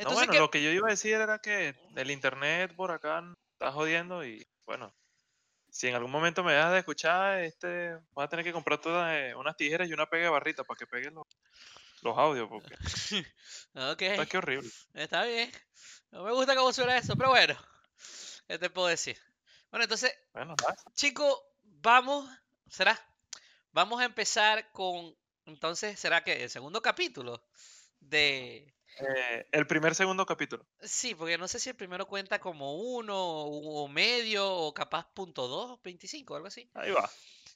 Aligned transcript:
No, 0.00 0.04
Entonces, 0.04 0.28
bueno, 0.28 0.40
lo 0.40 0.50
que 0.50 0.62
yo 0.62 0.70
iba 0.70 0.88
a 0.88 0.90
decir 0.90 1.14
era 1.14 1.38
que 1.40 1.74
el 1.94 2.10
internet 2.10 2.74
por 2.74 2.90
acá 2.90 3.22
está 3.52 3.70
jodiendo 3.70 4.24
y 4.24 4.46
bueno, 4.64 4.94
si 5.70 5.88
en 5.88 5.94
algún 5.94 6.10
momento 6.10 6.42
me 6.42 6.54
dejas 6.54 6.72
de 6.72 6.78
escuchar, 6.78 7.40
este, 7.40 7.96
voy 8.12 8.24
a 8.24 8.28
tener 8.28 8.44
que 8.44 8.52
comprar 8.52 8.80
todas 8.80 9.34
unas 9.36 9.56
tijeras 9.56 9.88
y 9.88 9.92
una 9.92 10.08
pega 10.08 10.24
de 10.24 10.30
barrita 10.30 10.64
para 10.64 10.78
que 10.78 10.86
peguen 10.86 11.14
los, 11.14 11.26
los 12.02 12.16
audios, 12.16 12.48
porque 12.48 12.74
Ok, 13.74 14.02
está 14.02 14.26
que 14.26 14.38
horrible. 14.38 14.70
está 14.94 15.24
bien. 15.24 15.52
No 16.10 16.24
me 16.24 16.32
gusta 16.32 16.56
cómo 16.56 16.72
suena 16.72 16.96
eso, 16.96 17.14
pero 17.16 17.28
bueno, 17.28 17.54
¿qué 18.48 18.58
te 18.58 18.70
puedo 18.70 18.88
decir? 18.88 19.18
Bueno, 19.70 19.84
entonces, 19.84 20.12
Bueno, 20.32 20.56
chicos, 20.94 21.42
vamos, 21.62 22.28
¿será? 22.68 22.98
Vamos 23.72 24.00
a 24.00 24.06
empezar 24.06 24.72
con, 24.72 25.14
entonces, 25.44 26.00
¿será 26.00 26.24
que 26.24 26.42
el 26.42 26.50
segundo 26.50 26.82
capítulo 26.82 27.44
de... 28.00 28.74
eh, 29.00 29.46
el 29.52 29.66
primer 29.66 29.94
segundo 29.94 30.26
capítulo. 30.26 30.66
Sí, 30.80 31.14
porque 31.14 31.38
no 31.38 31.48
sé 31.48 31.58
si 31.60 31.70
el 31.70 31.76
primero 31.76 32.06
cuenta 32.06 32.38
como 32.40 32.76
uno 32.76 33.16
o 33.18 33.88
medio 33.88 34.50
o 34.50 34.74
capaz 34.74 35.06
punto 35.12 35.48
dos, 35.48 35.80
25, 35.82 36.36
algo 36.36 36.48
así. 36.48 36.70
Ahí 36.74 36.90
va, 36.90 37.10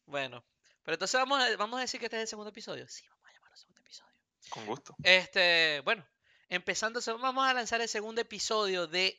Bueno, 0.06 0.44
pero 0.82 0.94
entonces 0.94 1.18
vamos 1.20 1.42
a, 1.42 1.56
vamos 1.56 1.78
a 1.78 1.82
decir 1.82 2.00
que 2.00 2.06
este 2.06 2.16
es 2.16 2.22
el 2.22 2.28
segundo 2.28 2.50
episodio. 2.50 2.86
Sí, 2.88 3.04
vamos 3.08 3.26
a 3.28 3.32
llamarlo 3.32 3.56
segundo 3.56 3.80
episodio. 3.80 4.12
con 4.50 4.66
gusto. 4.66 4.94
Este, 5.02 5.80
bueno, 5.84 6.06
empezando, 6.48 7.00
vamos 7.20 7.46
a 7.46 7.54
lanzar 7.54 7.80
el 7.80 7.88
segundo 7.88 8.20
episodio 8.20 8.86
de 8.86 9.18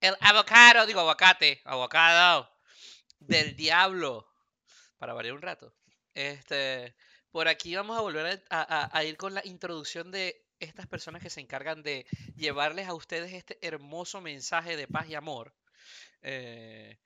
El 0.00 0.16
Avocado, 0.20 0.86
digo 0.86 1.00
aguacate, 1.00 1.60
aguacado 1.64 2.48
del 3.18 3.56
diablo, 3.56 4.26
para 4.98 5.12
variar 5.14 5.34
un 5.34 5.42
rato. 5.42 5.74
Este, 6.14 6.94
por 7.30 7.48
aquí 7.48 7.74
vamos 7.74 7.96
a 7.98 8.02
volver 8.02 8.44
a, 8.50 8.60
a- 8.84 8.90
a 8.96 9.04
ir 9.04 9.16
con 9.16 9.34
la 9.34 9.40
introducción 9.46 10.10
de 10.10 10.41
estas 10.62 10.86
personas 10.86 11.22
que 11.22 11.30
se 11.30 11.40
encargan 11.40 11.82
de 11.82 12.06
llevarles 12.36 12.88
a 12.88 12.94
ustedes 12.94 13.32
este 13.32 13.58
hermoso 13.66 14.20
mensaje 14.20 14.76
de 14.76 14.88
paz 14.88 15.08
y 15.08 15.14
amor. 15.14 15.54
Eh, 16.22 16.98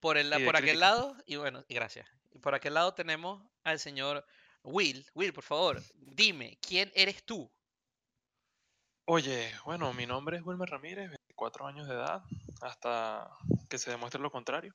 por 0.00 0.16
el, 0.16 0.30
por 0.30 0.56
aquel 0.56 0.70
crítica. 0.70 0.78
lado, 0.78 1.16
y 1.26 1.36
bueno, 1.36 1.64
y 1.68 1.74
gracias. 1.74 2.08
Y 2.32 2.38
por 2.38 2.54
aquel 2.54 2.74
lado 2.74 2.94
tenemos 2.94 3.42
al 3.64 3.78
señor 3.78 4.24
Will. 4.62 5.06
Will, 5.14 5.32
por 5.32 5.44
favor, 5.44 5.82
dime, 5.94 6.58
¿quién 6.60 6.90
eres 6.94 7.24
tú? 7.24 7.50
Oye, 9.04 9.52
bueno, 9.64 9.92
mi 9.92 10.06
nombre 10.06 10.36
es 10.36 10.42
Wilmer 10.44 10.70
Ramírez, 10.70 11.10
24 11.10 11.66
años 11.66 11.88
de 11.88 11.94
edad, 11.94 12.22
hasta 12.62 13.28
que 13.68 13.78
se 13.78 13.90
demuestre 13.90 14.20
lo 14.20 14.30
contrario. 14.30 14.74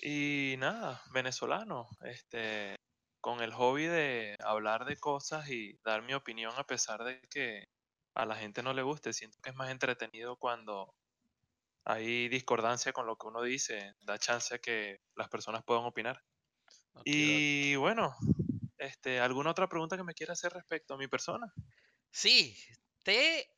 Y 0.00 0.56
nada, 0.58 1.02
venezolano, 1.12 1.88
este, 2.02 2.76
con 3.22 3.40
el 3.40 3.52
hobby 3.52 3.86
de 3.86 4.36
hablar 4.40 4.84
de 4.84 4.96
cosas 4.96 5.48
y 5.48 5.78
dar 5.84 6.02
mi 6.02 6.12
opinión 6.12 6.52
a 6.56 6.66
pesar 6.66 7.04
de 7.04 7.20
que 7.30 7.68
a 8.14 8.26
la 8.26 8.34
gente 8.34 8.64
no 8.64 8.74
le 8.74 8.82
guste. 8.82 9.12
Siento 9.12 9.38
que 9.40 9.50
es 9.50 9.56
más 9.56 9.70
entretenido 9.70 10.36
cuando 10.36 10.92
hay 11.84 12.28
discordancia 12.28 12.92
con 12.92 13.06
lo 13.06 13.16
que 13.16 13.28
uno 13.28 13.40
dice, 13.40 13.94
da 14.00 14.18
chance 14.18 14.56
a 14.56 14.58
que 14.58 15.00
las 15.14 15.28
personas 15.28 15.62
puedan 15.62 15.84
opinar. 15.84 16.20
Y 17.04 17.76
bueno, 17.76 18.16
este, 18.76 19.20
¿alguna 19.20 19.52
otra 19.52 19.68
pregunta 19.68 19.96
que 19.96 20.02
me 20.02 20.14
quiera 20.14 20.32
hacer 20.32 20.52
respecto 20.52 20.94
a 20.94 20.98
mi 20.98 21.06
persona? 21.06 21.46
Sí, 22.10 22.58
te, 23.04 23.48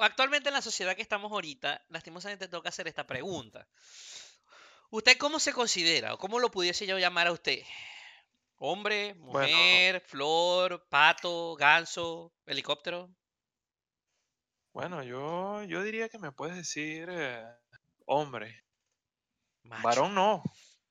actualmente 0.00 0.48
en 0.48 0.54
la 0.54 0.62
sociedad 0.62 0.96
que 0.96 1.02
estamos 1.02 1.30
ahorita, 1.30 1.84
lastimosamente 1.90 2.48
que 2.48 2.68
hacer 2.68 2.88
esta 2.88 3.06
pregunta. 3.06 3.68
¿Usted 4.88 5.18
cómo 5.18 5.40
se 5.40 5.52
considera 5.52 6.14
o 6.14 6.18
cómo 6.18 6.38
lo 6.38 6.50
pudiese 6.50 6.86
yo 6.86 6.98
llamar 6.98 7.26
a 7.26 7.32
usted? 7.32 7.62
¿Hombre, 8.58 9.14
Bueno, 9.14 9.56
mujer, 9.56 10.00
flor, 10.00 10.86
pato, 10.88 11.54
ganso, 11.56 12.32
helicóptero? 12.46 13.10
bueno, 14.72 15.02
yo, 15.02 15.62
yo 15.64 15.82
diría 15.82 16.08
que 16.08 16.18
me 16.18 16.32
puedes 16.32 16.56
decir 16.56 17.08
eh, 17.10 17.44
hombre. 18.06 18.64
Macho. 19.64 19.82
Varón 19.82 20.14
no, 20.14 20.42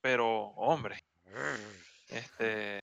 pero 0.02 0.28
hombre. 0.56 1.00
Este, 2.10 2.80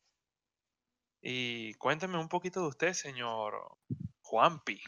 y 1.22 1.72
cuénteme 1.74 2.18
un 2.18 2.28
poquito 2.28 2.60
de 2.60 2.68
usted, 2.68 2.92
señor 2.92 3.78
Juanpi. 4.20 4.82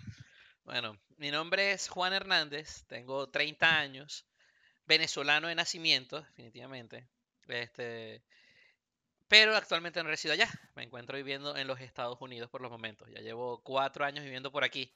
Bueno, 0.64 0.98
mi 1.16 1.30
nombre 1.30 1.72
es 1.72 1.88
Juan 1.88 2.12
Hernández, 2.12 2.84
tengo 2.86 3.30
30 3.30 3.78
años, 3.78 4.26
venezolano 4.84 5.48
de 5.48 5.54
nacimiento, 5.54 6.20
definitivamente. 6.20 7.08
Este, 7.48 8.22
pero 9.28 9.56
actualmente 9.56 10.02
no 10.02 10.08
resido 10.08 10.34
allá. 10.34 10.48
Me 10.74 10.84
encuentro 10.84 11.16
viviendo 11.16 11.56
en 11.56 11.66
los 11.66 11.80
Estados 11.80 12.18
Unidos 12.20 12.50
por 12.50 12.60
los 12.60 12.70
momentos. 12.70 13.08
Ya 13.10 13.20
llevo 13.20 13.62
cuatro 13.62 14.04
años 14.04 14.24
viviendo 14.24 14.52
por 14.52 14.64
aquí. 14.64 14.92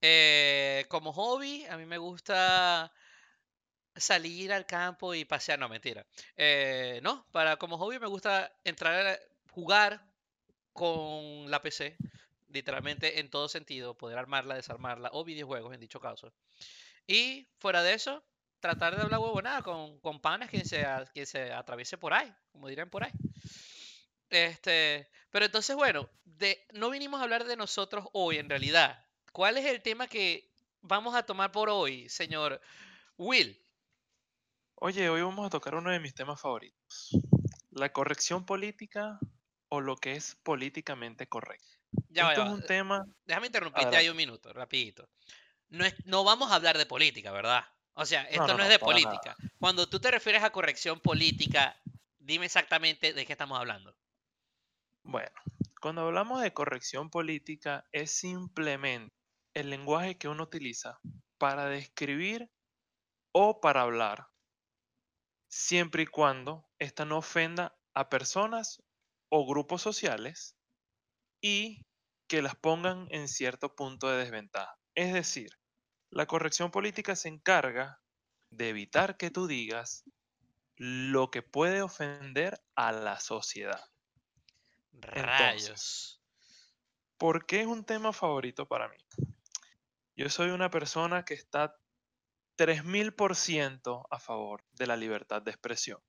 Eh, 0.00 0.86
como 0.88 1.12
hobby, 1.12 1.64
a 1.66 1.76
mí 1.76 1.84
me 1.84 1.98
gusta 1.98 2.92
salir 3.96 4.52
al 4.52 4.66
campo 4.66 5.14
y 5.14 5.24
pasear. 5.24 5.58
No, 5.58 5.68
mentira. 5.68 6.06
Eh, 6.36 7.00
no, 7.02 7.26
para 7.32 7.56
como 7.56 7.78
hobby 7.78 7.98
me 7.98 8.06
gusta 8.06 8.52
entrar 8.64 9.06
a 9.06 9.18
jugar 9.50 10.02
con 10.72 11.50
la 11.50 11.60
PC. 11.60 11.96
Literalmente 12.50 13.20
en 13.20 13.28
todo 13.28 13.48
sentido, 13.48 13.98
poder 13.98 14.16
armarla, 14.16 14.54
desarmarla 14.54 15.10
o 15.12 15.24
videojuegos 15.24 15.74
en 15.74 15.80
dicho 15.80 16.00
caso. 16.00 16.32
Y 17.06 17.46
fuera 17.58 17.82
de 17.82 17.94
eso, 17.94 18.22
tratar 18.60 18.96
de 18.96 19.02
hablar 19.02 19.20
huevonada 19.20 19.62
con, 19.62 19.98
con 20.00 20.20
panas 20.20 20.50
que 20.50 20.64
se, 20.64 20.86
que 21.14 21.26
se 21.26 21.52
atraviese 21.52 21.98
por 21.98 22.12
ahí, 22.12 22.32
como 22.52 22.68
dirían 22.68 22.90
por 22.90 23.04
ahí. 23.04 23.12
Este, 24.30 25.08
pero 25.30 25.46
entonces, 25.46 25.74
bueno, 25.76 26.08
de, 26.24 26.66
no 26.72 26.90
vinimos 26.90 27.20
a 27.20 27.24
hablar 27.24 27.44
de 27.44 27.56
nosotros 27.56 28.06
hoy 28.12 28.38
en 28.38 28.48
realidad. 28.48 29.04
¿Cuál 29.32 29.56
es 29.58 29.66
el 29.66 29.82
tema 29.82 30.06
que 30.06 30.52
vamos 30.80 31.14
a 31.14 31.24
tomar 31.24 31.52
por 31.52 31.68
hoy, 31.68 32.08
señor 32.08 32.60
Will? 33.16 33.60
Oye, 34.76 35.08
hoy 35.08 35.22
vamos 35.22 35.46
a 35.46 35.50
tocar 35.50 35.74
uno 35.74 35.90
de 35.90 36.00
mis 36.00 36.14
temas 36.14 36.40
favoritos. 36.40 37.10
La 37.70 37.92
corrección 37.92 38.44
política 38.44 39.18
o 39.68 39.80
lo 39.80 39.96
que 39.96 40.16
es 40.16 40.34
políticamente 40.36 41.26
correcto. 41.28 41.66
Ya 42.08 42.24
va, 42.24 42.30
Esto 42.30 42.42
ya 42.42 42.46
es 42.46 42.50
va. 42.50 42.54
un 42.54 42.66
tema, 42.66 43.06
Déjame 43.24 43.46
interrumpirte 43.46 43.96
ahí 43.96 44.08
un 44.08 44.16
minuto, 44.16 44.52
rapidito. 44.52 45.08
No, 45.68 45.84
es, 45.84 45.94
no 46.06 46.24
vamos 46.24 46.50
a 46.50 46.54
hablar 46.54 46.78
de 46.78 46.86
política, 46.86 47.30
¿verdad? 47.32 47.64
O 48.00 48.06
sea, 48.06 48.22
esto 48.22 48.46
no, 48.46 48.58
no 48.58 48.62
es 48.62 48.68
no, 48.68 48.72
de 48.72 48.78
para 48.78 48.92
nada. 48.92 49.10
política. 49.10 49.36
Cuando 49.58 49.88
tú 49.88 49.98
te 49.98 50.12
refieres 50.12 50.44
a 50.44 50.50
corrección 50.50 51.00
política, 51.00 51.76
dime 52.20 52.46
exactamente 52.46 53.12
de 53.12 53.26
qué 53.26 53.32
estamos 53.32 53.58
hablando. 53.58 53.92
Bueno, 55.02 55.32
cuando 55.80 56.02
hablamos 56.02 56.40
de 56.40 56.52
corrección 56.52 57.10
política 57.10 57.88
es 57.90 58.12
simplemente 58.12 59.12
el 59.52 59.70
lenguaje 59.70 60.16
que 60.16 60.28
uno 60.28 60.44
utiliza 60.44 61.00
para 61.38 61.66
describir 61.66 62.48
o 63.32 63.60
para 63.60 63.80
hablar, 63.80 64.28
siempre 65.48 66.04
y 66.04 66.06
cuando 66.06 66.68
ésta 66.78 67.04
no 67.04 67.18
ofenda 67.18 67.76
a 67.94 68.08
personas 68.10 68.80
o 69.28 69.44
grupos 69.44 69.82
sociales 69.82 70.56
y 71.42 71.84
que 72.28 72.42
las 72.42 72.54
pongan 72.54 73.08
en 73.10 73.26
cierto 73.26 73.74
punto 73.74 74.08
de 74.08 74.18
desventaja. 74.18 74.78
Es 74.94 75.12
decir, 75.12 75.50
la 76.10 76.26
corrección 76.26 76.70
política 76.70 77.16
se 77.16 77.28
encarga 77.28 78.00
de 78.50 78.70
evitar 78.70 79.16
que 79.16 79.30
tú 79.30 79.46
digas 79.46 80.04
lo 80.76 81.30
que 81.30 81.42
puede 81.42 81.82
ofender 81.82 82.62
a 82.74 82.92
la 82.92 83.20
sociedad. 83.20 83.84
Rayos. 84.92 86.20
¿Por 87.18 87.46
qué 87.46 87.60
es 87.60 87.66
un 87.66 87.84
tema 87.84 88.12
favorito 88.12 88.66
para 88.66 88.88
mí? 88.88 88.96
Yo 90.16 90.30
soy 90.30 90.50
una 90.50 90.70
persona 90.70 91.24
que 91.24 91.34
está 91.34 91.76
3000% 92.56 94.06
a 94.10 94.18
favor 94.18 94.64
de 94.72 94.86
la 94.86 94.96
libertad 94.96 95.42
de 95.42 95.50
expresión. 95.50 96.00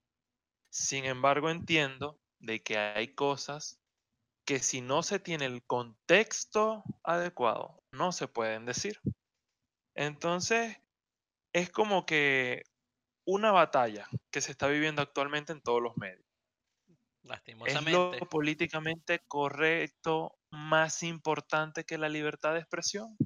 Sin 0.69 1.05
embargo, 1.05 1.49
entiendo 1.49 2.19
de 2.39 2.61
que 2.61 2.77
hay 2.77 3.13
cosas 3.13 3.79
que 4.45 4.59
si 4.59 4.81
no 4.81 5.03
se 5.03 5.19
tiene 5.19 5.45
el 5.45 5.63
contexto 5.63 6.83
adecuado, 7.03 7.83
no 7.91 8.11
se 8.11 8.27
pueden 8.27 8.65
decir. 8.65 8.99
Entonces, 9.99 10.77
es 11.51 11.69
como 11.69 12.05
que 12.05 12.63
una 13.25 13.51
batalla 13.51 14.07
que 14.31 14.39
se 14.39 14.51
está 14.51 14.67
viviendo 14.67 15.01
actualmente 15.01 15.51
en 15.51 15.61
todos 15.61 15.81
los 15.81 15.97
medios. 15.97 16.25
¿Es 16.25 17.25
lo 17.25 17.29
Lastimosamente. 17.29 18.25
políticamente 18.27 19.19
correcto 19.27 20.39
más 20.51 21.03
importante 21.03 21.83
que 21.83 21.97
la 21.97 22.07
libertad 22.07 22.53
de 22.53 22.59
expresión? 22.59 23.17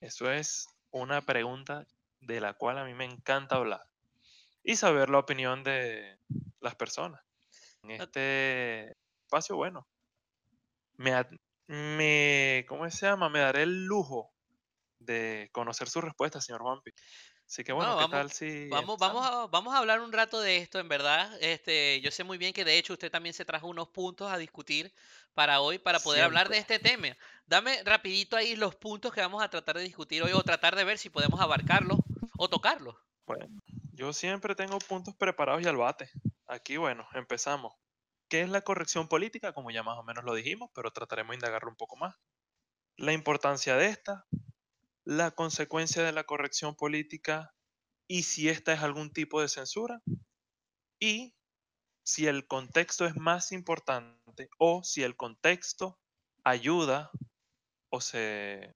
Eso 0.00 0.30
es 0.30 0.68
una 0.92 1.22
pregunta 1.22 1.88
de 2.20 2.40
la 2.40 2.54
cual 2.54 2.78
a 2.78 2.84
mí 2.84 2.94
me 2.94 3.04
encanta 3.04 3.56
hablar 3.56 3.82
y 4.62 4.76
saber 4.76 5.10
la 5.10 5.18
opinión 5.18 5.64
de 5.64 6.20
las 6.60 6.76
personas. 6.76 7.20
En 7.82 7.90
este 7.90 8.96
espacio, 9.24 9.56
bueno, 9.56 9.88
me, 10.94 11.12
me, 11.66 12.64
¿cómo 12.68 12.88
se 12.90 13.06
llama? 13.06 13.28
Me 13.28 13.40
daré 13.40 13.64
el 13.64 13.86
lujo 13.86 14.35
de 15.06 15.48
conocer 15.52 15.88
su 15.88 16.00
respuesta, 16.00 16.40
señor 16.40 16.62
Juanpi. 16.62 16.90
Así 17.46 17.62
que 17.62 17.72
bueno, 17.72 17.94
No, 17.94 18.06
¿qué 18.06 18.10
tal 18.10 18.32
si 18.32 18.68
vamos, 18.68 18.98
vamos 18.98 19.24
a, 19.24 19.46
vamos 19.46 19.72
a 19.72 19.78
hablar 19.78 20.00
un 20.00 20.12
rato 20.12 20.40
de 20.40 20.56
esto, 20.56 20.80
en 20.80 20.88
verdad. 20.88 21.30
Este, 21.40 22.00
yo 22.00 22.10
sé 22.10 22.24
muy 22.24 22.38
bien 22.38 22.52
que 22.52 22.64
de 22.64 22.76
hecho 22.76 22.94
usted 22.94 23.10
también 23.10 23.34
se 23.34 23.44
trajo 23.44 23.68
unos 23.68 23.88
puntos 23.88 24.30
a 24.30 24.36
discutir 24.36 24.92
para 25.32 25.60
hoy, 25.60 25.78
para 25.78 26.00
poder 26.00 26.24
hablar 26.24 26.48
de 26.48 26.58
este 26.58 26.80
tema. 26.80 27.16
Dame 27.46 27.82
rapidito 27.84 28.36
ahí 28.36 28.56
los 28.56 28.74
puntos 28.74 29.12
que 29.12 29.20
vamos 29.20 29.42
a 29.42 29.48
tratar 29.48 29.76
de 29.76 29.84
discutir 29.84 30.22
hoy 30.24 30.32
o 30.32 30.42
tratar 30.42 30.74
de 30.74 30.84
ver 30.84 30.98
si 30.98 31.08
podemos 31.08 31.40
abarcarlos 31.40 31.98
o 32.36 32.48
tocarlos. 32.48 32.96
Bueno, 33.26 33.46
yo 33.92 34.12
siempre 34.12 34.54
tengo 34.54 34.78
puntos 34.78 35.14
preparados 35.14 35.62
y 35.62 35.66
al 35.66 35.76
bate. 35.76 36.10
Aquí, 36.48 36.76
bueno, 36.76 37.06
empezamos. 37.14 37.74
¿Qué 38.28 38.40
es 38.40 38.48
la 38.48 38.62
corrección 38.62 39.08
política? 39.08 39.52
Como 39.52 39.70
ya 39.70 39.84
más 39.84 39.98
o 39.98 40.02
menos 40.02 40.24
lo 40.24 40.34
dijimos, 40.34 40.70
pero 40.74 40.90
trataremos 40.90 41.30
de 41.30 41.36
indagarlo 41.36 41.70
un 41.70 41.76
poco 41.76 41.96
más. 41.96 42.16
La 42.96 43.12
importancia 43.12 43.76
de 43.76 43.86
esta, 43.86 44.26
la 45.06 45.30
consecuencia 45.30 46.02
de 46.02 46.12
la 46.12 46.24
corrección 46.24 46.74
política 46.74 47.54
y 48.08 48.24
si 48.24 48.48
esta 48.48 48.72
es 48.72 48.80
algún 48.82 49.12
tipo 49.12 49.40
de 49.40 49.48
censura 49.48 50.02
y 51.00 51.34
si 52.04 52.26
el 52.26 52.46
contexto 52.46 53.06
es 53.06 53.16
más 53.16 53.52
importante 53.52 54.50
o 54.58 54.82
si 54.82 55.04
el 55.04 55.16
contexto 55.16 55.98
ayuda 56.44 57.10
o 57.88 58.00
se 58.00 58.74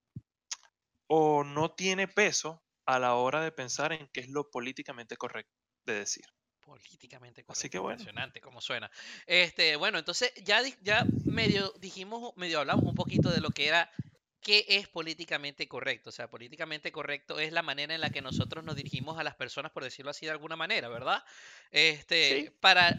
o 1.09 1.43
no 1.43 1.73
tiene 1.75 2.07
peso 2.07 2.63
a 2.87 3.01
la 3.01 3.15
hora 3.15 3.43
de 3.43 3.51
pensar 3.51 3.93
en 3.93 4.09
qué 4.13 4.21
es 4.21 4.29
lo 4.29 4.51
políticamente 4.51 5.17
correcto 5.17 5.53
de 5.85 5.95
decir. 5.95 6.25
Políticamente 6.61 7.41
Así 7.41 7.47
correcto, 7.47 7.71
que 7.71 7.79
bueno, 7.81 8.01
impresionante 8.01 8.41
cómo 8.41 8.61
suena. 8.61 8.89
Este, 9.27 9.75
bueno, 9.75 9.99
entonces 9.99 10.33
ya, 10.45 10.63
ya 10.83 11.05
medio 11.25 11.73
dijimos, 11.81 12.33
medio 12.37 12.61
hablamos 12.61 12.85
un 12.85 12.95
poquito 12.95 13.31
de 13.31 13.41
lo 13.41 13.51
que 13.51 13.67
era, 13.67 13.91
qué 14.41 14.65
es 14.69 14.89
políticamente 14.89 15.69
correcto. 15.69 16.11
O 16.11 16.13
sea, 16.13 16.29
políticamente 16.29 16.93
correcto 16.93 17.39
es 17.39 17.53
la 17.53 17.63
manera 17.63 17.95
en 17.95 18.01
la 18.01 18.11
que 18.11 18.23
nosotros 18.23 18.65
nos 18.65 18.77
dirigimos 18.77 19.19
a 19.19 19.25
las 19.25 19.37
personas, 19.37 19.73
por 19.73 19.85
decirlo 19.85 20.11
así 20.11 20.27
de 20.27 20.33
alguna 20.33 20.57
manera, 20.57 20.89
¿verdad? 20.89 21.25
Este, 21.71 22.45
sí, 22.45 22.51
para, 22.61 22.97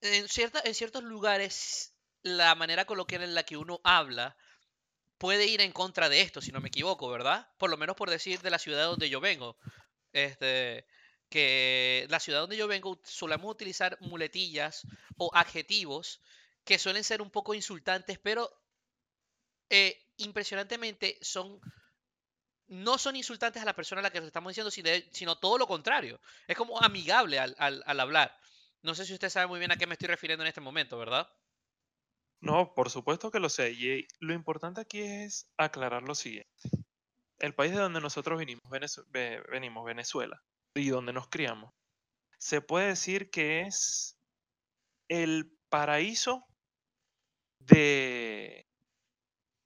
en 0.00 0.28
cierta, 0.28 0.60
en 0.64 0.74
ciertos 0.74 1.02
lugares, 1.02 1.94
la 2.22 2.54
manera 2.54 2.84
coloquial 2.84 3.22
en 3.22 3.34
la 3.34 3.42
que 3.42 3.56
uno 3.56 3.80
habla 3.84 4.36
puede 5.18 5.46
ir 5.46 5.60
en 5.60 5.72
contra 5.72 6.08
de 6.08 6.20
esto, 6.20 6.40
si 6.40 6.52
no 6.52 6.60
me 6.60 6.68
equivoco, 6.68 7.08
¿verdad? 7.08 7.48
Por 7.58 7.70
lo 7.70 7.76
menos 7.76 7.96
por 7.96 8.10
decir 8.10 8.40
de 8.40 8.50
la 8.50 8.58
ciudad 8.58 8.84
donde 8.84 9.08
yo 9.08 9.20
vengo. 9.20 9.56
Este, 10.12 10.86
que 11.28 12.06
la 12.10 12.20
ciudad 12.20 12.40
donde 12.40 12.56
yo 12.56 12.68
vengo 12.68 13.00
solemos 13.04 13.50
utilizar 13.50 13.98
muletillas 14.00 14.86
o 15.16 15.30
adjetivos 15.34 16.20
que 16.64 16.78
suelen 16.78 17.04
ser 17.04 17.22
un 17.22 17.30
poco 17.30 17.54
insultantes, 17.54 18.18
pero 18.18 18.50
eh, 19.70 20.00
impresionantemente 20.16 21.18
son 21.20 21.60
no 22.66 22.96
son 22.96 23.14
insultantes 23.14 23.62
a 23.62 23.66
la 23.66 23.76
persona 23.76 24.00
a 24.00 24.02
la 24.02 24.10
que 24.10 24.20
le 24.20 24.26
estamos 24.26 24.54
diciendo, 24.54 24.70
sino, 25.12 25.36
todo 25.36 25.58
lo 25.58 25.66
contrario. 25.66 26.18
Es 26.48 26.56
como 26.56 26.80
amigable 26.80 27.38
al, 27.38 27.54
al, 27.58 27.82
al 27.84 28.00
hablar. 28.00 28.34
No 28.82 28.94
sé 28.94 29.04
si 29.04 29.12
usted 29.12 29.28
sabe 29.28 29.46
muy 29.46 29.58
bien 29.58 29.70
a 29.70 29.76
qué 29.76 29.86
me 29.86 29.94
estoy 29.94 30.08
refiriendo 30.08 30.44
en 30.44 30.48
este 30.48 30.62
momento, 30.62 30.96
¿verdad? 30.98 31.28
no, 32.44 32.74
por 32.74 32.90
supuesto 32.90 33.30
que 33.30 33.40
lo 33.40 33.48
sé. 33.48 33.72
Y 33.72 34.06
lo 34.20 34.34
importante 34.34 34.80
aquí 34.80 35.00
es 35.00 35.48
aclarar 35.56 36.02
lo 36.02 36.14
siguiente. 36.14 36.52
El 37.38 37.54
país 37.54 37.72
de 37.72 37.78
donde 37.78 38.00
nosotros 38.00 38.38
venimos, 38.38 38.62
Venezuela, 38.70 40.42
y 40.74 40.88
donde 40.88 41.12
nos 41.12 41.28
criamos, 41.28 41.72
se 42.38 42.60
puede 42.60 42.88
decir 42.88 43.30
que 43.30 43.62
es 43.62 44.18
el 45.08 45.56
paraíso 45.70 46.44
de, 47.60 48.66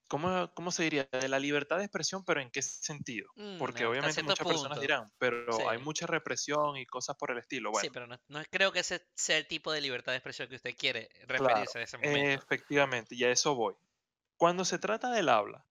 ¿cómo, 0.09 0.53
cómo 0.55 0.71
se 0.73 0.85
diría? 0.85 1.09
De 1.13 1.29
la 1.29 1.39
libertad 1.39 1.79
de 1.79 1.85
expresión, 1.85 2.25
pero 2.25 2.41
¿en 2.41 2.51
qué 2.51 2.63
sentido? 2.63 3.29
Mm, 3.37 3.57
Porque 3.57 3.87
obviamente 3.87 4.23
muchas 4.23 4.47
personas 4.47 4.81
dirán, 4.81 5.11
pero 5.19 5.69
hay 5.69 5.79
Sí. 5.79 5.79
mucha 5.79 6.07
represión 6.07 6.77
y 6.77 6.87
cosas 6.87 7.17
por 7.19 7.31
el 7.33 7.39
estilo. 7.39 7.71
Sí, 7.71 7.89
Bueno, 7.89 7.91
pero 7.91 8.07
no, 8.07 8.19
no 8.29 8.43
creo 8.51 8.73
que 8.73 8.81
ese 8.81 9.07
sea 9.17 9.39
el 9.39 9.47
tipo 9.47 9.73
de 9.73 9.81
libertad 9.81 10.13
de 10.13 10.19
expresión 10.19 10.49
que 10.49 10.57
usted 10.57 10.77
quiere 10.77 11.09
claro, 11.35 11.65
referirse 11.67 11.79
a 11.79 11.83
ese 11.83 11.97
momento. 11.99 12.43
efectivamente, 12.43 13.15
y 13.15 13.25
a 13.25 13.31
eso 13.31 13.55
voy. 13.55 13.75
Cuando 14.39 14.65
se 14.65 14.79
trata 14.79 15.11
del 15.13 15.29
habla, 15.29 15.67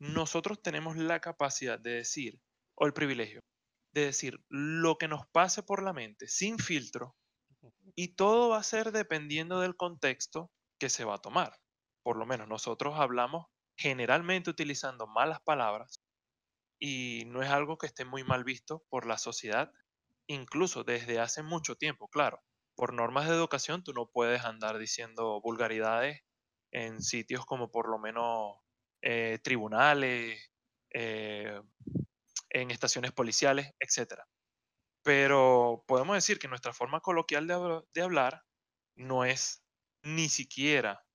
nosotros 0.00 0.62
tenemos 0.62 0.96
la 0.96 1.20
capacidad 1.20 1.78
de 1.80 1.92
decir, 1.92 2.40
o 2.76 2.86
el 2.86 2.94
privilegio, 2.94 3.40
de 3.94 4.06
decir 4.06 4.40
lo 4.48 4.98
que 4.98 5.08
nos 5.08 5.28
pase 5.32 5.62
por 5.62 5.82
la 5.82 5.92
mente, 5.92 6.28
sin 6.28 6.58
filtro, 6.58 7.16
y 7.96 8.16
todo 8.16 8.50
va 8.50 8.58
a 8.58 8.62
ser 8.64 8.92
dependiendo 8.92 9.60
del 9.60 9.76
contexto 9.76 10.52
que 10.80 10.90
se 10.90 11.04
va 11.04 11.16
a 11.16 11.22
tomar. 11.22 11.54
Por 12.04 12.18
lo 12.18 12.26
menos 12.26 12.48
nosotros 12.48 12.94
hablamos 12.98 13.46
generalmente 13.78 14.50
utilizando 14.50 15.06
malas 15.06 15.40
palabras 15.42 16.02
y 16.80 17.24
no 17.26 17.42
es 17.42 17.50
algo 17.50 17.78
que 17.78 17.86
esté 17.86 18.04
muy 18.04 18.24
mal 18.24 18.44
visto 18.44 18.84
por 18.88 19.06
la 19.06 19.18
sociedad, 19.18 19.72
incluso 20.28 20.84
desde 20.84 21.20
hace 21.20 21.42
mucho 21.42 21.76
tiempo, 21.76 22.08
claro. 22.08 22.42
Por 22.76 22.94
normas 22.94 23.28
de 23.28 23.34
educación 23.34 23.84
tú 23.84 23.92
no 23.92 24.10
puedes 24.10 24.44
andar 24.44 24.78
diciendo 24.78 25.40
vulgaridades 25.42 26.22
en 26.72 27.02
sitios 27.02 27.46
como 27.46 27.70
por 27.70 27.88
lo 27.90 27.98
menos 27.98 28.56
eh, 29.02 29.38
tribunales, 29.42 30.52
eh, 30.94 31.60
en 32.50 32.70
estaciones 32.70 33.12
policiales, 33.12 33.72
etcétera. 33.80 34.28
Pero 35.02 35.84
podemos 35.88 36.16
decir 36.16 36.38
que 36.38 36.48
nuestra 36.48 36.72
forma 36.72 37.00
coloquial 37.00 37.46
de 37.46 38.02
hablar 38.02 38.42
no 38.96 39.24
es 39.24 39.64
ni 40.02 40.28
siquiera 40.28 41.07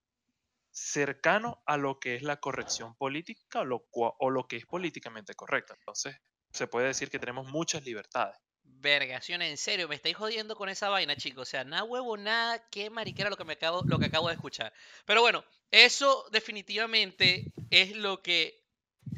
cercano 0.74 1.62
a 1.66 1.78
lo 1.78 2.00
que 2.00 2.16
es 2.16 2.24
la 2.24 2.38
corrección 2.38 2.96
política 2.96 3.62
o 3.62 3.66
lo, 3.66 3.88
o 3.94 4.30
lo 4.30 4.48
que 4.48 4.58
es 4.58 4.66
políticamente 4.66 5.36
correcto. 5.36 5.74
Entonces, 5.78 6.18
se 6.52 6.68
puede 6.68 6.88
decir 6.88 7.10
que 7.10 7.20
tenemos 7.20 7.48
muchas 7.48 7.86
libertades. 7.86 8.36
Vergación, 8.64 9.42
en 9.42 9.58
serio, 9.58 9.88
me 9.88 9.96
estáis 9.96 10.16
jodiendo 10.16 10.56
con 10.56 10.70
esa 10.70 10.90
vaina, 10.90 11.16
chicos. 11.16 11.48
O 11.48 11.52
sea, 11.52 11.64
nada 11.64 11.84
huevo, 11.84 12.18
nada, 12.18 12.68
qué 12.70 12.90
mariquera 12.90 13.30
lo 13.30 13.38
que 13.38 13.46
me 13.46 13.54
acabo, 13.54 13.82
lo 13.86 14.00
que 14.00 14.06
acabo 14.06 14.28
de 14.28 14.34
escuchar. 14.34 14.74
Pero 15.06 15.22
bueno, 15.22 15.46
eso 15.70 16.28
definitivamente 16.32 17.54
es 17.70 17.96
lo 17.96 18.22
que 18.22 18.64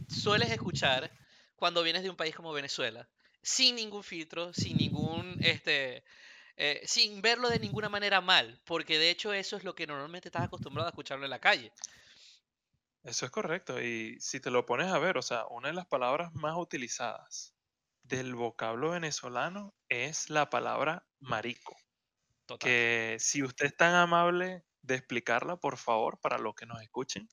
sueles 0.09 0.51
escuchar 0.51 1.11
cuando 1.55 1.83
vienes 1.83 2.03
de 2.03 2.09
un 2.09 2.15
país 2.15 2.35
como 2.35 2.53
Venezuela. 2.53 3.07
Sin 3.41 3.75
ningún 3.75 4.03
filtro, 4.03 4.53
sin 4.53 4.77
ningún, 4.77 5.37
este, 5.41 6.03
eh, 6.57 6.81
sin 6.85 7.21
verlo 7.21 7.49
de 7.49 7.59
ninguna 7.59 7.89
manera 7.89 8.21
mal. 8.21 8.59
Porque 8.65 8.97
de 8.97 9.09
hecho 9.09 9.33
eso 9.33 9.57
es 9.57 9.63
lo 9.63 9.75
que 9.75 9.87
normalmente 9.87 10.29
estás 10.29 10.43
acostumbrado 10.43 10.87
a 10.87 10.91
escucharlo 10.91 11.25
en 11.25 11.31
la 11.31 11.39
calle. 11.39 11.71
Eso 13.03 13.25
es 13.25 13.31
correcto. 13.31 13.81
Y 13.81 14.17
si 14.19 14.39
te 14.39 14.51
lo 14.51 14.65
pones 14.65 14.87
a 14.87 14.99
ver, 14.99 15.17
o 15.17 15.21
sea, 15.21 15.45
una 15.47 15.67
de 15.67 15.75
las 15.75 15.85
palabras 15.85 16.33
más 16.33 16.57
utilizadas 16.57 17.55
del 18.03 18.35
vocablo 18.35 18.91
venezolano 18.91 19.73
es 19.89 20.29
la 20.29 20.49
palabra 20.49 21.05
marico. 21.19 21.75
Total. 22.45 22.67
Que 22.67 23.17
si 23.19 23.43
usted 23.43 23.67
es 23.67 23.77
tan 23.77 23.93
amable 23.95 24.63
de 24.81 24.95
explicarla, 24.95 25.57
por 25.57 25.77
favor, 25.77 26.19
para 26.19 26.37
los 26.37 26.55
que 26.55 26.65
nos 26.65 26.81
escuchen. 26.81 27.27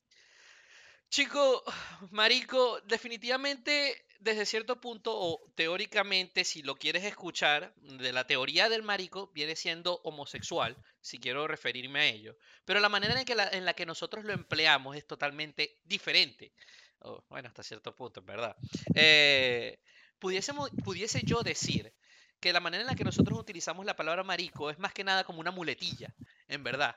Chico, 1.13 1.63
marico, 2.09 2.81
definitivamente 2.85 4.07
desde 4.19 4.47
cierto 4.47 4.81
punto 4.81 5.11
o 5.15 5.51
teóricamente, 5.53 6.43
si 6.43 6.63
lo 6.63 6.75
quieres 6.75 7.03
escuchar, 7.03 7.71
de 7.75 8.11
la 8.11 8.25
teoría 8.25 8.67
del 8.67 8.81
marico 8.81 9.29
viene 9.31 9.55
siendo 9.55 10.01
homosexual, 10.05 10.75
si 11.01 11.19
quiero 11.19 11.47
referirme 11.47 11.99
a 11.99 12.05
ello. 12.05 12.35
Pero 12.65 12.79
la 12.79 12.89
manera 12.89 13.19
en, 13.19 13.25
que 13.25 13.35
la, 13.35 13.47
en 13.49 13.63
la 13.63 13.75
que 13.75 13.85
nosotros 13.85 14.25
lo 14.25 14.33
empleamos 14.33 14.97
es 14.97 15.05
totalmente 15.05 15.77
diferente. 15.83 16.51
O, 16.97 17.23
bueno, 17.29 17.47
hasta 17.47 17.61
cierto 17.61 17.95
punto, 17.95 18.21
en 18.21 18.25
verdad. 18.25 18.57
Eh, 18.95 19.81
pudiésemos, 20.17 20.71
pudiese 20.83 21.21
yo 21.23 21.43
decir 21.43 21.93
que 22.39 22.51
la 22.51 22.59
manera 22.59 22.81
en 22.81 22.87
la 22.87 22.95
que 22.95 23.03
nosotros 23.03 23.37
utilizamos 23.37 23.85
la 23.85 23.95
palabra 23.95 24.23
marico 24.23 24.71
es 24.71 24.79
más 24.79 24.93
que 24.93 25.03
nada 25.03 25.23
como 25.25 25.41
una 25.41 25.51
muletilla, 25.51 26.11
en 26.47 26.63
verdad 26.63 26.95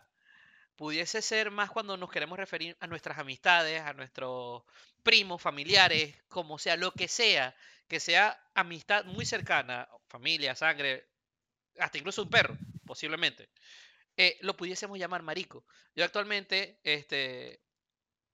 pudiese 0.76 1.22
ser 1.22 1.50
más 1.50 1.70
cuando 1.70 1.96
nos 1.96 2.10
queremos 2.10 2.38
referir 2.38 2.76
a 2.80 2.86
nuestras 2.86 3.18
amistades, 3.18 3.80
a 3.82 3.92
nuestros 3.94 4.62
primos, 5.02 5.40
familiares, 5.42 6.16
como 6.28 6.58
sea, 6.58 6.76
lo 6.76 6.92
que 6.92 7.08
sea, 7.08 7.54
que 7.88 8.00
sea 8.00 8.38
amistad 8.54 9.04
muy 9.04 9.24
cercana, 9.24 9.88
familia, 10.08 10.54
sangre, 10.54 11.08
hasta 11.78 11.98
incluso 11.98 12.22
un 12.22 12.30
perro, 12.30 12.56
posiblemente, 12.84 13.48
eh, 14.16 14.38
lo 14.40 14.56
pudiésemos 14.56 14.98
llamar 14.98 15.22
marico. 15.22 15.64
Yo 15.94 16.04
actualmente, 16.04 16.80
este, 16.84 17.60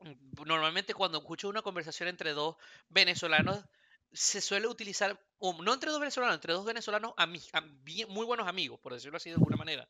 mm, 0.00 0.42
normalmente 0.46 0.94
cuando 0.94 1.18
escucho 1.18 1.48
una 1.48 1.62
conversación 1.62 2.08
entre 2.08 2.32
dos 2.32 2.56
venezolanos, 2.88 3.64
se 4.12 4.40
suele 4.40 4.66
utilizar, 4.68 5.18
no 5.40 5.74
entre 5.74 5.90
dos 5.90 6.00
venezolanos, 6.00 6.36
entre 6.36 6.52
dos 6.54 6.64
venezolanos 6.64 7.12
ami- 7.16 7.48
am- 7.52 7.82
bien- 7.84 8.08
muy 8.10 8.26
buenos 8.26 8.48
amigos, 8.48 8.80
por 8.80 8.92
decirlo 8.94 9.16
así 9.16 9.30
de 9.30 9.34
alguna 9.36 9.56
manera. 9.56 9.88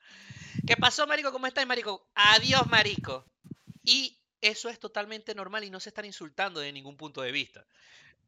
¿Qué 0.64 0.76
pasó, 0.76 1.06
marico? 1.06 1.32
¿Cómo 1.32 1.46
estás, 1.46 1.66
marico? 1.66 2.10
Adiós, 2.14 2.68
marico. 2.68 3.28
Y 3.84 4.20
eso 4.40 4.68
es 4.70 4.78
totalmente 4.80 5.34
normal 5.34 5.64
y 5.64 5.70
no 5.70 5.80
se 5.80 5.90
están 5.90 6.04
insultando 6.06 6.60
de 6.60 6.72
ningún 6.72 6.96
punto 6.96 7.22
de 7.22 7.32
vista. 7.32 7.66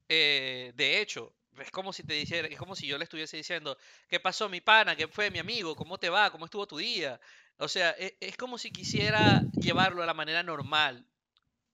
Eh, 0.09 0.73
de 0.75 1.01
hecho, 1.01 1.37
es 1.59 1.71
como 1.71 1.93
si 1.93 2.05
te 2.05 2.15
dijera, 2.15 2.49
es 2.49 2.59
como 2.59 2.77
si 2.77 2.87
yo 2.87 2.99
le 2.99 3.05
estuviese 3.05 3.37
diciendo, 3.37 3.77
¿qué 4.09 4.21
pasó, 4.21 4.49
mi 4.49 4.61
pana? 4.61 4.97
¿Qué 4.97 5.09
fue, 5.09 5.31
mi 5.31 5.39
amigo? 5.39 5.77
¿Cómo 5.77 5.99
te 5.99 6.09
va? 6.11 6.31
¿Cómo 6.31 6.45
estuvo 6.47 6.67
tu 6.67 6.79
día? 6.79 7.21
O 7.59 7.69
sea, 7.69 7.91
e- 7.99 8.17
es, 8.21 8.37
como 8.37 8.59
si 8.59 8.73
quisiera 8.73 9.49
llevarlo 9.53 10.03
a 10.03 10.07
la 10.07 10.15
manera 10.15 10.43
normal. 10.43 11.07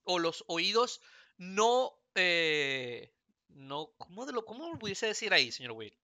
O 0.05 0.19
los 0.19 0.45
oídos 0.49 1.01
no, 1.39 1.93
eh, 2.15 3.15
no, 3.55 3.93
¿cómo, 3.97 4.27
de 4.27 4.33
lo, 4.33 4.45
¿cómo 4.45 4.69
lo 4.69 4.79
pudiese 4.79 5.07
decir 5.07 5.33
ahí, 5.33 5.53
señor 5.53 5.73
Will? 5.73 5.97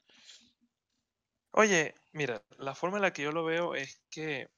Oye, 1.52 1.94
mira, 2.12 2.42
la 2.58 2.74
forma 2.74 2.98
en 2.98 3.02
la 3.02 3.12
que 3.12 3.22
yo 3.22 3.32
lo 3.32 3.44
veo 3.44 3.74
es 3.74 4.02
que 4.10 4.50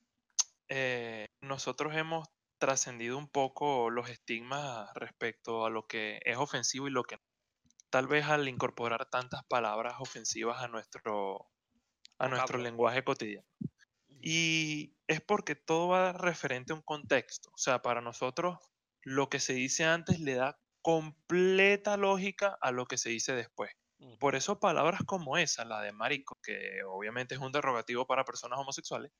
eh, 0.68 1.28
nosotros 1.40 1.94
hemos 1.94 2.28
trascendido 2.58 3.16
un 3.16 3.28
poco 3.28 3.88
los 3.88 4.10
estigmas 4.10 4.92
respecto 4.94 5.64
a 5.64 5.70
lo 5.70 5.86
que 5.86 6.20
es 6.24 6.36
ofensivo 6.36 6.88
y 6.88 6.90
lo 6.90 7.04
que 7.04 7.16
no. 7.16 7.22
Tal 7.90 8.06
vez 8.06 8.26
al 8.26 8.48
incorporar 8.48 9.08
tantas 9.08 9.44
palabras 9.44 9.94
ofensivas 10.00 10.62
a 10.62 10.68
nuestro, 10.68 11.48
a 12.18 12.28
nuestro 12.28 12.58
lenguaje 12.58 13.04
cotidiano. 13.04 13.46
Y 14.20 14.96
es 15.06 15.20
porque 15.20 15.54
todo 15.54 15.88
va 15.88 16.12
referente 16.12 16.72
a 16.72 16.76
un 16.76 16.82
contexto. 16.82 17.50
O 17.50 17.58
sea, 17.58 17.80
para 17.80 18.00
nosotros 18.00 18.58
lo 19.02 19.30
que 19.30 19.40
se 19.40 19.54
dice 19.54 19.84
antes 19.84 20.20
le 20.20 20.34
da 20.34 20.58
completa 20.82 21.96
lógica 21.96 22.56
a 22.60 22.70
lo 22.72 22.86
que 22.86 22.98
se 22.98 23.10
dice 23.10 23.34
después. 23.34 23.72
Por 24.18 24.34
eso 24.36 24.60
palabras 24.60 25.00
como 25.06 25.36
esa, 25.36 25.64
la 25.64 25.80
de 25.82 25.92
marico, 25.92 26.38
que 26.42 26.82
obviamente 26.86 27.34
es 27.34 27.40
un 27.40 27.52
derogativo 27.52 28.06
para 28.06 28.24
personas 28.24 28.58
homosexuales, 28.58 29.12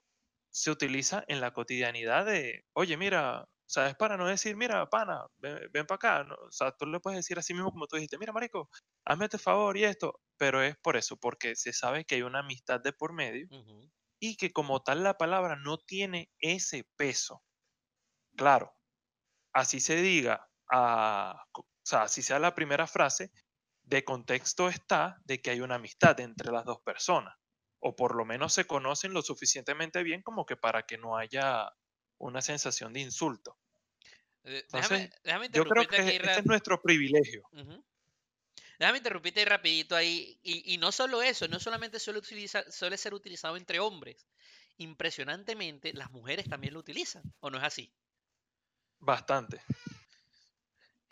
se 0.51 0.71
utiliza 0.71 1.25
en 1.29 1.41
la 1.41 1.53
cotidianidad 1.53 2.27
de, 2.27 2.65
oye, 2.75 2.97
mira, 2.97 3.43
o 3.43 3.71
sea, 3.71 3.89
es 3.89 3.97
para 3.97 4.17
no 4.17 4.27
decir, 4.27 4.57
mira, 4.57 4.87
pana, 4.89 5.27
ven, 5.39 5.87
para 5.87 5.97
acá. 5.97 6.25
¿no? 6.25 6.35
O 6.37 6.51
sea, 6.51 6.73
tú 6.73 6.87
le 6.87 7.01
puedes 7.01 7.19
decir 7.19 7.39
así 7.39 7.55
mismo 7.55 7.71
como 7.71 7.87
tú 7.87 7.97
dijiste, 7.97 8.19
mira, 8.19 8.33
marico, 8.33 8.71
hazme 9.05 9.27
este 9.27 9.39
favor 9.39 9.77
y 9.77 9.85
esto. 9.85 10.21
Pero 10.39 10.63
es 10.63 10.77
por 10.79 10.97
eso, 10.97 11.17
porque 11.19 11.55
se 11.57 11.73
sabe 11.73 12.05
que 12.05 12.15
hay 12.17 12.23
una 12.23 12.41
amistad 12.41 12.81
de 12.81 12.93
por 12.93 13.13
medio 13.13 13.47
y 14.21 14.37
que 14.37 14.53
como 14.53 14.83
tal 14.83 15.03
la 15.05 15.19
palabra 15.19 15.57
no 15.57 15.79
tiene 15.79 16.31
ese 16.39 16.85
peso. 16.97 17.43
Claro, 18.37 18.73
así 19.53 19.81
se 19.81 19.97
diga, 19.97 20.48
co- 20.69 21.63
o 21.63 21.67
sea, 21.83 22.03
así 22.03 22.23
sea 22.23 22.39
la 22.39 22.55
primera 22.55 22.87
frase, 22.87 23.31
de 23.83 24.05
contexto 24.05 24.69
está 24.69 25.17
de 25.25 25.41
que 25.41 25.51
hay 25.51 25.61
una 25.61 25.77
amistad 25.77 26.21
entre 26.21 26.53
las 26.53 26.65
dos 26.65 26.81
personas, 26.83 27.35
o 27.81 27.97
por 27.97 28.15
lo 28.15 28.25
menos 28.25 28.53
se 28.53 28.67
conocen 28.67 29.13
lo 29.15 29.23
suficientemente 29.23 30.03
bien 30.03 30.23
como 30.23 30.45
que 30.45 30.57
para 30.57 30.83
que 30.85 30.99
no 30.99 31.17
haya 31.17 31.71
una 32.19 32.43
sensación 32.43 32.93
de 32.93 33.01
insulto. 33.01 33.59
Eh, 34.45 34.61
Entonces, 34.65 34.91
Déjame, 34.91 35.11
déjame 35.25 35.47
Yo 35.47 35.65
creo 35.65 35.83
interrumpirte 35.83 35.97
que 35.97 36.03
aquí 36.03 36.17
este 36.17 36.27
rap- 36.27 36.39
es 36.39 36.47
nuestro 36.47 36.83
privilegio. 36.83 37.43
Déjame 38.79 38.99
interrumpirte 38.99 39.45
rapidito 39.45 39.95
ahí. 39.95 40.39
Y, 40.43 40.75
y 40.75 40.79
no 40.79 40.91
solo 40.93 41.23
eso, 41.23 41.49
no 41.49 41.61
solamente 41.61 41.99
suele, 42.01 42.19
utilizar, 42.21 42.71
suele 42.73 42.97
ser 42.97 43.15
utilizado 43.15 43.57
entre 43.57 43.79
hombres. 43.81 44.27
Impresionantemente, 44.79 45.93
las 45.93 46.11
mujeres 46.11 46.49
también 46.49 46.75
lo 46.75 46.81
utilizan. 46.81 47.23
¿O 47.41 47.51
no 47.51 47.59
es 47.59 47.65
así? 47.65 47.93
Bastante. 49.01 49.61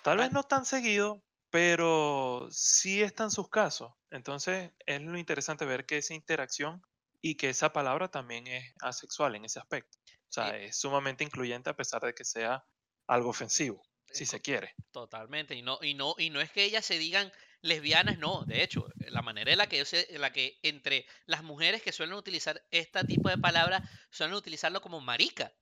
Tal 0.06 0.18
vez 0.18 0.30
no 0.30 0.44
tan 0.44 0.64
seguido, 0.64 1.24
pero 1.50 2.46
sí 2.52 3.02
están 3.02 3.32
sus 3.32 3.48
casos. 3.48 3.92
Entonces, 4.12 4.70
es 4.86 5.02
lo 5.02 5.18
interesante 5.18 5.64
ver 5.64 5.84
que 5.84 5.96
esa 5.96 6.14
interacción 6.14 6.80
y 7.20 7.36
que 7.36 7.48
esa 7.48 7.72
palabra 7.72 8.06
también 8.06 8.46
es 8.46 8.72
asexual 8.80 9.34
en 9.34 9.46
ese 9.46 9.58
aspecto. 9.58 9.98
O 10.06 10.32
sea, 10.32 10.56
es 10.58 10.78
sumamente 10.78 11.24
incluyente 11.24 11.70
a 11.70 11.76
pesar 11.76 12.02
de 12.02 12.14
que 12.14 12.24
sea 12.24 12.64
algo 13.08 13.30
ofensivo, 13.30 13.82
si 14.12 14.26
se 14.26 14.40
quiere. 14.40 14.76
Totalmente. 14.92 15.56
Y 15.56 15.62
no, 15.62 15.80
y 15.82 15.94
no, 15.94 16.14
y 16.18 16.30
no 16.30 16.40
es 16.40 16.52
que 16.52 16.62
ellas 16.62 16.84
se 16.84 16.98
digan 16.98 17.32
lesbianas, 17.62 18.16
no. 18.16 18.46
De 18.46 18.62
hecho, 18.62 18.88
la 19.08 19.22
manera 19.22 19.50
en 19.50 19.58
la 19.58 19.66
que 19.66 19.78
yo 19.78 19.84
sé, 19.84 20.06
en 20.14 20.20
la 20.20 20.32
que 20.32 20.60
entre 20.62 21.04
las 21.26 21.42
mujeres 21.42 21.82
que 21.82 21.90
suelen 21.90 22.14
utilizar 22.14 22.64
este 22.70 23.02
tipo 23.02 23.28
de 23.28 23.38
palabras 23.38 23.82
suelen 24.10 24.36
utilizarlo 24.36 24.80
como 24.80 25.00
marica. 25.00 25.52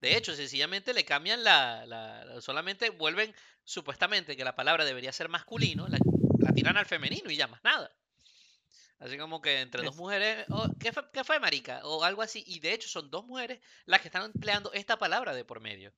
De 0.00 0.16
hecho, 0.16 0.34
sencillamente 0.34 0.94
le 0.94 1.04
cambian 1.04 1.44
la, 1.44 1.86
la- 1.86 2.24
la- 2.24 2.40
solamente 2.40 2.90
vuelven 2.90 3.34
supuestamente 3.64 4.36
que 4.36 4.44
la 4.44 4.54
palabra 4.56 4.84
debería 4.84 5.12
ser 5.12 5.28
masculino, 5.28 5.88
la, 5.88 6.02
la 6.38 6.52
tiran 6.52 6.76
al 6.76 6.86
femenino 6.86 7.30
y 7.30 7.36
ya 7.36 7.46
más 7.48 7.62
nada. 7.64 7.96
Así 9.00 9.18
como 9.18 9.40
que 9.40 9.60
entre 9.60 9.82
dos 9.82 9.94
Es- 9.94 9.96
mujeres, 9.96 10.46
oh, 10.50 10.68
¿qué 10.78 10.92
fue, 10.92 11.10
qué 11.12 11.24
fue 11.24 11.40
marica? 11.40 11.80
O 11.84 12.04
algo 12.04 12.22
así. 12.22 12.44
Y 12.46 12.60
de 12.60 12.72
hecho 12.74 12.88
son 12.88 13.10
dos 13.10 13.24
mujeres 13.26 13.60
las 13.86 14.00
que 14.00 14.08
están 14.08 14.24
empleando 14.24 14.72
esta 14.72 14.98
palabra 14.98 15.34
de 15.34 15.44
por 15.44 15.58
medio. 15.60 15.92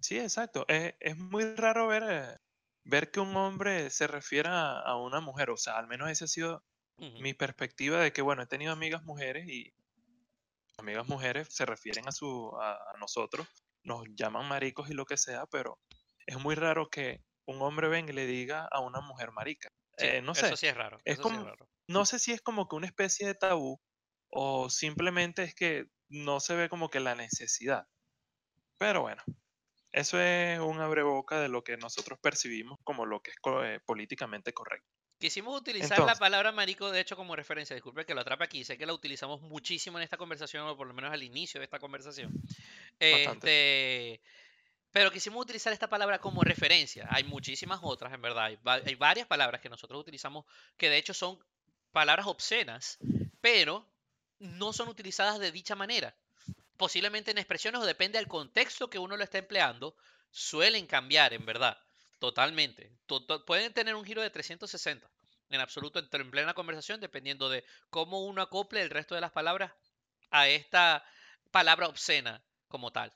Sí, 0.00 0.18
exacto. 0.18 0.64
Es, 0.68 0.94
es 1.00 1.16
muy 1.16 1.54
raro 1.56 1.88
ver, 1.88 2.02
eh, 2.08 2.36
ver 2.84 3.10
que 3.10 3.20
un 3.20 3.36
hombre 3.36 3.90
se 3.90 4.06
refiera 4.06 4.78
a 4.80 4.96
una 4.96 5.20
mujer. 5.20 5.50
O 5.50 5.56
sea, 5.56 5.78
al 5.78 5.86
menos 5.86 6.10
esa 6.10 6.24
ha 6.26 6.28
sido 6.28 6.64
mi 7.16 7.34
perspectiva 7.34 8.00
de 8.00 8.12
que, 8.12 8.22
bueno, 8.22 8.42
he 8.42 8.46
tenido 8.46 8.72
amigas 8.72 9.04
mujeres 9.04 9.48
y 9.48 9.74
amigas 10.78 11.06
mujeres 11.08 11.48
se 11.50 11.66
refieren 11.66 12.08
a, 12.08 12.12
su, 12.12 12.52
a, 12.60 12.72
a 12.74 12.98
nosotros, 12.98 13.48
nos 13.84 14.04
llaman 14.14 14.48
maricos 14.48 14.90
y 14.90 14.94
lo 14.94 15.04
que 15.06 15.16
sea, 15.16 15.46
pero 15.46 15.78
es 16.26 16.38
muy 16.40 16.54
raro 16.54 16.88
que 16.90 17.20
un 17.46 17.62
hombre 17.62 17.88
venga 17.88 18.12
y 18.12 18.16
le 18.16 18.26
diga 18.26 18.66
a 18.70 18.80
una 18.80 19.00
mujer 19.00 19.32
marica. 19.32 19.68
Sí, 19.98 20.08
Eh, 20.08 20.22
no 20.22 20.34
eso 20.34 20.56
sé, 20.56 20.56
sí 20.56 20.66
es 20.68 20.74
raro. 20.76 21.02
es 21.04 21.18
eso 21.18 21.24
sí 21.26 21.34
es 21.34 21.42
raro. 21.42 21.68
no 21.88 22.06
sé 22.06 22.18
si 22.18 22.32
es 22.32 22.42
como 22.42 22.68
que 22.68 22.76
una 22.76 22.86
especie 22.86 23.26
de 23.26 23.34
tabú 23.34 23.80
o 24.28 24.70
simplemente 24.70 25.42
es 25.44 25.54
que 25.54 25.86
no 26.08 26.40
se 26.40 26.54
ve 26.56 26.68
como 26.68 26.90
que 26.90 27.00
la 27.00 27.14
necesidad. 27.14 27.84
Pero 28.78 29.02
bueno, 29.02 29.22
eso 29.92 30.20
es 30.20 30.60
un 30.60 30.80
abreboca 30.80 31.40
de 31.40 31.48
lo 31.48 31.64
que 31.64 31.76
nosotros 31.78 32.18
percibimos 32.22 32.78
como 32.84 33.06
lo 33.06 33.20
que 33.22 33.32
es 33.32 33.38
co- 33.38 33.64
eh, 33.64 33.80
políticamente 33.86 34.52
correcto. 34.54 34.88
Quisimos 35.18 35.58
utilizar 35.58 36.00
la 36.00 36.14
palabra 36.14 36.52
marico, 36.52 36.90
de 36.90 37.00
hecho, 37.00 37.16
como 37.16 37.34
referencia. 37.34 37.74
Disculpe 37.74 38.04
que 38.04 38.14
lo 38.14 38.20
atrape 38.20 38.44
aquí. 38.44 38.64
Sé 38.64 38.76
que 38.76 38.84
la 38.84 38.92
utilizamos 38.92 39.40
muchísimo 39.40 39.98
en 39.98 40.04
esta 40.04 40.16
conversación, 40.16 40.66
o 40.66 40.76
por 40.76 40.86
lo 40.86 40.92
menos 40.92 41.12
al 41.12 41.22
inicio 41.22 41.58
de 41.58 41.64
esta 41.64 41.78
conversación. 41.78 42.32
Bastante. 43.00 44.16
Este, 44.18 44.20
pero 44.90 45.10
quisimos 45.10 45.42
utilizar 45.42 45.72
esta 45.72 45.88
palabra 45.88 46.18
como 46.18 46.42
referencia. 46.42 47.06
Hay 47.10 47.24
muchísimas 47.24 47.80
otras, 47.82 48.12
en 48.12 48.20
verdad. 48.22 48.44
Hay, 48.44 48.58
hay 48.64 48.94
varias 48.94 49.26
palabras 49.26 49.60
que 49.60 49.68
nosotros 49.68 50.00
utilizamos 50.00 50.44
que 50.76 50.90
de 50.90 50.98
hecho 50.98 51.14
son 51.14 51.38
palabras 51.92 52.26
obscenas, 52.26 52.98
pero 53.40 53.86
no 54.38 54.72
son 54.72 54.88
utilizadas 54.88 55.38
de 55.38 55.50
dicha 55.50 55.74
manera. 55.74 56.14
Posiblemente 56.76 57.30
en 57.30 57.38
expresiones 57.38 57.80
o 57.80 57.86
depende 57.86 58.18
del 58.18 58.28
contexto 58.28 58.90
que 58.90 58.98
uno 58.98 59.16
lo 59.16 59.24
está 59.24 59.38
empleando, 59.38 59.96
suelen 60.30 60.86
cambiar, 60.86 61.32
en 61.32 61.46
verdad. 61.46 61.78
Totalmente. 62.18 62.98
To- 63.06 63.24
to- 63.26 63.44
pueden 63.44 63.72
tener 63.74 63.94
un 63.94 64.04
giro 64.04 64.22
de 64.22 64.30
360 64.30 65.10
en 65.48 65.60
absoluto 65.60 65.98
en 66.00 66.30
plena 66.30 66.54
conversación, 66.54 67.00
dependiendo 67.00 67.48
de 67.48 67.64
cómo 67.90 68.24
uno 68.24 68.42
acople 68.42 68.82
el 68.82 68.90
resto 68.90 69.14
de 69.14 69.20
las 69.20 69.32
palabras 69.32 69.72
a 70.30 70.48
esta 70.48 71.04
palabra 71.52 71.88
obscena 71.88 72.44
como 72.68 72.92
tal. 72.92 73.14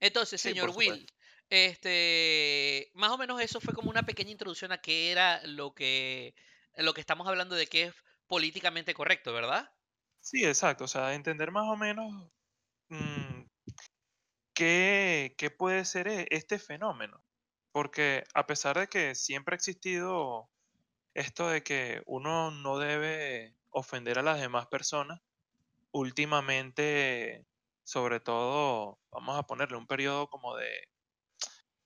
Entonces, 0.00 0.40
Sí, 0.42 0.54
señor 0.54 0.70
Will, 0.70 1.08
este, 1.50 2.90
más 2.94 3.10
o 3.12 3.18
menos 3.18 3.40
eso 3.42 3.60
fue 3.60 3.74
como 3.74 3.90
una 3.90 4.04
pequeña 4.04 4.32
introducción 4.32 4.72
a 4.72 4.78
qué 4.80 5.12
era 5.12 5.42
lo 5.46 5.74
que, 5.74 6.34
lo 6.76 6.94
que 6.94 7.00
estamos 7.02 7.28
hablando 7.28 7.56
de 7.56 7.66
que 7.68 7.84
es 7.84 7.94
políticamente 8.28 8.94
correcto, 8.94 9.32
¿verdad? 9.34 9.70
Sí, 10.20 10.44
exacto. 10.44 10.84
O 10.84 10.88
sea, 10.88 11.14
entender 11.14 11.50
más 11.50 11.64
o 11.68 11.76
menos 11.76 12.30
mm, 12.90 13.42
qué, 14.54 15.34
qué 15.38 15.50
puede 15.50 15.84
ser 15.84 16.08
e- 16.08 16.26
este 16.30 16.58
fenómeno. 16.58 17.24
Porque 17.78 18.24
a 18.34 18.44
pesar 18.44 18.76
de 18.76 18.88
que 18.88 19.14
siempre 19.14 19.54
ha 19.54 19.56
existido 19.56 20.50
esto 21.14 21.48
de 21.48 21.62
que 21.62 22.02
uno 22.06 22.50
no 22.50 22.76
debe 22.76 23.54
ofender 23.70 24.18
a 24.18 24.24
las 24.24 24.40
demás 24.40 24.66
personas, 24.66 25.20
últimamente, 25.92 27.46
sobre 27.84 28.18
todo, 28.18 28.98
vamos 29.12 29.38
a 29.38 29.44
ponerle 29.44 29.76
un 29.76 29.86
periodo 29.86 30.28
como 30.28 30.56
de 30.56 30.88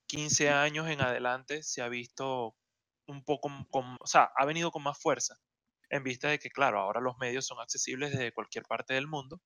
15 0.07 0.49
años 0.49 0.89
en 0.89 1.03
adelante, 1.03 1.63
se 1.63 1.83
ha 1.83 1.91
visto 1.91 2.57
un 3.07 3.23
poco, 3.23 3.51
con, 3.71 3.99
o 4.01 4.07
sea, 4.07 4.31
ha 4.35 4.47
venido 4.47 4.71
con 4.71 4.83
más 4.83 4.99
fuerza, 4.99 5.37
en 5.91 6.05
vista 6.05 6.29
de 6.31 6.39
que, 6.39 6.49
claro, 6.49 6.81
ahora 6.81 7.03
los 7.03 7.19
medios 7.19 7.45
son 7.45 7.61
accesibles 7.61 8.13
desde 8.13 8.33
cualquier 8.33 8.65
parte 8.65 8.95
del 8.95 9.09
mundo 9.09 9.43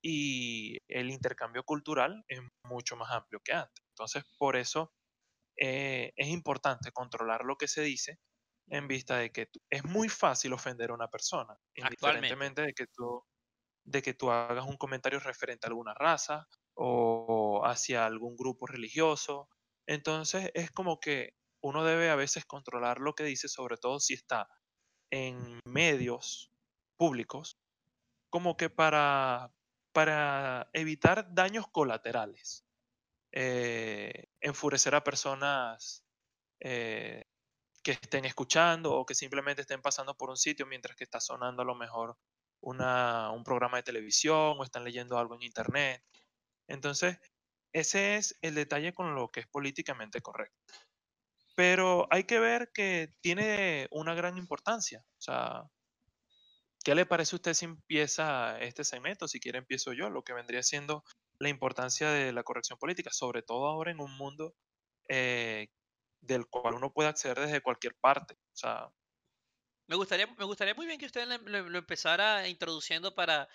y 0.00 0.78
el 0.86 1.10
intercambio 1.10 1.64
cultural 1.64 2.24
es 2.28 2.38
mucho 2.62 2.94
más 2.94 3.10
amplio 3.10 3.40
que 3.44 3.54
antes. 3.54 3.84
Entonces, 3.88 4.22
por 4.38 4.54
eso 4.54 4.92
eh, 5.60 6.12
es 6.16 6.28
importante 6.28 6.92
controlar 6.92 7.44
lo 7.46 7.56
que 7.56 7.68
se 7.68 7.82
dice 7.82 8.20
en 8.68 8.88
vista 8.88 9.18
de 9.18 9.32
que 9.32 9.46
tú- 9.46 9.60
es 9.70 9.84
muy 9.84 10.08
fácil 10.10 10.54
ofender 10.54 10.90
a 10.92 10.94
una 10.94 11.08
persona, 11.10 11.56
Actualmente. 11.82 12.46
indiferentemente 12.46 12.62
de 12.62 12.74
que 12.74 12.86
tú, 12.88 13.22
de 13.84 14.02
que 14.02 14.14
tú 14.14 14.30
hagas 14.30 14.66
un 14.66 14.76
comentario 14.76 15.20
referente 15.20 15.66
a 15.66 15.70
alguna 15.70 15.94
raza 15.94 16.46
o 16.74 17.62
hacia 17.64 18.06
algún 18.06 18.36
grupo 18.36 18.66
religioso. 18.66 19.48
Entonces, 19.86 20.50
es 20.54 20.70
como 20.72 21.00
que 21.00 21.30
uno 21.62 21.84
debe 21.84 22.10
a 22.10 22.16
veces 22.16 22.44
controlar 22.46 23.00
lo 23.00 23.14
que 23.14 23.24
dice, 23.24 23.48
sobre 23.48 23.76
todo 23.76 24.00
si 24.00 24.14
está 24.14 24.48
en 25.10 25.60
medios 25.66 26.52
públicos, 26.98 27.60
como 28.30 28.56
que 28.56 28.70
para, 28.70 29.54
para 29.92 30.70
evitar 30.72 31.34
daños 31.34 31.66
colaterales. 31.72 32.66
Eh, 33.32 34.26
enfurecer 34.40 34.94
a 34.94 35.04
personas 35.04 36.04
eh, 36.60 37.24
que 37.82 37.92
estén 37.92 38.24
escuchando 38.24 38.92
o 38.94 39.06
que 39.06 39.14
simplemente 39.14 39.62
estén 39.62 39.82
pasando 39.82 40.16
por 40.16 40.30
un 40.30 40.36
sitio 40.36 40.66
mientras 40.66 40.96
que 40.96 41.04
está 41.04 41.20
sonando 41.20 41.62
a 41.62 41.64
lo 41.64 41.74
mejor 41.74 42.16
una, 42.60 43.30
un 43.32 43.44
programa 43.44 43.78
de 43.78 43.84
televisión 43.84 44.56
o 44.58 44.64
están 44.64 44.84
leyendo 44.84 45.18
algo 45.18 45.34
en 45.36 45.42
internet. 45.42 46.02
Entonces, 46.68 47.18
ese 47.72 48.16
es 48.16 48.38
el 48.42 48.54
detalle 48.56 48.92
con 48.94 49.14
lo 49.14 49.28
que 49.30 49.40
es 49.40 49.48
políticamente 49.48 50.20
correcto. 50.22 50.56
pero 51.54 52.06
hay 52.10 52.24
que 52.24 52.38
ver 52.40 52.70
que 52.72 53.14
tiene 53.20 53.88
una 53.90 54.14
gran 54.14 54.38
importancia. 54.38 55.04
O 55.18 55.20
sea, 55.20 55.64
¿qué 56.84 56.94
le 56.94 57.06
parece 57.06 57.34
a 57.34 57.38
usted 57.38 57.54
si 57.54 57.64
empieza 57.66 58.58
este 58.60 58.84
segmento? 58.84 59.28
Si 59.28 59.40
quiere 59.40 59.58
empiezo 59.58 59.92
yo, 59.92 60.10
lo 60.10 60.22
que 60.22 60.32
vendría 60.32 60.62
siendo 60.62 61.04
la 61.40 61.48
importancia 61.48 62.10
de 62.10 62.32
la 62.32 62.44
corrección 62.44 62.78
política, 62.78 63.10
sobre 63.12 63.42
todo 63.42 63.66
ahora 63.66 63.90
en 63.90 64.00
un 64.00 64.16
mundo 64.16 64.54
eh, 65.08 65.68
del 66.20 66.46
cual 66.46 66.74
uno 66.74 66.92
puede 66.92 67.08
acceder 67.08 67.40
desde 67.40 67.62
cualquier 67.62 67.96
parte. 67.96 68.34
O 68.34 68.56
sea, 68.56 68.90
me 69.86 69.96
gustaría, 69.96 70.26
me 70.26 70.44
gustaría 70.44 70.74
muy 70.74 70.86
bien 70.86 71.00
que 71.00 71.06
usted 71.06 71.26
lo, 71.26 71.78
empezara 71.78 72.46
introduciendo 72.46 73.14
para, 73.14 73.48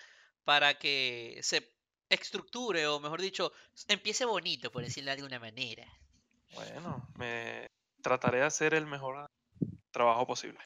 para 0.44 0.78
que 0.78 1.38
se 1.42 1.72
estructure, 2.10 2.86
o 2.88 3.00
mejor 3.00 3.22
dicho, 3.22 3.52
empiece 3.88 4.24
bonito, 4.24 4.70
por 4.70 4.82
decirlo 4.82 5.10
de 5.10 5.16
alguna 5.16 5.38
manera. 5.38 5.86
Bueno, 6.54 7.08
me 7.14 7.70
trataré 8.02 8.38
de 8.38 8.44
hacer 8.44 8.74
el 8.74 8.86
mejor 8.86 9.30
trabajo 9.90 10.26
posible. 10.26 10.58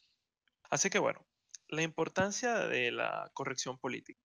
Así 0.69 0.89
que 0.89 0.99
bueno, 0.99 1.25
la 1.67 1.83
importancia 1.83 2.67
de 2.67 2.91
la 2.91 3.29
corrección 3.33 3.77
política. 3.77 4.19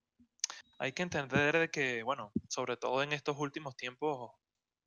Hay 0.79 0.93
que 0.93 1.03
entender 1.03 1.71
que, 1.71 2.03
bueno, 2.03 2.33
sobre 2.49 2.77
todo 2.77 3.03
en 3.03 3.13
estos 3.13 3.37
últimos 3.39 3.77
tiempos 3.77 4.33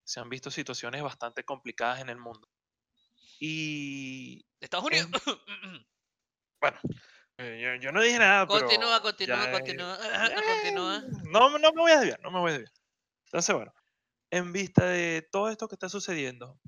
se 0.04 0.20
han 0.20 0.30
visto 0.30 0.52
situaciones 0.52 1.02
bastante 1.02 1.44
complicadas 1.44 2.02
en 2.02 2.10
el 2.10 2.18
mundo. 2.18 2.48
Y... 3.40 4.46
Estados 4.60 4.86
Unidos. 4.86 5.10
bueno, 6.62 6.80
eh, 7.38 7.80
yo, 7.82 7.92
no 7.92 8.02
dije 8.02 8.20
nada. 8.20 8.46
Continúa, 8.46 9.02
continúa, 9.02 9.52
continúa, 9.52 9.98
continúa. 10.62 11.04
No, 11.24 11.58
no 11.58 11.72
me 11.72 11.82
voy 11.82 11.92
a 11.92 12.00
desviar, 12.00 12.20
no 12.22 12.32
me 12.32 12.40
voy 12.40 12.50
a 12.50 12.54
desviar. 12.54 12.74
Entonces, 13.26 13.56
bueno, 13.56 13.74
en 14.32 14.52
vista 14.52 14.86
de 14.86 15.28
todo 15.32 15.50
esto 15.50 15.68
que 15.68 15.76
está 15.76 15.90
sucediendo, 15.90 16.60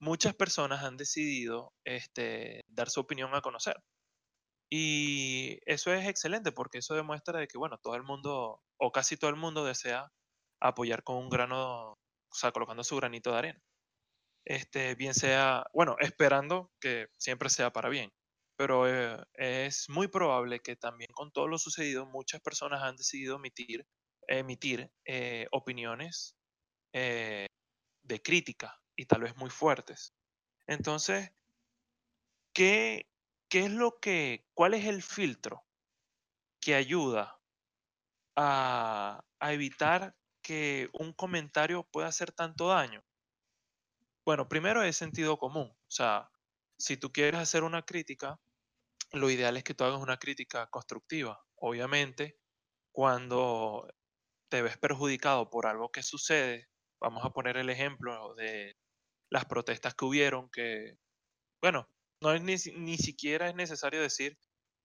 muchas 0.00 0.34
personas 0.34 0.82
han 0.82 0.96
decidido 0.96 1.72
este, 1.84 2.64
dar 2.68 2.90
su 2.90 3.00
opinión 3.00 3.34
a 3.34 3.40
conocer. 3.40 3.76
Y 4.70 5.58
eso 5.66 5.92
es 5.92 6.06
excelente 6.06 6.52
porque 6.52 6.78
eso 6.78 6.94
demuestra 6.94 7.38
de 7.40 7.48
que, 7.48 7.58
bueno, 7.58 7.78
todo 7.78 7.94
el 7.94 8.02
mundo, 8.02 8.62
o 8.78 8.92
casi 8.92 9.16
todo 9.16 9.30
el 9.30 9.36
mundo 9.36 9.64
desea 9.64 10.12
apoyar 10.60 11.02
con 11.04 11.16
un 11.16 11.30
grano, 11.30 11.92
o 11.92 12.34
sea, 12.34 12.52
colocando 12.52 12.84
su 12.84 12.96
granito 12.96 13.32
de 13.32 13.38
arena. 13.38 13.62
Este, 14.44 14.94
bien 14.94 15.14
sea, 15.14 15.64
bueno, 15.74 15.96
esperando 16.00 16.72
que 16.80 17.08
siempre 17.18 17.50
sea 17.50 17.72
para 17.72 17.88
bien. 17.88 18.12
Pero 18.56 18.88
eh, 18.88 19.24
es 19.34 19.88
muy 19.88 20.08
probable 20.08 20.60
que 20.60 20.76
también 20.76 21.10
con 21.12 21.30
todo 21.32 21.48
lo 21.48 21.58
sucedido, 21.58 22.06
muchas 22.06 22.40
personas 22.40 22.82
han 22.82 22.96
decidido 22.96 23.36
emitir, 23.36 23.86
emitir 24.26 24.90
eh, 25.04 25.46
opiniones 25.52 26.36
eh, 26.92 27.46
de 28.02 28.22
crítica 28.22 28.80
y 28.96 29.06
tal 29.06 29.22
vez 29.22 29.36
muy 29.36 29.50
fuertes. 29.50 30.14
Entonces, 30.66 31.30
¿qué, 32.52 33.06
¿qué 33.48 33.60
es 33.64 33.70
lo 33.70 33.98
que, 34.00 34.46
cuál 34.54 34.74
es 34.74 34.86
el 34.86 35.02
filtro 35.02 35.64
que 36.60 36.74
ayuda 36.74 37.40
a, 38.36 39.24
evitar 39.40 40.16
que 40.42 40.88
un 40.92 41.12
comentario 41.12 41.84
pueda 41.84 42.08
hacer 42.08 42.32
tanto 42.32 42.68
daño? 42.68 43.02
Bueno, 44.24 44.48
primero 44.48 44.82
es 44.82 44.96
sentido 44.96 45.38
común. 45.38 45.70
O 45.70 45.90
sea, 45.90 46.30
si 46.78 46.96
tú 46.96 47.12
quieres 47.12 47.40
hacer 47.40 47.64
una 47.64 47.82
crítica, 47.82 48.38
lo 49.12 49.30
ideal 49.30 49.56
es 49.56 49.64
que 49.64 49.74
tú 49.74 49.84
hagas 49.84 50.00
una 50.00 50.18
crítica 50.18 50.66
constructiva. 50.68 51.42
Obviamente, 51.56 52.38
cuando 52.92 53.88
te 54.50 54.62
ves 54.62 54.76
perjudicado 54.76 55.50
por 55.50 55.66
algo 55.66 55.90
que 55.90 56.02
sucede, 56.02 56.68
vamos 57.00 57.24
a 57.24 57.30
poner 57.30 57.56
el 57.56 57.70
ejemplo 57.70 58.34
de 58.34 58.76
las 59.30 59.44
protestas 59.46 59.94
que 59.94 60.04
hubieron, 60.04 60.50
que, 60.50 60.98
bueno, 61.62 61.88
no 62.20 62.32
es 62.32 62.42
ni, 62.42 62.56
ni 62.78 62.98
siquiera 62.98 63.48
es 63.48 63.54
necesario 63.54 64.00
decir 64.00 64.38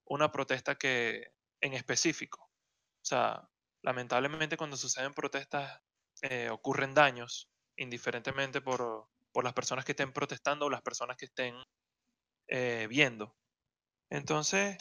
una 0.06 0.32
protesta 0.32 0.76
que 0.76 1.28
en 1.62 1.74
específico. 1.74 2.42
O 2.44 3.06
sea, 3.06 3.50
lamentablemente 3.82 4.58
cuando 4.58 4.78
suceden 4.78 5.14
protestas 5.14 5.82
eh, 6.22 6.50
ocurren 6.50 6.94
daños, 6.94 7.50
indiferentemente 7.78 8.62
por, 8.62 9.08
por, 9.32 9.44
las 9.44 9.54
personas 9.54 9.86
que 9.86 9.94
estén 9.94 10.14
protestando 10.14 10.66
o 10.66 10.70
las 10.70 10.82
personas 10.82 11.18
que 11.18 11.26
estén 11.26 11.56
eh, 12.48 12.88
viendo. 12.90 13.36
Entonces, 14.10 14.78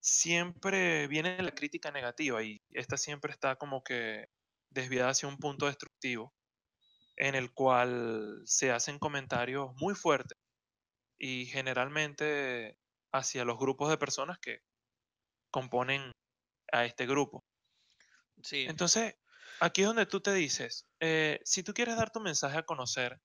siempre 0.00 1.08
viene 1.08 1.42
la 1.42 1.54
crítica 1.54 1.90
negativa 1.90 2.42
y 2.42 2.62
esta 2.70 2.96
siempre 2.96 3.32
está 3.32 3.56
como 3.56 3.82
que 3.82 4.28
desviada 4.70 5.10
hacia 5.10 5.28
un 5.28 5.38
punto 5.38 5.66
destructivo 5.66 6.34
en 7.16 7.34
el 7.34 7.52
cual 7.52 8.42
se 8.44 8.70
hacen 8.72 8.98
comentarios 8.98 9.70
muy 9.76 9.94
fuertes 9.94 10.38
y 11.18 11.46
generalmente 11.46 12.78
hacia 13.12 13.44
los 13.44 13.58
grupos 13.58 13.90
de 13.90 13.98
personas 13.98 14.38
que 14.38 14.60
componen 15.50 16.12
a 16.72 16.84
este 16.84 17.06
grupo. 17.06 17.44
Sí. 18.42 18.66
Entonces, 18.68 19.14
aquí 19.60 19.82
es 19.82 19.88
donde 19.88 20.06
tú 20.06 20.20
te 20.20 20.34
dices, 20.34 20.86
eh, 21.00 21.40
si 21.44 21.62
tú 21.62 21.72
quieres 21.72 21.96
dar 21.96 22.10
tu 22.10 22.20
mensaje 22.20 22.58
a 22.58 22.64
conocer, 22.64 23.20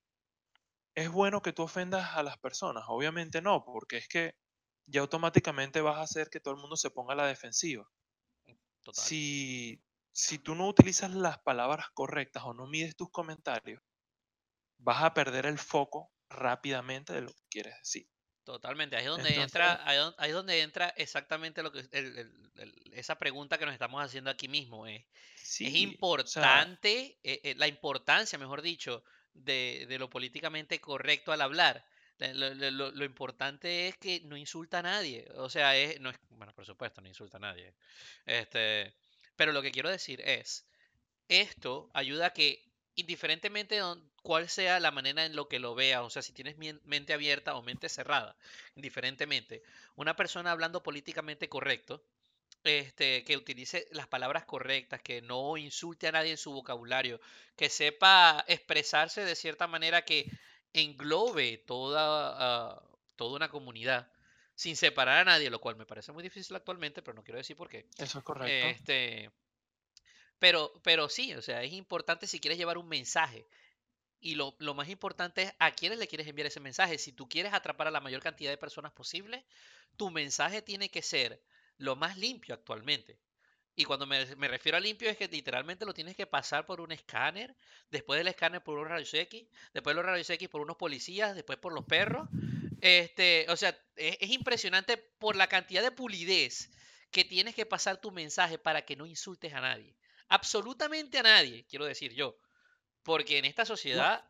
¿es 0.94 1.10
bueno 1.10 1.42
que 1.42 1.52
tú 1.52 1.62
ofendas 1.62 2.16
a 2.16 2.22
las 2.22 2.38
personas? 2.38 2.84
Obviamente 2.88 3.42
no, 3.42 3.64
porque 3.64 3.98
es 3.98 4.08
que 4.08 4.34
ya 4.86 5.00
automáticamente 5.00 5.80
vas 5.80 5.98
a 5.98 6.02
hacer 6.02 6.28
que 6.30 6.40
todo 6.40 6.54
el 6.54 6.60
mundo 6.60 6.76
se 6.76 6.90
ponga 6.90 7.12
a 7.12 7.16
la 7.16 7.26
defensiva. 7.26 7.88
Total. 8.82 9.04
Si 9.04 9.82
si 10.12 10.38
tú 10.38 10.54
no 10.54 10.68
utilizas 10.68 11.10
las 11.14 11.38
palabras 11.38 11.86
correctas 11.94 12.42
o 12.44 12.52
no 12.52 12.66
mides 12.66 12.96
tus 12.96 13.10
comentarios, 13.10 13.82
vas 14.78 15.02
a 15.02 15.14
perder 15.14 15.46
el 15.46 15.58
foco 15.58 16.12
rápidamente 16.32 17.12
de 17.12 17.22
lo 17.22 17.32
que 17.32 17.42
quieres 17.48 17.78
decir. 17.78 18.06
Totalmente, 18.44 18.96
ahí 18.96 19.04
es 19.04 19.08
donde 19.08 19.34
entra, 19.40 19.80
ahí, 19.86 19.98
es 20.28 20.34
donde 20.34 20.60
entra 20.62 20.88
exactamente 20.96 21.62
lo 21.62 21.70
que 21.70 21.86
esa 22.92 23.16
pregunta 23.16 23.56
que 23.56 23.64
nos 23.64 23.72
estamos 23.72 24.02
haciendo 24.02 24.30
aquí 24.30 24.48
mismo. 24.48 24.86
es 24.86 25.04
importante, 25.58 27.18
eh, 27.22 27.40
eh, 27.44 27.54
la 27.56 27.68
importancia, 27.68 28.38
mejor 28.38 28.60
dicho, 28.60 29.04
de, 29.32 29.86
lo 29.98 30.10
políticamente 30.10 30.80
correcto 30.80 31.32
al 31.32 31.40
hablar. 31.40 31.86
Lo, 32.18 33.04
importante 33.04 33.88
es 33.88 33.96
que 33.96 34.20
no 34.24 34.36
insulta 34.36 34.80
a 34.80 34.82
nadie. 34.82 35.28
O 35.36 35.48
sea, 35.48 35.76
es, 35.76 36.00
no 36.00 36.10
es, 36.10 36.18
bueno, 36.30 36.52
por 36.52 36.66
supuesto, 36.66 37.00
no 37.00 37.08
insulta 37.08 37.36
a 37.38 37.40
nadie. 37.40 37.74
Este, 38.26 38.94
pero 39.36 39.52
lo 39.52 39.62
que 39.62 39.72
quiero 39.72 39.88
decir 39.88 40.20
es, 40.20 40.66
esto 41.28 41.90
ayuda 41.94 42.26
a 42.26 42.32
que, 42.32 42.71
indiferentemente 42.94 43.76
de 43.76 43.96
cuál 44.22 44.48
sea 44.48 44.80
la 44.80 44.90
manera 44.90 45.24
en 45.24 45.36
lo 45.36 45.48
que 45.48 45.58
lo 45.58 45.74
vea, 45.74 46.02
o 46.02 46.10
sea, 46.10 46.22
si 46.22 46.32
tienes 46.32 46.56
mente 46.56 47.12
abierta 47.12 47.54
o 47.54 47.62
mente 47.62 47.88
cerrada, 47.88 48.36
indiferentemente, 48.74 49.62
una 49.96 50.16
persona 50.16 50.50
hablando 50.50 50.82
políticamente 50.82 51.48
correcto, 51.48 52.04
este, 52.64 53.24
que 53.24 53.36
utilice 53.36 53.88
las 53.90 54.06
palabras 54.06 54.44
correctas, 54.44 55.02
que 55.02 55.20
no 55.22 55.56
insulte 55.56 56.06
a 56.06 56.12
nadie 56.12 56.30
en 56.30 56.36
su 56.36 56.52
vocabulario, 56.52 57.20
que 57.56 57.68
sepa 57.68 58.44
expresarse 58.46 59.24
de 59.24 59.34
cierta 59.34 59.66
manera 59.66 60.04
que 60.04 60.30
englobe 60.72 61.58
toda, 61.58 62.36
ah, 62.38 62.82
toda 63.16 63.36
una 63.36 63.48
comunidad 63.48 64.10
sin 64.54 64.76
separar 64.76 65.18
a 65.18 65.24
nadie, 65.24 65.50
lo 65.50 65.60
cual 65.60 65.76
me 65.76 65.86
parece 65.86 66.12
muy 66.12 66.22
difícil 66.22 66.54
actualmente, 66.54 67.02
pero 67.02 67.14
no 67.14 67.24
quiero 67.24 67.38
decir 67.38 67.56
por 67.56 67.68
qué. 67.68 67.86
Eso 67.98 68.18
es 68.18 68.24
correcto. 68.24 68.68
Este, 68.68 69.30
pero, 70.42 70.72
pero 70.82 71.08
sí, 71.08 71.32
o 71.34 71.40
sea, 71.40 71.62
es 71.62 71.72
importante 71.72 72.26
si 72.26 72.40
quieres 72.40 72.58
llevar 72.58 72.76
un 72.76 72.88
mensaje. 72.88 73.46
Y 74.18 74.34
lo, 74.34 74.56
lo, 74.58 74.74
más 74.74 74.88
importante 74.88 75.42
es 75.42 75.54
a 75.60 75.70
quiénes 75.70 76.00
le 76.00 76.08
quieres 76.08 76.26
enviar 76.26 76.48
ese 76.48 76.58
mensaje. 76.58 76.98
Si 76.98 77.12
tú 77.12 77.28
quieres 77.28 77.54
atrapar 77.54 77.86
a 77.86 77.92
la 77.92 78.00
mayor 78.00 78.20
cantidad 78.20 78.50
de 78.50 78.56
personas 78.56 78.90
posible, 78.90 79.44
tu 79.96 80.10
mensaje 80.10 80.60
tiene 80.60 80.88
que 80.88 81.00
ser 81.00 81.40
lo 81.78 81.94
más 81.94 82.18
limpio 82.18 82.56
actualmente. 82.56 83.20
Y 83.76 83.84
cuando 83.84 84.04
me, 84.04 84.34
me, 84.34 84.48
refiero 84.48 84.76
a 84.76 84.80
limpio 84.80 85.08
es 85.08 85.16
que 85.16 85.28
literalmente 85.28 85.86
lo 85.86 85.94
tienes 85.94 86.16
que 86.16 86.26
pasar 86.26 86.66
por 86.66 86.80
un 86.80 86.90
escáner, 86.90 87.54
después 87.92 88.18
del 88.18 88.26
escáner 88.26 88.64
por 88.64 88.78
unos 88.78 88.90
rayos 88.90 89.14
X, 89.14 89.46
después 89.72 89.94
de 89.94 90.02
los 90.02 90.10
rayos 90.10 90.28
X 90.28 90.48
por 90.48 90.60
unos 90.60 90.76
policías, 90.76 91.36
después 91.36 91.56
por 91.58 91.72
los 91.72 91.84
perros, 91.84 92.28
este, 92.80 93.46
o 93.48 93.56
sea, 93.56 93.78
es, 93.94 94.28
impresionante 94.28 94.96
por 94.96 95.36
la 95.36 95.46
cantidad 95.46 95.82
de 95.82 95.92
pulidez 95.92 96.68
que 97.12 97.24
tienes 97.24 97.54
que 97.54 97.64
pasar 97.64 98.00
tu 98.00 98.10
mensaje 98.10 98.58
para 98.58 98.84
que 98.84 98.96
no 98.96 99.06
insultes 99.06 99.52
a 99.52 99.60
nadie. 99.60 99.94
Absolutamente 100.32 101.18
a 101.18 101.22
nadie, 101.22 101.66
quiero 101.66 101.84
decir 101.84 102.12
yo. 102.12 102.38
Porque 103.02 103.38
en 103.38 103.44
esta 103.44 103.64
sociedad, 103.64 104.24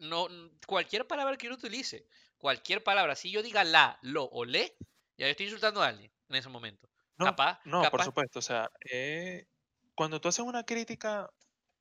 no, 0.00 0.28
cualquier 0.66 1.06
palabra 1.06 1.36
que 1.36 1.46
uno 1.46 1.56
utilice, 1.56 2.06
cualquier 2.38 2.84
palabra, 2.84 3.16
si 3.16 3.30
yo 3.30 3.42
diga 3.42 3.64
la, 3.64 3.98
lo 4.02 4.24
o 4.24 4.44
le, 4.44 4.76
ya 5.16 5.26
estoy 5.28 5.46
insultando 5.46 5.82
a 5.82 5.88
alguien 5.88 6.12
en 6.28 6.36
ese 6.36 6.48
momento. 6.48 6.88
No, 7.16 7.26
capaz, 7.26 7.60
no 7.64 7.82
por 7.90 8.02
supuesto. 8.04 8.38
O 8.38 8.42
sea, 8.42 8.70
eh, 8.90 9.46
cuando 9.94 10.20
tú 10.20 10.28
haces 10.28 10.44
una 10.44 10.64
crítica, 10.64 11.30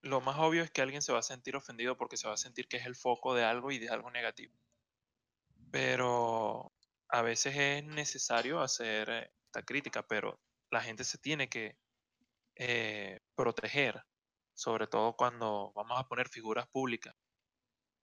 lo 0.01 0.21
más 0.21 0.37
obvio 0.39 0.63
es 0.63 0.71
que 0.71 0.81
alguien 0.81 1.01
se 1.01 1.13
va 1.13 1.19
a 1.19 1.23
sentir 1.23 1.55
ofendido 1.55 1.97
porque 1.97 2.17
se 2.17 2.27
va 2.27 2.33
a 2.33 2.37
sentir 2.37 2.67
que 2.67 2.77
es 2.77 2.85
el 2.85 2.95
foco 2.95 3.33
de 3.35 3.43
algo 3.43 3.71
y 3.71 3.79
de 3.79 3.89
algo 3.89 4.11
negativo 4.11 4.55
pero 5.71 6.73
a 7.07 7.21
veces 7.21 7.55
es 7.55 7.83
necesario 7.83 8.61
hacer 8.61 9.09
eh, 9.09 9.31
esta 9.45 9.63
crítica, 9.63 10.05
pero 10.05 10.39
la 10.69 10.81
gente 10.81 11.03
se 11.03 11.17
tiene 11.17 11.49
que 11.49 11.77
eh, 12.63 13.21
proteger, 13.33 14.03
sobre 14.53 14.85
todo 14.85 15.15
cuando 15.15 15.71
vamos 15.75 15.99
a 15.99 16.07
poner 16.07 16.29
figuras 16.29 16.67
públicas. 16.67 17.15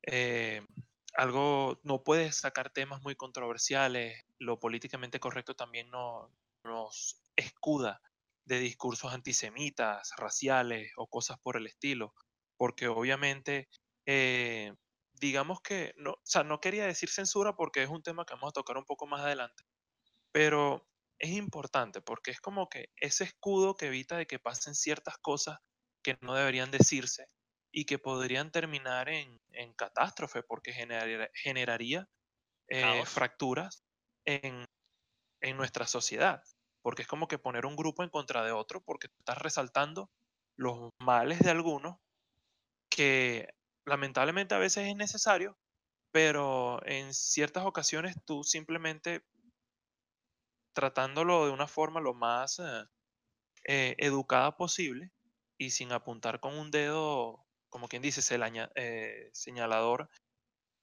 Eh, 0.03 0.67
algo, 1.15 1.79
no 1.85 2.03
puedes 2.03 2.39
sacar 2.39 2.71
temas 2.71 3.01
muy 3.03 3.15
controversiales, 3.15 4.21
lo 4.41 4.59
políticamente 4.59 5.21
correcto 5.21 5.55
también 5.55 5.89
no, 5.91 6.35
nos 6.65 7.23
escuda 7.37 8.01
de 8.47 8.59
discursos 8.59 9.13
antisemitas, 9.13 10.11
raciales 10.17 10.91
o 10.97 11.07
cosas 11.07 11.39
por 11.39 11.57
el 11.57 11.69
estilo, 11.69 12.13
porque 12.57 12.89
obviamente, 12.89 13.69
eh, 14.07 14.75
digamos 15.13 15.61
que, 15.61 15.95
no, 15.99 16.15
o 16.15 16.21
sea, 16.25 16.43
no 16.43 16.61
quería 16.61 16.85
decir 16.85 17.11
censura 17.11 17.55
porque 17.55 17.85
es 17.85 17.91
un 17.91 18.03
tema 18.03 18.25
que 18.25 18.35
vamos 18.35 18.49
a 18.49 18.59
tocar 18.59 18.77
un 18.77 18.87
poco 18.87 19.07
más 19.07 19.21
adelante, 19.21 19.63
pero 20.33 20.89
es 21.19 21.31
importante 21.31 22.01
porque 22.01 22.31
es 22.31 22.41
como 22.41 22.69
que 22.69 22.91
ese 22.97 23.25
escudo 23.25 23.77
que 23.77 23.87
evita 23.87 24.17
de 24.17 24.27
que 24.27 24.39
pasen 24.39 24.75
ciertas 24.75 25.19
cosas 25.19 25.59
que 26.03 26.17
no 26.21 26.35
deberían 26.35 26.71
decirse 26.71 27.29
y 27.73 27.85
que 27.85 27.99
podrían 27.99 28.51
terminar 28.51 29.09
en, 29.09 29.41
en 29.53 29.73
catástrofe 29.75 30.43
porque 30.43 30.73
generaría 30.73 32.09
eh, 32.69 33.05
fracturas 33.05 33.83
en, 34.25 34.65
en 35.41 35.57
nuestra 35.57 35.87
sociedad. 35.87 36.43
Porque 36.83 37.03
es 37.03 37.09
como 37.09 37.29
que 37.29 37.39
poner 37.39 37.67
un 37.67 37.77
grupo 37.77 38.03
en 38.03 38.11
contra 38.11 38.45
de 38.45 38.53
otro 38.53 38.83
porque 38.83 39.09
estás 39.19 39.39
resaltando 39.39 40.11
los 40.57 40.91
males 41.01 41.41
de 41.41 41.51
algunos 41.51 41.99
que 42.89 43.55
lamentablemente 43.85 44.55
a 44.55 44.59
veces 44.59 44.89
es 44.89 44.97
necesario, 44.97 45.59
pero 46.11 46.85
en 46.87 47.13
ciertas 47.13 47.65
ocasiones 47.67 48.17
tú 48.25 48.45
simplemente 48.45 49.25
tratándolo 50.79 51.45
de 51.45 51.51
una 51.51 51.67
forma 51.67 52.01
lo 52.01 52.15
más 52.15 52.61
eh, 52.61 52.85
eh, 53.65 53.97
educada 53.99 54.57
posible 54.57 55.11
y 55.59 55.71
sin 55.71 55.91
apuntar 55.91 56.39
con 56.39 56.57
un 56.57 56.71
dedo, 56.71 57.45
como 57.69 57.89
quien 57.89 58.01
dice, 58.01 58.21
eh, 58.77 59.29
señalador 59.33 60.09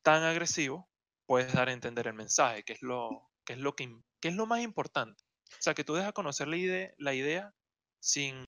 tan 0.04 0.24
agresivo, 0.24 0.90
puedes 1.26 1.54
dar 1.54 1.70
a 1.70 1.72
entender 1.72 2.08
el 2.08 2.14
mensaje, 2.14 2.64
que 2.64 2.74
es 2.74 2.82
lo, 2.82 3.32
que 3.46 3.54
es 3.54 3.60
lo, 3.60 3.74
que, 3.78 3.88
que 4.20 4.28
es 4.28 4.36
lo 4.36 4.46
más 4.48 4.60
importante. 4.60 5.24
O 5.54 5.62
sea, 5.62 5.74
que 5.74 5.86
tú 5.86 5.94
dejas 5.94 6.12
conocer 6.12 6.50
la 6.50 6.58
idea, 6.58 6.94
la 6.98 7.14
idea 7.14 7.54
sin, 8.02 8.44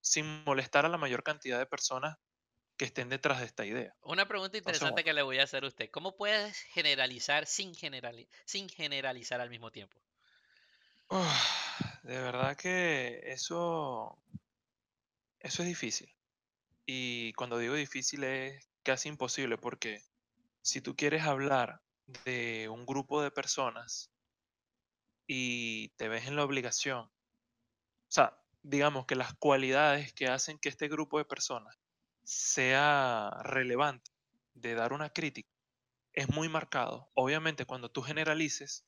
sin 0.00 0.44
molestar 0.44 0.86
a 0.86 0.88
la 0.88 0.96
mayor 0.96 1.24
cantidad 1.24 1.58
de 1.58 1.66
personas 1.66 2.18
que 2.78 2.84
estén 2.84 3.08
detrás 3.08 3.40
de 3.40 3.46
esta 3.46 3.66
idea. 3.66 3.96
Una 4.02 4.28
pregunta 4.28 4.58
interesante 4.58 5.02
que 5.02 5.12
le 5.12 5.22
voy 5.22 5.40
a 5.40 5.42
hacer 5.42 5.64
a 5.64 5.66
usted. 5.66 5.90
¿Cómo 5.90 6.16
puedes 6.16 6.56
generalizar 6.72 7.46
sin, 7.46 7.74
sin 8.46 8.68
generalizar 8.68 9.40
al 9.40 9.50
mismo 9.50 9.72
tiempo? 9.72 10.00
De 12.02 12.18
verdad 12.20 12.56
que 12.56 13.20
eso, 13.26 14.18
eso 15.40 15.62
es 15.62 15.68
difícil. 15.68 16.14
Y 16.86 17.32
cuando 17.34 17.58
digo 17.58 17.74
difícil 17.74 18.24
es 18.24 18.68
casi 18.82 19.08
imposible 19.08 19.56
porque 19.56 20.02
si 20.62 20.80
tú 20.80 20.96
quieres 20.96 21.22
hablar 21.22 21.80
de 22.24 22.68
un 22.68 22.84
grupo 22.84 23.22
de 23.22 23.30
personas 23.30 24.10
y 25.26 25.88
te 25.96 26.08
ves 26.08 26.26
en 26.26 26.36
la 26.36 26.44
obligación, 26.44 27.04
o 27.04 27.10
sea, 28.08 28.38
digamos 28.62 29.06
que 29.06 29.14
las 29.14 29.34
cualidades 29.34 30.12
que 30.12 30.28
hacen 30.28 30.58
que 30.58 30.68
este 30.68 30.88
grupo 30.88 31.18
de 31.18 31.24
personas 31.24 31.78
sea 32.22 33.30
relevante 33.42 34.10
de 34.54 34.74
dar 34.74 34.92
una 34.92 35.10
crítica 35.10 35.50
es 36.12 36.28
muy 36.28 36.48
marcado. 36.48 37.10
Obviamente 37.14 37.66
cuando 37.66 37.90
tú 37.90 38.02
generalices, 38.02 38.84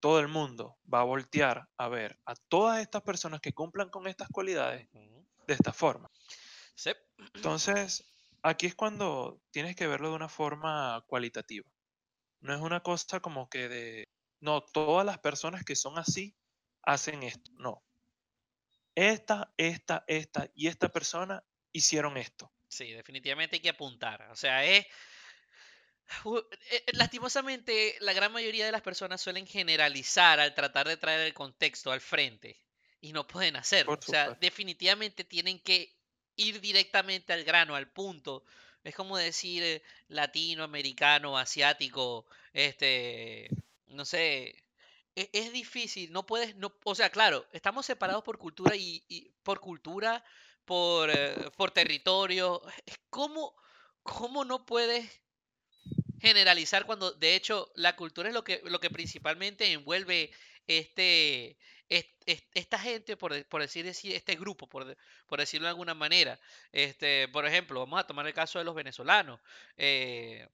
todo 0.00 0.18
el 0.18 0.28
mundo 0.28 0.78
va 0.92 1.00
a 1.00 1.04
voltear 1.04 1.68
a 1.76 1.88
ver 1.88 2.18
a 2.24 2.34
todas 2.34 2.80
estas 2.80 3.02
personas 3.02 3.40
que 3.40 3.52
cumplan 3.52 3.90
con 3.90 4.06
estas 4.06 4.28
cualidades 4.28 4.88
de 4.92 5.54
esta 5.54 5.72
forma. 5.72 6.10
Entonces, 7.34 8.04
aquí 8.42 8.66
es 8.66 8.74
cuando 8.74 9.42
tienes 9.50 9.76
que 9.76 9.86
verlo 9.86 10.10
de 10.10 10.16
una 10.16 10.28
forma 10.28 11.04
cualitativa. 11.06 11.70
No 12.40 12.54
es 12.54 12.60
una 12.60 12.80
cosa 12.80 13.20
como 13.20 13.48
que 13.50 13.68
de, 13.68 14.08
no, 14.40 14.62
todas 14.62 15.04
las 15.04 15.18
personas 15.18 15.64
que 15.64 15.76
son 15.76 15.98
así 15.98 16.34
hacen 16.82 17.22
esto. 17.22 17.50
No. 17.54 17.84
Esta, 18.94 19.52
esta, 19.56 20.04
esta 20.06 20.50
y 20.54 20.68
esta 20.68 20.88
persona 20.88 21.44
hicieron 21.72 22.16
esto. 22.16 22.52
Sí, 22.68 22.90
definitivamente 22.92 23.56
hay 23.56 23.62
que 23.62 23.68
apuntar. 23.68 24.22
O 24.30 24.36
sea, 24.36 24.64
es... 24.64 24.86
Eh, 26.24 26.42
eh, 26.70 26.84
lastimosamente, 26.92 27.96
la 28.00 28.12
gran 28.12 28.32
mayoría 28.32 28.66
de 28.66 28.72
las 28.72 28.82
personas 28.82 29.20
suelen 29.20 29.46
generalizar 29.46 30.40
al 30.40 30.54
tratar 30.54 30.88
de 30.88 30.96
traer 30.96 31.20
el 31.20 31.34
contexto 31.34 31.92
al 31.92 32.00
frente 32.00 32.58
y 33.00 33.12
no 33.12 33.26
pueden 33.26 33.56
hacerlo. 33.56 33.94
O 33.94 34.02
sea, 34.02 34.36
definitivamente 34.40 35.24
tienen 35.24 35.58
que 35.60 35.94
ir 36.36 36.60
directamente 36.60 37.32
al 37.32 37.44
grano, 37.44 37.74
al 37.74 37.90
punto. 37.90 38.44
Es 38.82 38.94
como 38.94 39.16
decir 39.16 39.62
eh, 39.62 39.82
latinoamericano, 40.08 41.38
asiático, 41.38 42.26
este, 42.52 43.48
no 43.88 44.04
sé, 44.04 44.64
e, 45.14 45.30
es, 45.32 45.52
difícil, 45.52 46.12
no 46.12 46.24
puedes, 46.24 46.56
no, 46.56 46.74
o 46.84 46.94
sea, 46.94 47.10
claro, 47.10 47.46
estamos 47.52 47.84
separados 47.84 48.24
por 48.24 48.38
cultura 48.38 48.74
y, 48.76 49.34
por 49.42 49.60
cultura, 49.60 50.24
por, 50.64 51.10
eh, 51.10 51.50
por 51.56 51.70
territorio. 51.72 52.62
¿Cómo, 53.10 53.54
¿Cómo 54.02 54.44
no 54.44 54.64
puedes 54.64 55.20
generalizar 56.20 56.86
cuando 56.86 57.12
de 57.12 57.34
hecho 57.34 57.70
la 57.74 57.96
cultura 57.96 58.28
es 58.28 58.34
lo 58.34 58.44
que, 58.44 58.60
lo 58.64 58.80
que 58.80 58.90
principalmente 58.90 59.72
envuelve 59.72 60.30
este, 60.66 61.56
esta 61.88 62.78
gente, 62.78 63.16
por, 63.16 63.44
por, 63.46 63.60
decir, 63.60 63.84
decir 63.84 64.14
este 64.14 64.36
grupo, 64.36 64.68
por, 64.68 64.96
por, 65.26 65.40
decirlo 65.40 65.66
de 65.66 65.70
alguna 65.70 65.94
manera. 65.94 66.38
Este, 66.72 67.26
por 67.28 67.46
ejemplo, 67.46 67.80
vamos 67.80 67.98
a 67.98 68.06
tomar 68.06 68.26
el 68.26 68.34
caso 68.34 68.58
de 68.58 68.64
los 68.64 68.74
venezolanos. 68.74 69.40
Eh, 69.76 70.48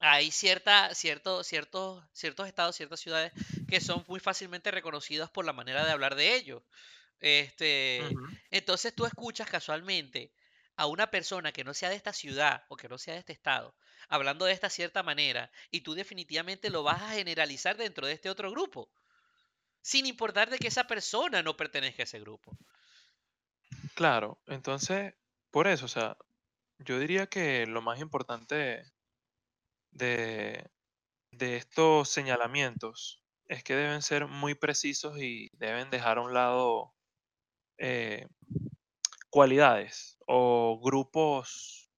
hay 0.00 0.30
cierta, 0.30 0.94
cierto, 0.94 1.44
ciertos, 1.44 2.04
ciertos 2.12 2.46
estados, 2.46 2.76
ciertas 2.76 3.00
ciudades 3.00 3.32
que 3.68 3.80
son 3.80 4.04
muy 4.08 4.20
fácilmente 4.20 4.70
reconocidas 4.70 5.30
por 5.30 5.44
la 5.44 5.52
manera 5.52 5.84
de 5.84 5.92
hablar 5.92 6.14
de 6.14 6.34
ellos. 6.34 6.62
Este, 7.20 8.02
Entonces 8.50 8.94
tú 8.94 9.04
escuchas 9.04 9.48
casualmente 9.48 10.32
a 10.80 10.86
una 10.86 11.10
persona 11.10 11.52
que 11.52 11.62
no 11.62 11.74
sea 11.74 11.90
de 11.90 11.96
esta 11.96 12.14
ciudad 12.14 12.64
o 12.68 12.76
que 12.76 12.88
no 12.88 12.96
sea 12.96 13.12
de 13.12 13.20
este 13.20 13.34
estado 13.34 13.74
hablando 14.08 14.46
de 14.46 14.52
esta 14.52 14.70
cierta 14.70 15.02
manera 15.02 15.50
y 15.70 15.82
tú 15.82 15.92
definitivamente 15.92 16.70
lo 16.70 16.82
vas 16.82 17.02
a 17.02 17.10
generalizar 17.10 17.76
dentro 17.76 18.06
de 18.06 18.14
este 18.14 18.30
otro 18.30 18.50
grupo, 18.50 18.90
sin 19.82 20.06
importar 20.06 20.48
de 20.48 20.58
que 20.58 20.68
esa 20.68 20.84
persona 20.84 21.42
no 21.42 21.54
pertenezca 21.54 22.02
a 22.02 22.04
ese 22.04 22.18
grupo. 22.18 22.56
Claro, 23.94 24.40
entonces, 24.46 25.12
por 25.50 25.68
eso, 25.68 25.84
o 25.84 25.88
sea, 25.88 26.16
yo 26.78 26.98
diría 26.98 27.26
que 27.26 27.66
lo 27.66 27.82
más 27.82 28.00
importante 28.00 28.82
de, 29.90 30.66
de 31.30 31.56
estos 31.56 32.08
señalamientos 32.08 33.22
es 33.48 33.62
que 33.62 33.76
deben 33.76 34.00
ser 34.00 34.28
muy 34.28 34.54
precisos 34.54 35.18
y 35.18 35.50
deben 35.52 35.90
dejar 35.90 36.16
a 36.16 36.22
un 36.22 36.32
lado 36.32 36.94
eh, 37.76 38.26
cualidades 39.30 40.18
o 40.26 40.80
grupos 40.82 41.90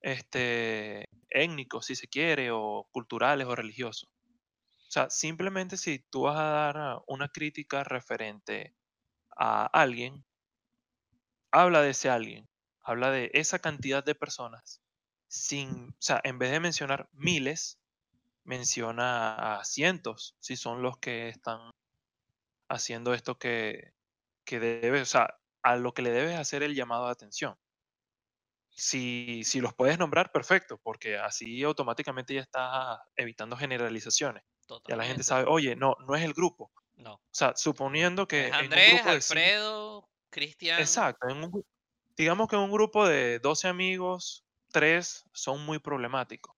este, 0.00 1.08
étnicos, 1.30 1.86
si 1.86 1.96
se 1.96 2.08
quiere, 2.08 2.50
o 2.50 2.88
culturales 2.92 3.46
o 3.46 3.56
religiosos. 3.56 4.10
O 4.88 4.90
sea, 4.94 5.10
simplemente 5.10 5.76
si 5.76 5.98
tú 5.98 6.22
vas 6.22 6.36
a 6.36 6.72
dar 6.72 7.02
una 7.08 7.28
crítica 7.28 7.82
referente 7.82 8.74
a 9.36 9.66
alguien, 9.66 10.24
habla 11.50 11.82
de 11.82 11.90
ese 11.90 12.10
alguien, 12.10 12.48
habla 12.82 13.10
de 13.10 13.30
esa 13.32 13.58
cantidad 13.58 14.04
de 14.04 14.14
personas, 14.14 14.82
sin, 15.26 15.88
o 15.88 15.96
sea, 15.98 16.20
en 16.22 16.38
vez 16.38 16.50
de 16.50 16.60
mencionar 16.60 17.08
miles, 17.12 17.80
menciona 18.44 19.56
a 19.58 19.64
cientos, 19.64 20.36
si 20.38 20.56
son 20.56 20.82
los 20.82 20.98
que 20.98 21.28
están 21.28 21.70
haciendo 22.68 23.14
esto 23.14 23.38
que, 23.38 23.94
que 24.44 24.60
debe, 24.60 25.00
o 25.00 25.06
sea, 25.06 25.38
a 25.64 25.76
lo 25.76 25.92
que 25.92 26.02
le 26.02 26.12
debes 26.12 26.38
hacer 26.38 26.62
el 26.62 26.76
llamado 26.76 27.06
de 27.06 27.12
atención 27.12 27.56
si, 28.76 29.42
si 29.44 29.60
los 29.60 29.74
puedes 29.74 29.98
nombrar, 29.98 30.32
perfecto, 30.32 30.78
porque 30.82 31.16
así 31.16 31.62
automáticamente 31.62 32.34
ya 32.34 32.40
estás 32.40 32.98
evitando 33.16 33.56
generalizaciones. 33.56 34.42
Ya 34.88 34.96
la 34.96 35.04
gente 35.04 35.22
sabe, 35.22 35.44
oye, 35.46 35.76
no, 35.76 35.96
no 36.06 36.16
es 36.16 36.22
el 36.22 36.32
grupo. 36.32 36.72
No. 36.96 37.14
O 37.14 37.20
sea, 37.30 37.54
suponiendo 37.56 38.26
que. 38.26 38.50
Andrés, 38.52 39.04
Alfredo, 39.04 40.08
Cristian. 40.30 40.80
Exacto. 40.80 41.26
digamos 42.16 42.48
que 42.48 42.56
en 42.56 42.62
un 42.62 42.72
grupo 42.72 43.06
de 43.06 43.38
12 43.40 43.68
amigos, 43.68 44.44
tres 44.72 45.24
son 45.32 45.64
muy 45.64 45.78
problemáticos. 45.78 46.54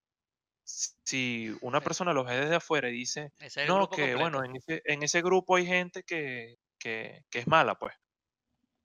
Si 0.64 1.56
una 1.60 1.80
persona 1.80 2.12
los 2.12 2.26
ve 2.26 2.40
desde 2.40 2.56
afuera 2.56 2.88
y 2.88 2.92
dice, 2.92 3.32
no, 3.68 3.88
que 3.88 4.14
bueno, 4.16 4.44
en 4.44 4.56
ese, 4.56 4.82
en 4.84 5.02
ese, 5.02 5.22
grupo 5.22 5.56
hay 5.56 5.66
gente 5.66 6.02
que, 6.02 6.56
que, 6.78 7.24
que 7.30 7.38
es 7.38 7.46
mala, 7.46 7.78
pues 7.78 7.94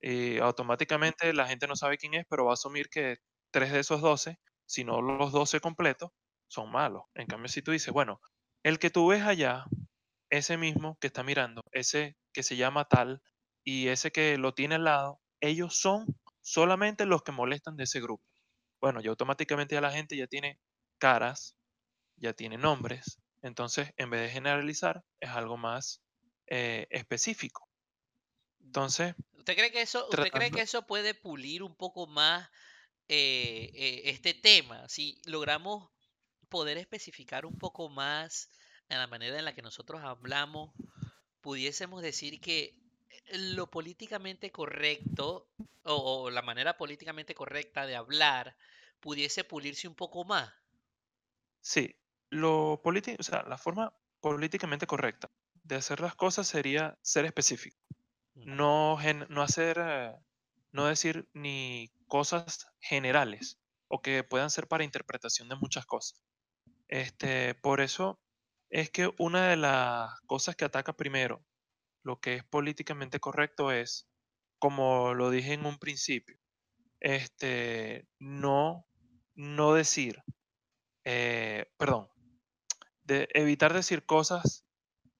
y 0.02 0.40
automáticamente 0.40 1.34
la 1.34 1.48
gente 1.48 1.68
no 1.68 1.76
sabe 1.76 1.98
quién 1.98 2.14
es, 2.16 2.26
pero 2.30 2.46
va 2.46 2.52
a 2.52 2.54
asumir 2.56 2.90
que 2.90 3.18
tres 3.52 3.72
de 3.72 3.80
esos 3.80 4.02
12, 4.02 4.40
si 4.66 4.84
no 4.84 5.02
los 5.02 5.32
12 5.32 5.60
completos, 5.60 6.12
son 6.48 6.72
malos. 6.72 7.04
En 7.16 7.28
cambio, 7.28 7.50
si 7.50 7.62
tú 7.62 7.72
dices, 7.72 7.94
bueno, 7.94 8.20
el 8.64 8.80
que 8.80 8.90
tú 8.90 9.08
ves 9.08 9.24
allá, 9.24 9.66
ese 10.30 10.58
mismo 10.58 10.98
que 11.00 11.08
está 11.08 11.24
mirando, 11.24 11.62
ese 11.72 12.18
que 12.34 12.44
se 12.44 12.56
llama 12.58 12.86
tal 12.86 13.22
y 13.64 13.90
ese 13.90 14.12
que 14.12 14.38
lo 14.38 14.54
tiene 14.54 14.76
al 14.76 14.86
lado, 14.86 15.20
ellos 15.42 15.78
son 15.78 16.06
solamente 16.42 17.06
los 17.06 17.24
que 17.24 17.32
molestan 17.32 17.78
de 17.78 17.84
ese 17.86 18.02
grupo. 18.02 18.24
Bueno, 18.82 19.02
y 19.04 19.08
automáticamente 19.08 19.76
ya 19.76 19.82
la 19.82 19.92
gente 19.92 20.18
ya 20.18 20.28
tiene 20.28 20.60
caras 21.00 21.56
ya 22.18 22.34
tiene 22.34 22.58
nombres. 22.58 23.20
Entonces, 23.42 23.92
en 23.98 24.10
vez 24.10 24.22
de 24.22 24.30
generalizar, 24.30 25.04
es 25.20 25.30
algo 25.32 25.58
más 25.58 26.02
eh, 26.48 26.88
específico. 26.92 27.68
Entonces, 28.62 29.16
¿Usted 29.41 29.56
cree 29.56 29.71
que 29.71 29.82
eso, 29.82 30.08
usted 30.08 30.30
cree 30.30 30.51
que 30.51 30.62
eso 30.62 30.86
puede 30.86 31.15
pulir 31.15 31.63
un 31.63 31.73
poco 31.73 32.06
más 32.06 32.47
eh, 33.08 33.71
eh, 33.73 34.01
este 34.06 34.36
tema? 34.36 34.88
Si 34.88 35.19
logramos 35.25 35.89
poder 36.47 36.77
especificar 36.77 37.47
un 37.47 37.58
poco 37.58 37.89
más 37.89 38.51
en 38.88 38.99
la 38.99 39.08
manera 39.08 39.39
en 39.39 39.45
la 39.45 39.56
que 39.56 39.63
nosotros 39.63 40.04
hablamos, 40.04 40.75
pudiésemos 41.41 42.04
decir 42.04 42.39
que 42.39 42.75
lo 43.32 43.71
políticamente 43.71 44.51
correcto 44.51 45.49
o, 45.86 46.30
la 46.30 46.43
manera 46.43 46.77
políticamente 46.77 47.34
correcta 47.34 47.88
de 47.88 47.95
hablar 47.95 48.56
pudiese 48.99 49.43
pulirse 49.43 49.88
un 49.88 49.95
poco 49.95 50.23
más. 50.23 50.54
Sí, 51.62 51.95
lo 52.30 52.80
político, 52.84 53.17
o 53.19 53.23
sea, 53.23 53.41
la 53.41 53.58
forma 53.58 53.91
políticamente 54.19 54.86
correcta 54.86 55.32
de 55.63 55.77
hacer 55.77 55.99
las 55.99 56.13
cosas 56.13 56.47
sería 56.47 56.95
ser 57.01 57.25
específico. 57.25 57.80
No, 58.45 58.97
no 59.30 59.41
hacer, 59.41 59.77
eh, 59.80 60.15
no 60.71 60.86
decir 60.88 61.27
ni 61.34 61.91
cosas 62.08 62.67
generales 62.80 63.60
o 63.88 64.01
que 64.01 64.23
puedan 64.23 64.49
ser 64.49 64.67
para 64.67 64.84
interpretación 64.84 65.49
de 65.49 65.56
muchas 65.56 65.86
cosas. 65.86 66.21
Este, 66.88 67.56
por 67.56 67.82
eso 67.82 68.19
es 68.69 68.89
que 68.89 69.12
una 69.17 69.49
de 69.49 69.58
las 69.58 70.19
cosas 70.27 70.56
que 70.56 70.65
ataca 70.65 70.93
primero 70.93 71.43
lo 72.04 72.19
que 72.19 72.36
es 72.36 72.43
políticamente 72.45 73.19
correcto 73.19 73.71
es, 73.71 74.10
como 74.60 75.13
lo 75.13 75.30
dije 75.30 75.54
en 75.54 75.65
un 75.65 75.77
principio, 75.77 76.38
este, 76.99 78.08
no, 78.19 78.88
no 79.36 79.73
decir, 79.73 80.23
eh, 81.06 81.71
perdón, 81.77 82.10
de 83.04 83.27
evitar 83.34 83.73
decir 83.73 84.06
cosas 84.06 84.65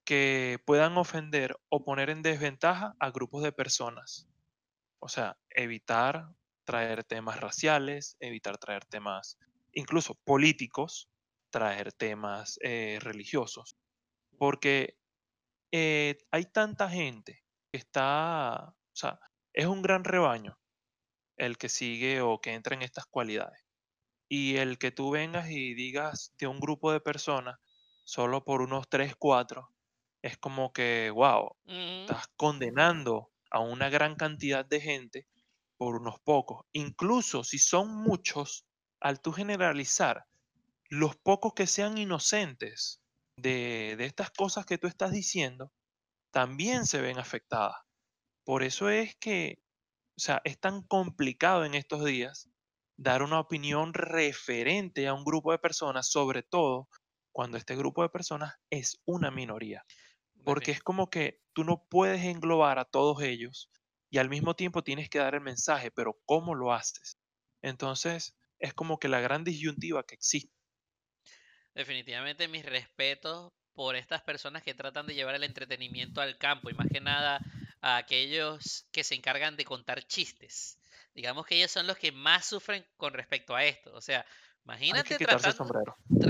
que 0.04 0.58
puedan 0.64 0.96
ofender 0.96 1.56
o 1.68 1.84
poner 1.84 2.10
en 2.10 2.22
desventaja 2.22 2.94
a 2.98 3.10
grupos 3.10 3.42
de 3.42 3.52
personas. 3.52 4.28
O 4.98 5.08
sea, 5.08 5.38
evitar 5.50 6.28
traer 6.64 7.04
temas 7.04 7.40
raciales, 7.40 8.16
evitar 8.20 8.58
traer 8.58 8.84
temas 8.84 9.38
incluso 9.72 10.14
políticos, 10.24 11.08
traer 11.50 11.92
temas 11.92 12.58
eh, 12.62 12.98
religiosos. 13.00 13.76
Porque 14.38 14.96
eh, 15.70 16.18
hay 16.30 16.44
tanta 16.46 16.88
gente 16.88 17.44
que 17.70 17.78
está, 17.78 18.68
o 18.68 18.94
sea, 18.96 19.18
es 19.52 19.66
un 19.66 19.82
gran 19.82 20.04
rebaño 20.04 20.58
el 21.36 21.58
que 21.58 21.68
sigue 21.68 22.20
o 22.20 22.40
que 22.40 22.52
entra 22.52 22.74
en 22.74 22.82
estas 22.82 23.06
cualidades. 23.06 23.64
Y 24.28 24.56
el 24.56 24.78
que 24.78 24.90
tú 24.90 25.10
vengas 25.10 25.50
y 25.50 25.74
digas 25.74 26.34
de 26.38 26.46
un 26.46 26.60
grupo 26.60 26.92
de 26.92 27.00
personas 27.00 27.58
solo 28.04 28.44
por 28.44 28.62
unos 28.62 28.88
3, 28.88 29.14
4, 29.16 29.72
es 30.22 30.38
como 30.38 30.72
que, 30.72 31.10
wow, 31.10 31.56
estás 31.66 32.28
condenando 32.36 33.32
a 33.50 33.60
una 33.60 33.90
gran 33.90 34.14
cantidad 34.14 34.64
de 34.64 34.80
gente 34.80 35.26
por 35.76 35.96
unos 35.96 36.20
pocos. 36.20 36.64
Incluso 36.72 37.42
si 37.42 37.58
son 37.58 37.94
muchos, 37.94 38.64
al 39.00 39.20
tú 39.20 39.32
generalizar, 39.32 40.26
los 40.88 41.16
pocos 41.16 41.54
que 41.54 41.66
sean 41.66 41.98
inocentes 41.98 43.02
de, 43.36 43.96
estas 43.98 44.30
cosas 44.30 44.64
que 44.64 44.78
tú 44.78 44.86
estás 44.86 45.10
diciendo, 45.10 45.72
también 46.30 46.86
se 46.86 47.00
ven 47.00 47.18
afectadas. 47.18 47.76
Por 48.44 48.62
eso 48.62 48.90
es 48.90 49.16
que, 49.16 49.58
o 50.16 50.20
sea, 50.20 50.40
es 50.44 50.58
tan 50.60 50.82
complicado 50.82 51.64
en 51.64 51.74
estos 51.74 52.04
días 52.04 52.48
dar 52.96 53.22
una 53.22 53.40
opinión 53.40 53.92
referente 53.92 55.08
a 55.08 55.14
un 55.14 55.24
grupo 55.24 55.50
de 55.50 55.58
personas, 55.58 56.08
sobre 56.08 56.42
todo 56.42 56.88
cuando 57.32 57.56
este 57.56 57.74
grupo 57.74 58.02
de 58.02 58.10
personas 58.10 58.54
es 58.70 59.00
una 59.04 59.30
minoría. 59.30 59.84
Porque 60.44 60.70
es 60.70 60.82
como 60.82 61.08
que 61.10 61.40
tú 61.52 61.64
no 61.64 61.86
puedes 61.88 62.22
englobar 62.24 62.78
a 62.78 62.84
todos 62.84 63.22
ellos 63.22 63.70
y 64.10 64.18
al 64.18 64.28
mismo 64.28 64.54
tiempo 64.54 64.82
tienes 64.82 65.08
que 65.08 65.18
dar 65.18 65.34
el 65.34 65.40
mensaje, 65.40 65.90
pero 65.90 66.20
¿cómo 66.26 66.54
lo 66.54 66.72
haces? 66.72 67.18
Entonces, 67.62 68.34
es 68.58 68.74
como 68.74 68.98
que 68.98 69.08
la 69.08 69.20
gran 69.20 69.44
disyuntiva 69.44 70.04
que 70.04 70.14
existe. 70.14 70.54
Definitivamente 71.74 72.48
mis 72.48 72.66
respetos 72.66 73.52
por 73.74 73.96
estas 73.96 74.22
personas 74.22 74.62
que 74.62 74.74
tratan 74.74 75.06
de 75.06 75.14
llevar 75.14 75.34
el 75.34 75.44
entretenimiento 75.44 76.20
al 76.20 76.36
campo 76.36 76.70
y 76.70 76.74
más 76.74 76.88
que 76.92 77.00
nada 77.00 77.40
a 77.80 77.96
aquellos 77.96 78.86
que 78.92 79.04
se 79.04 79.14
encargan 79.14 79.56
de 79.56 79.64
contar 79.64 80.02
chistes. 80.06 80.78
Digamos 81.14 81.46
que 81.46 81.56
ellos 81.56 81.70
son 81.70 81.86
los 81.86 81.96
que 81.96 82.12
más 82.12 82.46
sufren 82.46 82.86
con 82.96 83.12
respecto 83.12 83.54
a 83.54 83.64
esto. 83.64 83.92
O 83.94 84.00
sea, 84.00 84.24
imagínate, 84.64 85.16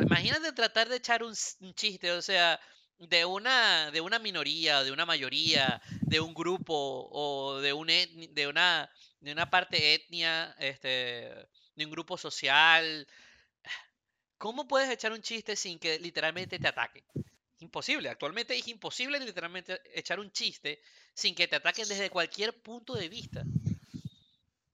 imagínate 0.03 0.53
tratar 0.53 0.89
de 0.89 0.97
echar 0.97 1.23
un, 1.23 1.35
chiste, 1.75 2.13
o 2.13 2.23
sea, 2.23 2.61
de 3.09 3.25
una, 3.25 3.91
de 3.91 4.01
una 4.01 4.19
minoría, 4.19 4.83
de 4.83 4.93
una 4.93 5.07
mayoría, 5.07 5.81
de 6.01 6.21
un 6.21 6.35
grupo 6.35 7.09
o 7.11 7.61
de, 7.61 7.73
un 7.73 7.87
de, 7.87 8.47
una, 8.49 8.91
de 9.21 9.33
una 9.33 9.51
parte 9.51 9.95
etnia, 9.95 10.55
este, 10.59 10.89
de 11.75 11.85
un 11.85 11.91
grupo 11.91 12.17
social, 12.17 13.07
¿Cómo 14.43 14.67
puedes 14.67 14.91
echar 14.91 15.13
un 15.13 15.23
chiste 15.23 15.55
sin 15.55 15.79
que 15.79 16.01
literalmente 16.01 16.59
te 16.59 16.67
ataquen? 16.67 17.05
Imposible. 17.61 18.09
Actualmente 18.09 18.59
es 18.59 18.67
imposible 18.67 19.21
literalmente 19.21 19.81
echar 19.95 20.19
un 20.19 20.33
chiste 20.33 20.83
sin 21.15 21.37
que 21.37 21.47
te 21.47 21.55
ataquen 21.55 21.87
desde 21.87 22.11
cualquier 22.11 22.61
punto 22.61 22.95
de 22.95 23.09
vista. 23.09 23.45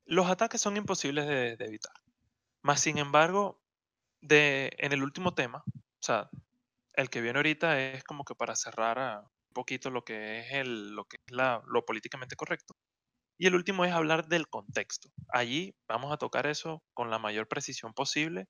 Los 0.07 0.27
ataques 0.27 0.63
son 0.63 0.79
imposibles 0.79 1.27
de, 1.27 1.53
evitar. 1.63 1.93
Más 2.63 2.81
sin 2.81 2.97
embargo, 2.97 3.63
de, 4.23 4.75
en 4.79 4.95
el 4.95 5.03
último 5.03 5.35
tema, 5.35 5.63
o 5.67 6.01
sea, 6.03 6.31
el 6.99 7.11
que 7.11 7.21
viene 7.21 7.39
ahorita 7.39 7.81
es 7.81 8.03
como 8.03 8.25
que 8.25 8.35
para 8.35 8.57
cerrar 8.57 9.21
un 9.21 9.53
poquito 9.55 9.89
lo 9.89 10.05
que 10.05 10.41
es, 10.41 10.53
el, 10.53 10.91
lo, 10.97 11.05
que 11.05 11.19
es 11.25 11.33
lo 11.33 11.85
políticamente 11.87 12.35
correcto. 12.35 12.75
Y 13.39 13.47
el 13.47 13.55
último 13.55 13.85
es 13.85 13.93
hablar 13.93 14.27
del 14.27 14.49
contexto. 14.49 15.09
Allí 15.29 15.77
vamos 15.87 16.13
a 16.13 16.17
tocar 16.17 16.49
eso 16.49 16.83
con 16.95 17.09
la 17.09 17.21
mayor 17.21 17.47
precisión 17.47 17.95
posible 17.95 18.49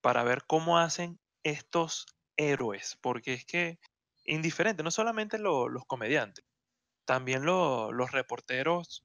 para 0.00 0.24
ver 0.24 0.42
cómo 0.48 0.78
hacen 0.78 1.20
estos 1.44 2.06
héroes, 2.36 2.98
porque 3.00 3.34
es 3.34 3.44
que 3.44 3.78
indiferente, 4.24 4.82
no 4.82 4.90
solamente 4.90 5.38
los 5.38 5.84
comediantes, 5.86 6.44
también 7.04 7.44
los 7.44 8.10
reporteros, 8.10 9.04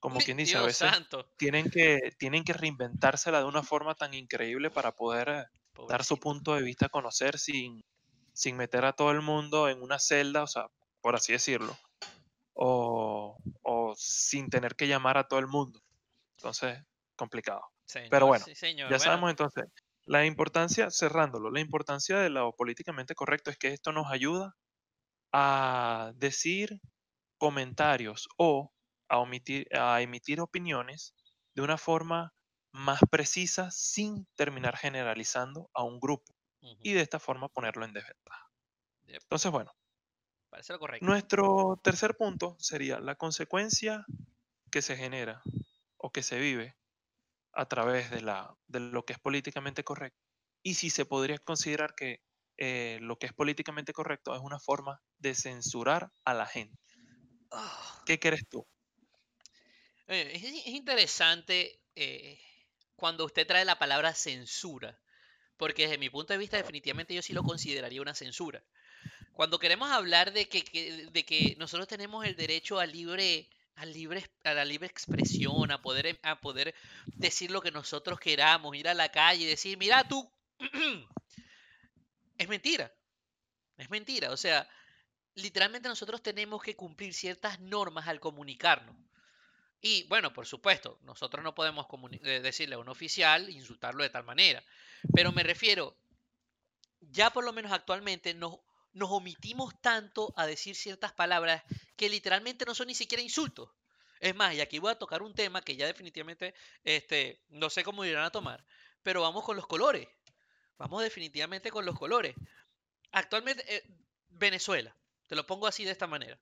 como 0.00 0.20
quien 0.20 0.38
dice, 0.38 0.56
a 0.56 0.62
veces 0.62 0.90
tienen 1.36 1.70
que, 1.70 2.14
tienen 2.18 2.44
que 2.44 2.54
reinventársela 2.54 3.40
de 3.40 3.44
una 3.44 3.62
forma 3.62 3.94
tan 3.94 4.14
increíble 4.14 4.70
para 4.70 4.92
poder 4.92 5.28
eh, 5.28 5.44
dar 5.86 6.02
su 6.02 6.18
punto 6.18 6.54
de 6.54 6.62
vista 6.62 6.86
a 6.86 6.88
conocer 6.88 7.38
sin, 7.38 7.84
sin 8.36 8.58
meter 8.58 8.84
a 8.84 8.92
todo 8.92 9.12
el 9.12 9.22
mundo 9.22 9.70
en 9.70 9.82
una 9.82 9.98
celda, 9.98 10.42
o 10.42 10.46
sea, 10.46 10.66
por 11.00 11.16
así 11.16 11.32
decirlo, 11.32 11.74
o, 12.52 13.38
sin 13.96 14.50
tener 14.50 14.76
que 14.76 14.86
llamar 14.86 15.16
a 15.16 15.26
todo 15.26 15.40
el 15.40 15.46
mundo. 15.46 15.80
Entonces, 16.36 16.84
complicado. 17.16 17.62
Pero 18.10 18.26
bueno, 18.26 18.44
ya 18.90 18.98
sabemos 18.98 19.30
entonces, 19.30 19.64
la 20.04 20.26
importancia, 20.26 20.90
cerrándolo, 20.90 21.50
la 21.50 21.60
importancia 21.60 22.18
de 22.18 22.28
lo 22.28 22.54
políticamente 22.54 23.14
correcto 23.14 23.50
es 23.50 23.56
que 23.56 23.68
esto 23.68 23.92
nos 23.92 24.10
ayuda 24.10 24.54
a 25.32 26.12
decir 26.16 26.78
comentarios 27.38 28.28
o 28.36 28.70
a, 29.08 29.18
omitir, 29.18 29.66
a 29.74 30.02
emitir 30.02 30.42
opiniones 30.42 31.14
de 31.54 31.62
una 31.62 31.78
forma 31.78 32.34
más 32.72 33.00
precisa 33.10 33.70
sin 33.70 34.26
terminar 34.34 34.76
generalizando 34.76 35.70
a 35.72 35.84
un 35.84 35.98
grupo 36.00 36.35
y 36.82 36.92
de 36.92 37.00
esta 37.00 37.18
forma 37.20 37.48
ponerlo 37.48 37.84
en 37.84 37.92
desventaja. 37.92 38.50
Entonces, 39.06 39.50
bueno, 39.50 39.72
Parece 40.50 40.78
correcto. 40.78 41.04
nuestro 41.06 41.80
tercer 41.82 42.16
punto 42.16 42.56
sería 42.58 42.98
la 42.98 43.14
consecuencia 43.14 44.04
que 44.70 44.82
se 44.82 44.96
genera 44.96 45.42
o 45.96 46.12
que 46.12 46.22
se 46.22 46.38
vive 46.38 46.76
a 47.52 47.66
través 47.66 48.10
de, 48.10 48.20
la, 48.20 48.54
de 48.66 48.80
lo 48.80 49.04
que 49.04 49.14
es 49.14 49.18
políticamente 49.18 49.84
correcto. 49.84 50.20
Y 50.62 50.74
si 50.74 50.90
se 50.90 51.06
podría 51.06 51.38
considerar 51.38 51.94
que 51.94 52.20
eh, 52.58 52.98
lo 53.00 53.18
que 53.18 53.26
es 53.26 53.32
políticamente 53.32 53.92
correcto 53.92 54.34
es 54.34 54.40
una 54.40 54.58
forma 54.58 55.02
de 55.18 55.34
censurar 55.34 56.10
a 56.24 56.34
la 56.34 56.46
gente. 56.46 56.78
Ah. 57.50 58.02
¿Qué 58.06 58.18
crees 58.18 58.48
tú? 58.48 58.66
Es, 60.06 60.42
interesante 60.66 61.80
eh, 61.94 62.38
cuando 62.94 63.24
usted 63.24 63.46
trae 63.46 63.64
la 63.64 63.78
palabra 63.78 64.14
censura, 64.14 64.98
porque 65.56 65.82
desde 65.82 65.98
mi 65.98 66.10
punto 66.10 66.32
de 66.32 66.38
vista 66.38 66.56
definitivamente 66.56 67.14
yo 67.14 67.22
sí 67.22 67.32
lo 67.32 67.42
consideraría 67.42 68.02
una 68.02 68.14
censura. 68.14 68.62
Cuando 69.32 69.58
queremos 69.58 69.90
hablar 69.90 70.32
de 70.32 70.48
que, 70.48 71.08
de 71.10 71.24
que 71.24 71.56
nosotros 71.58 71.88
tenemos 71.88 72.24
el 72.24 72.36
derecho 72.36 72.78
a 72.78 72.86
libre 72.86 73.48
a, 73.76 73.84
libre, 73.84 74.24
a 74.44 74.54
la 74.54 74.64
libre 74.64 74.86
expresión, 74.86 75.70
a 75.70 75.80
poder, 75.80 76.06
em, 76.06 76.16
a 76.22 76.40
poder 76.40 76.74
decir 77.06 77.50
lo 77.50 77.60
que 77.60 77.70
nosotros 77.70 78.18
queramos, 78.18 78.74
ir 78.74 78.88
a 78.88 78.94
la 78.94 79.10
calle 79.10 79.44
y 79.44 79.46
decir, 79.46 79.76
mira 79.78 80.08
tú, 80.08 80.28
es 82.38 82.48
mentira, 82.48 82.92
es 83.76 83.90
mentira, 83.90 84.32
o 84.32 84.36
sea, 84.36 84.68
literalmente 85.34 85.88
nosotros 85.88 86.22
tenemos 86.22 86.62
que 86.62 86.74
cumplir 86.74 87.12
ciertas 87.12 87.60
normas 87.60 88.08
al 88.08 88.20
comunicarnos. 88.20 88.96
Y 89.80 90.04
bueno, 90.04 90.32
por 90.32 90.46
supuesto, 90.46 90.98
nosotros 91.02 91.44
no 91.44 91.54
podemos 91.54 91.86
eh, 92.22 92.40
decirle 92.40 92.76
a 92.76 92.78
un 92.78 92.88
oficial, 92.88 93.50
insultarlo 93.50 94.02
de 94.02 94.10
tal 94.10 94.24
manera, 94.24 94.62
pero 95.14 95.32
me 95.32 95.42
refiero, 95.42 95.96
ya 97.00 97.30
por 97.30 97.44
lo 97.44 97.52
menos 97.52 97.72
actualmente 97.72 98.34
nos, 98.34 98.58
nos 98.92 99.10
omitimos 99.10 99.80
tanto 99.80 100.32
a 100.36 100.46
decir 100.46 100.74
ciertas 100.74 101.12
palabras 101.12 101.62
que 101.96 102.08
literalmente 102.08 102.64
no 102.64 102.74
son 102.74 102.88
ni 102.88 102.94
siquiera 102.94 103.22
insultos. 103.22 103.70
Es 104.20 104.34
más, 104.34 104.54
y 104.54 104.60
aquí 104.60 104.78
voy 104.78 104.92
a 104.92 104.98
tocar 104.98 105.22
un 105.22 105.34
tema 105.34 105.60
que 105.60 105.76
ya 105.76 105.86
definitivamente 105.86 106.54
este, 106.84 107.42
no 107.48 107.68
sé 107.68 107.84
cómo 107.84 108.04
irán 108.04 108.24
a 108.24 108.30
tomar, 108.30 108.64
pero 109.02 109.20
vamos 109.20 109.44
con 109.44 109.56
los 109.56 109.66
colores. 109.66 110.08
Vamos 110.78 111.02
definitivamente 111.02 111.70
con 111.70 111.84
los 111.84 111.98
colores. 111.98 112.34
Actualmente, 113.12 113.64
eh, 113.74 113.84
Venezuela, 114.28 114.96
te 115.26 115.36
lo 115.36 115.46
pongo 115.46 115.66
así 115.66 115.84
de 115.84 115.92
esta 115.92 116.06
manera. 116.06 116.38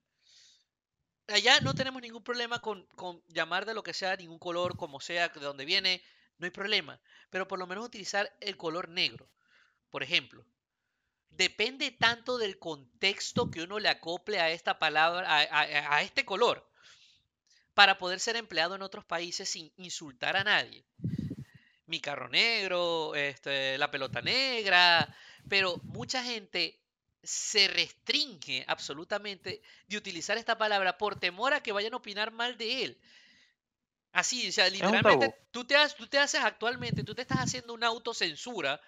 Allá 1.28 1.60
no 1.60 1.74
tenemos 1.74 2.02
ningún 2.02 2.22
problema 2.22 2.60
con, 2.60 2.84
con 2.96 3.22
llamar 3.28 3.64
de 3.64 3.74
lo 3.74 3.82
que 3.82 3.94
sea, 3.94 4.16
ningún 4.16 4.38
color, 4.38 4.76
como 4.76 5.00
sea, 5.00 5.28
de 5.28 5.40
donde 5.40 5.64
viene, 5.64 6.02
no 6.38 6.44
hay 6.44 6.50
problema. 6.50 7.00
Pero 7.30 7.48
por 7.48 7.58
lo 7.58 7.66
menos 7.66 7.86
utilizar 7.86 8.30
el 8.40 8.56
color 8.56 8.88
negro. 8.88 9.28
Por 9.90 10.02
ejemplo, 10.02 10.44
depende 11.30 11.90
tanto 11.90 12.38
del 12.38 12.58
contexto 12.58 13.50
que 13.50 13.62
uno 13.62 13.78
le 13.78 13.88
acople 13.88 14.40
a 14.40 14.50
esta 14.50 14.78
palabra, 14.78 15.26
a, 15.28 16.02
este 16.02 16.24
color, 16.24 16.68
para 17.74 17.98
poder 17.98 18.20
ser 18.20 18.36
empleado 18.36 18.74
en 18.74 18.82
otros 18.82 19.04
países 19.04 19.48
sin 19.48 19.72
insultar 19.76 20.36
a 20.36 20.44
nadie. 20.44 20.84
Mi 21.86 22.00
carro 22.00 22.28
negro, 22.28 23.14
este, 23.14 23.78
la 23.78 23.90
pelota 23.90 24.22
negra, 24.22 25.14
pero 25.48 25.76
mucha 25.84 26.22
gente 26.22 26.83
se 27.24 27.68
restringe 27.68 28.64
absolutamente 28.68 29.62
de 29.86 29.96
utilizar 29.96 30.36
esta 30.38 30.58
palabra 30.58 30.98
por 30.98 31.18
temor 31.18 31.54
a 31.54 31.62
que 31.62 31.72
vayan 31.72 31.94
a 31.94 31.98
opinar 31.98 32.30
mal 32.30 32.56
de 32.56 32.84
él. 32.84 33.00
Así, 34.12 34.48
o 34.48 34.52
sea, 34.52 34.68
literalmente 34.68 35.34
tú 35.50 35.64
te, 35.64 35.74
tú 35.96 36.06
te 36.06 36.18
haces 36.18 36.40
actualmente, 36.40 37.02
tú 37.02 37.14
te 37.14 37.22
estás 37.22 37.38
haciendo 37.38 37.74
una 37.74 37.88
autocensura 37.88 38.80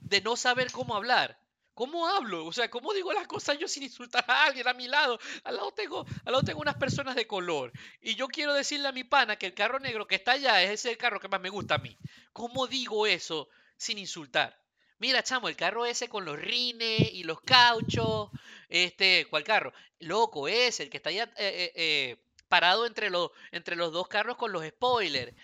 de 0.00 0.20
no 0.20 0.36
saber 0.36 0.72
cómo 0.72 0.96
hablar. 0.96 1.38
¿Cómo 1.74 2.06
hablo? 2.06 2.46
O 2.46 2.52
sea, 2.52 2.70
¿cómo 2.70 2.92
digo 2.92 3.12
las 3.12 3.26
cosas 3.26 3.58
yo 3.58 3.66
sin 3.66 3.82
insultar 3.82 4.24
a 4.28 4.44
alguien 4.44 4.68
a 4.68 4.74
mi 4.74 4.86
lado? 4.86 5.18
Al 5.42 5.56
lado 5.56 5.72
tengo, 5.72 6.06
al 6.24 6.32
lado 6.32 6.44
tengo 6.44 6.60
unas 6.60 6.76
personas 6.76 7.16
de 7.16 7.26
color. 7.26 7.72
Y 8.00 8.14
yo 8.14 8.28
quiero 8.28 8.54
decirle 8.54 8.88
a 8.88 8.92
mi 8.92 9.02
pana 9.02 9.36
que 9.36 9.46
el 9.46 9.54
carro 9.54 9.80
negro 9.80 10.06
que 10.06 10.14
está 10.14 10.32
allá 10.32 10.62
es 10.62 10.70
ese 10.70 10.90
el 10.90 10.98
carro 10.98 11.18
que 11.18 11.28
más 11.28 11.40
me 11.40 11.50
gusta 11.50 11.74
a 11.74 11.78
mí. 11.78 11.98
¿Cómo 12.32 12.68
digo 12.68 13.08
eso 13.08 13.48
sin 13.76 13.98
insultar? 13.98 14.63
Mira, 15.04 15.22
chamo, 15.22 15.50
el 15.50 15.54
carro 15.54 15.84
ese 15.84 16.08
con 16.08 16.24
los 16.24 16.40
rines 16.40 17.12
y 17.12 17.24
los 17.24 17.38
cauchos. 17.42 18.30
Este, 18.70 19.26
¿cuál 19.28 19.44
carro? 19.44 19.74
Loco, 19.98 20.48
ese, 20.48 20.84
el 20.84 20.88
que 20.88 20.96
está 20.96 21.10
allá 21.10 21.24
eh, 21.36 21.36
eh, 21.36 21.72
eh, 21.74 22.24
parado 22.48 22.86
entre 22.86 23.10
los, 23.10 23.30
entre 23.52 23.76
los 23.76 23.92
dos 23.92 24.08
carros 24.08 24.38
con 24.38 24.50
los 24.50 24.66
spoilers. 24.66 25.34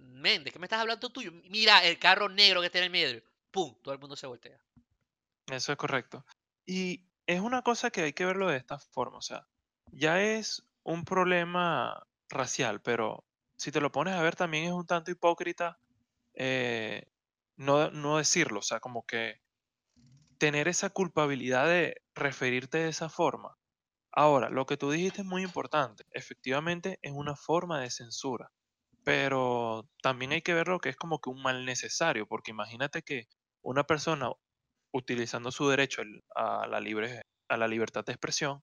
Men, 0.00 0.42
¿de 0.42 0.50
qué 0.50 0.58
me 0.58 0.66
estás 0.66 0.80
hablando 0.80 1.10
tú? 1.10 1.20
Mira, 1.48 1.84
el 1.84 1.96
carro 2.00 2.28
negro 2.28 2.60
que 2.60 2.66
está 2.66 2.78
en 2.78 2.86
el 2.86 2.90
medio. 2.90 3.22
¡Pum! 3.52 3.76
Todo 3.82 3.94
el 3.94 4.00
mundo 4.00 4.16
se 4.16 4.26
voltea. 4.26 4.58
Eso 5.46 5.70
es 5.70 5.78
correcto. 5.78 6.26
Y 6.66 7.04
es 7.28 7.38
una 7.38 7.62
cosa 7.62 7.92
que 7.92 8.02
hay 8.02 8.14
que 8.14 8.24
verlo 8.24 8.48
de 8.48 8.56
esta 8.56 8.80
forma, 8.80 9.18
o 9.18 9.22
sea, 9.22 9.46
ya 9.92 10.20
es 10.22 10.64
un 10.82 11.04
problema 11.04 12.04
racial, 12.30 12.82
pero 12.82 13.24
si 13.56 13.70
te 13.70 13.80
lo 13.80 13.92
pones 13.92 14.14
a 14.14 14.22
ver 14.22 14.34
también 14.34 14.64
es 14.64 14.72
un 14.72 14.86
tanto 14.86 15.12
hipócrita 15.12 15.78
eh, 16.34 17.06
no, 17.56 17.90
no 17.90 18.18
decirlo, 18.18 18.60
o 18.60 18.62
sea, 18.62 18.80
como 18.80 19.04
que 19.06 19.40
tener 20.38 20.68
esa 20.68 20.90
culpabilidad 20.90 21.66
de 21.66 22.02
referirte 22.14 22.78
de 22.78 22.88
esa 22.88 23.08
forma. 23.08 23.56
Ahora, 24.12 24.48
lo 24.50 24.66
que 24.66 24.76
tú 24.76 24.90
dijiste 24.90 25.22
es 25.22 25.26
muy 25.26 25.42
importante, 25.42 26.04
efectivamente 26.12 26.98
es 27.02 27.12
una 27.12 27.36
forma 27.36 27.80
de 27.80 27.90
censura, 27.90 28.50
pero 29.04 29.88
también 30.02 30.32
hay 30.32 30.42
que 30.42 30.54
verlo 30.54 30.80
que 30.80 30.88
es 30.88 30.96
como 30.96 31.20
que 31.20 31.30
un 31.30 31.42
mal 31.42 31.64
necesario, 31.64 32.26
porque 32.26 32.52
imagínate 32.52 33.02
que 33.02 33.26
una 33.62 33.84
persona 33.84 34.30
utilizando 34.92 35.50
su 35.50 35.68
derecho 35.68 36.02
a 36.36 36.66
la, 36.68 36.80
libre, 36.80 37.22
a 37.48 37.56
la 37.56 37.66
libertad 37.66 38.04
de 38.04 38.12
expresión, 38.12 38.62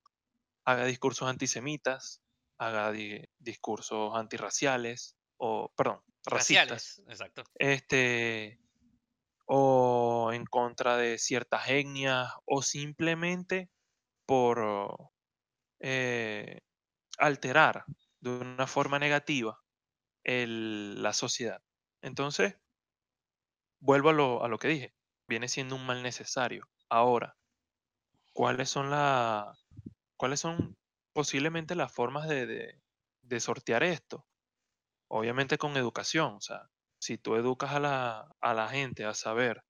haga 0.66 0.86
discursos 0.86 1.28
antisemitas, 1.28 2.22
haga 2.58 2.92
discursos 3.40 4.16
antirraciales, 4.16 5.18
o, 5.38 5.74
perdón, 5.76 6.02
racistas. 6.26 7.02
exacto. 7.08 7.44
Este, 7.56 8.62
o 9.54 10.32
en 10.32 10.46
contra 10.46 10.96
de 10.96 11.18
ciertas 11.18 11.68
etnias, 11.68 12.32
o 12.46 12.62
simplemente 12.62 13.70
por 14.26 14.96
eh, 15.82 16.62
alterar 17.18 17.84
de 18.22 18.30
una 18.30 18.66
forma 18.66 18.98
negativa 18.98 19.60
la 20.24 21.12
sociedad. 21.12 21.62
Entonces, 22.02 22.56
vuelvo 23.82 24.10
a 24.12 24.14
lo, 24.14 24.44
a 24.46 24.48
lo 24.48 24.58
que 24.58 24.70
dije 24.70 24.94
viene 25.28 25.50
siendo 25.50 25.76
un 25.76 25.86
mal 25.86 26.02
necesario. 26.02 26.70
Ahora, 26.90 27.36
¿cuáles 28.34 28.70
son 28.70 28.90
la, 28.90 29.54
cuáles 30.16 30.40
son 30.40 30.78
posiblemente 31.12 31.76
las 31.76 31.92
formas 31.92 32.30
de, 32.30 32.80
de, 33.22 33.40
sortear 33.42 33.84
esto? 33.84 34.26
Obviamente 35.10 35.58
con 35.58 35.76
educación, 35.76 36.36
o 36.36 36.42
sea, 36.42 36.70
si 37.02 37.18
tú 37.18 37.36
educas 37.36 37.72
a 37.72 37.80
la, 37.80 38.32
a 38.40 38.54
la 38.54 38.70
gente 38.70 39.06
a 39.06 39.16
saber 39.16 39.64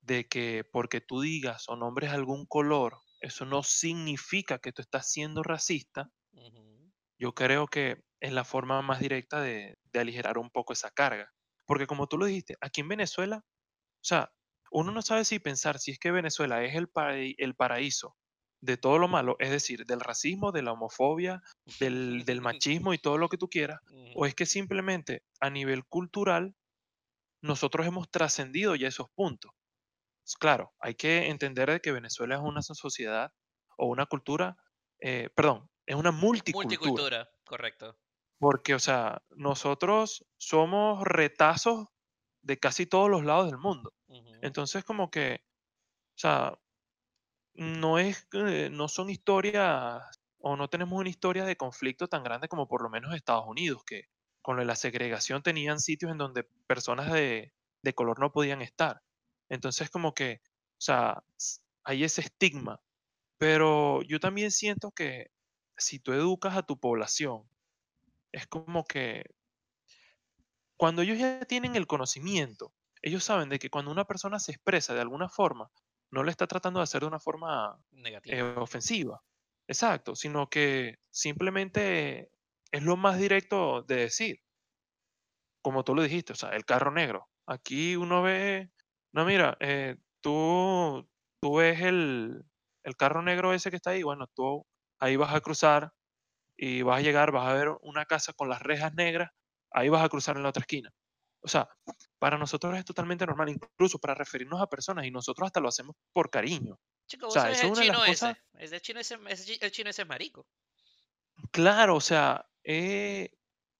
de 0.00 0.26
que 0.26 0.64
porque 0.64 1.02
tú 1.02 1.20
digas 1.20 1.68
o 1.68 1.76
nombres 1.76 2.10
algún 2.10 2.46
color, 2.46 2.98
eso 3.20 3.44
no 3.44 3.62
significa 3.62 4.58
que 4.58 4.72
tú 4.72 4.80
estás 4.80 5.10
siendo 5.10 5.42
racista, 5.42 6.10
yo 7.18 7.34
creo 7.34 7.66
que 7.66 8.02
es 8.20 8.32
la 8.32 8.44
forma 8.44 8.80
más 8.82 9.00
directa 9.00 9.40
de, 9.40 9.76
de, 9.92 10.00
aligerar 10.00 10.38
un 10.38 10.50
poco 10.50 10.72
esa 10.72 10.90
carga. 10.90 11.32
Porque 11.66 11.86
como 11.86 12.06
tú 12.06 12.18
lo 12.18 12.26
dijiste, 12.26 12.56
aquí 12.60 12.82
en 12.82 12.88
Venezuela, 12.88 13.42
o 13.42 14.04
sea, 14.04 14.30
uno 14.70 14.92
no 14.92 15.02
sabe 15.02 15.24
si 15.24 15.38
pensar 15.38 15.78
si 15.78 15.92
es 15.92 15.98
que 15.98 16.10
Venezuela 16.10 16.62
es 16.62 16.74
el, 16.74 16.88
el 17.38 17.54
paraíso 17.54 18.16
de 18.60 18.76
todo 18.76 18.98
lo 18.98 19.08
malo, 19.08 19.36
es 19.38 19.50
decir, 19.50 19.84
del 19.86 20.00
racismo, 20.00 20.52
de 20.52 20.62
la 20.62 20.72
homofobia, 20.72 21.42
del, 21.80 22.24
machismo 22.42 22.94
y 22.94 22.98
todo 22.98 23.18
lo 23.18 23.28
que 23.28 23.38
tú 23.38 23.48
quieras, 23.48 23.80
o 24.14 24.26
es 24.26 24.34
que 24.34 24.46
simplemente 24.46 25.22
a 25.40 25.50
nivel 25.50 25.84
cultural 25.84 26.54
nosotros 27.42 27.86
hemos 27.86 28.10
trascendido 28.10 28.74
ya 28.74 28.88
esos 28.88 29.08
puntos. 29.10 29.52
Claro, 30.40 30.72
hay 30.80 30.94
que 30.94 31.28
entender 31.28 31.80
que 31.80 31.92
Venezuela 31.92 32.34
es 32.34 32.40
una 32.40 32.62
sociedad 32.62 33.32
o 33.76 33.86
una 33.86 34.06
cultura, 34.06 34.56
eh, 35.00 35.30
perdón, 35.34 35.70
es 35.86 35.94
una 35.94 36.10
multicultura. 36.10 36.78
Multicultura, 36.78 37.28
correcto. 37.44 37.96
Porque, 38.38 38.74
o 38.74 38.78
sea, 38.78 39.22
nosotros 39.30 40.26
somos 40.36 41.04
retazos 41.04 41.88
de 42.42 42.58
casi 42.58 42.86
todos 42.86 43.08
los 43.08 43.24
lados 43.24 43.46
del 43.46 43.58
mundo. 43.58 43.92
Entonces, 44.42 44.84
como 44.84 45.10
que, 45.10 45.42
o 46.16 46.18
sea, 46.18 46.58
no 47.56 47.98
es, 47.98 48.26
no 48.70 48.88
son 48.88 49.10
historias, 49.10 50.02
o 50.38 50.56
no 50.56 50.68
tenemos 50.68 50.98
una 50.98 51.08
historia 51.08 51.44
de 51.44 51.56
conflicto 51.56 52.08
tan 52.08 52.22
grande 52.22 52.48
como 52.48 52.68
por 52.68 52.82
lo 52.82 52.90
menos 52.90 53.14
Estados 53.14 53.46
Unidos, 53.46 53.82
que 53.84 54.04
con 54.42 54.64
la 54.64 54.76
segregación 54.76 55.42
tenían 55.42 55.80
sitios 55.80 56.12
en 56.12 56.18
donde 56.18 56.44
personas 56.66 57.12
de, 57.12 57.52
de 57.82 57.94
color 57.94 58.20
no 58.20 58.32
podían 58.32 58.62
estar. 58.62 59.02
Entonces, 59.48 59.90
como 59.90 60.14
que, 60.14 60.40
o 60.44 60.80
sea, 60.80 61.22
hay 61.84 62.04
ese 62.04 62.20
estigma. 62.20 62.80
Pero 63.38 64.02
yo 64.02 64.20
también 64.20 64.50
siento 64.50 64.92
que 64.92 65.30
si 65.76 65.98
tú 65.98 66.12
educas 66.12 66.56
a 66.56 66.62
tu 66.62 66.78
población, 66.78 67.48
es 68.32 68.46
como 68.46 68.84
que 68.84 69.24
cuando 70.76 71.02
ellos 71.02 71.18
ya 71.18 71.40
tienen 71.40 71.76
el 71.76 71.86
conocimiento, 71.86 72.72
ellos 73.02 73.24
saben 73.24 73.48
de 73.48 73.58
que 73.58 73.70
cuando 73.70 73.90
una 73.90 74.04
persona 74.04 74.38
se 74.38 74.52
expresa 74.52 74.94
de 74.94 75.00
alguna 75.00 75.28
forma, 75.28 75.70
no 76.10 76.22
le 76.22 76.30
está 76.30 76.46
tratando 76.46 76.80
de 76.80 76.84
hacer 76.84 77.00
de 77.02 77.08
una 77.08 77.20
forma 77.20 77.78
eh, 78.24 78.42
ofensiva. 78.42 79.22
Exacto, 79.68 80.14
sino 80.14 80.48
que 80.48 80.96
simplemente 81.10 82.30
es 82.70 82.82
lo 82.82 82.96
más 82.96 83.18
directo 83.18 83.82
de 83.82 83.96
decir. 83.96 84.38
Como 85.62 85.84
tú 85.84 85.94
lo 85.94 86.02
dijiste, 86.02 86.32
o 86.32 86.36
sea, 86.36 86.50
el 86.50 86.64
carro 86.64 86.90
negro. 86.92 87.28
Aquí 87.46 87.96
uno 87.96 88.22
ve, 88.22 88.70
no, 89.12 89.24
mira, 89.24 89.56
eh, 89.60 89.96
tú, 90.20 91.08
tú 91.40 91.56
ves 91.56 91.80
el, 91.82 92.44
el 92.84 92.96
carro 92.96 93.22
negro 93.22 93.52
ese 93.52 93.70
que 93.70 93.76
está 93.76 93.90
ahí, 93.90 94.02
bueno, 94.02 94.26
tú 94.34 94.64
ahí 95.00 95.16
vas 95.16 95.34
a 95.34 95.40
cruzar 95.40 95.92
y 96.56 96.82
vas 96.82 96.98
a 97.00 97.02
llegar, 97.02 97.32
vas 97.32 97.48
a 97.48 97.54
ver 97.54 97.70
una 97.82 98.06
casa 98.06 98.32
con 98.34 98.48
las 98.50 98.62
rejas 98.62 98.94
negras 98.94 99.30
ahí 99.72 99.88
vas 99.90 100.04
a 100.04 100.08
cruzar 100.08 100.36
en 100.36 100.44
la 100.44 100.50
otra 100.50 100.62
esquina. 100.62 100.90
O 101.46 101.48
sea, 101.48 101.68
para 102.18 102.36
nosotros 102.36 102.76
es 102.76 102.84
totalmente 102.84 103.24
normal, 103.24 103.50
incluso 103.50 104.00
para 104.00 104.16
referirnos 104.16 104.60
a 104.60 104.66
personas, 104.66 105.06
y 105.06 105.12
nosotros 105.12 105.46
hasta 105.46 105.60
lo 105.60 105.68
hacemos 105.68 105.94
por 106.12 106.28
cariño. 106.28 106.76
Chico, 107.06 107.28
o 107.28 107.30
sea, 107.30 107.52
es 107.52 107.62
el 107.62 107.72
chino 107.72 108.04
ese. 108.04 108.36
Es 108.54 108.72
el 108.72 108.80
chino 108.80 108.98
ese, 108.98 109.16
el 109.60 109.70
chino 109.70 109.90
ese 109.90 110.02
es 110.02 110.08
marico. 110.08 110.44
Claro, 111.52 111.94
o 111.94 112.00
sea, 112.00 112.44
eh, 112.64 113.30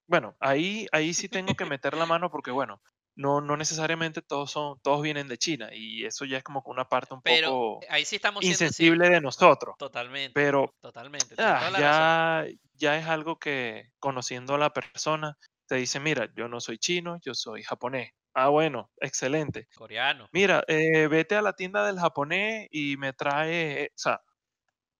bueno, 0.06 0.36
ahí, 0.38 0.86
ahí 0.92 1.12
sí 1.12 1.28
tengo 1.28 1.54
que 1.54 1.64
meter 1.64 1.96
la 1.96 2.06
mano 2.06 2.30
porque, 2.30 2.52
bueno, 2.52 2.80
no, 3.16 3.40
no 3.40 3.56
necesariamente 3.56 4.22
todos 4.22 4.52
son, 4.52 4.78
todos 4.80 5.02
vienen 5.02 5.26
de 5.26 5.36
China 5.36 5.70
y 5.72 6.04
eso 6.04 6.24
ya 6.24 6.38
es 6.38 6.44
como 6.44 6.62
una 6.66 6.88
parte 6.88 7.14
un 7.14 7.22
poco 7.22 7.80
ahí 7.88 8.04
sí 8.04 8.14
estamos 8.14 8.44
insensible 8.44 9.10
de 9.10 9.20
nosotros. 9.20 9.74
Totalmente. 9.76 10.34
Pero 10.34 10.72
totalmente. 10.80 11.34
Ah, 11.36 11.72
ya, 11.80 12.46
ya 12.74 12.96
es 12.96 13.06
algo 13.06 13.40
que 13.40 13.90
conociendo 13.98 14.54
a 14.54 14.58
la 14.58 14.72
persona 14.72 15.36
te 15.66 15.76
dice, 15.76 16.00
mira, 16.00 16.28
yo 16.36 16.48
no 16.48 16.60
soy 16.60 16.78
chino, 16.78 17.18
yo 17.24 17.34
soy 17.34 17.62
japonés. 17.62 18.10
Ah, 18.34 18.48
bueno, 18.48 18.92
excelente. 19.00 19.68
Coreano. 19.74 20.28
Mira, 20.32 20.62
eh, 20.68 21.08
vete 21.08 21.36
a 21.36 21.42
la 21.42 21.54
tienda 21.54 21.86
del 21.86 21.98
japonés 21.98 22.68
y 22.70 22.96
me 22.98 23.12
trae, 23.12 23.86
o 23.88 23.98
sea, 23.98 24.20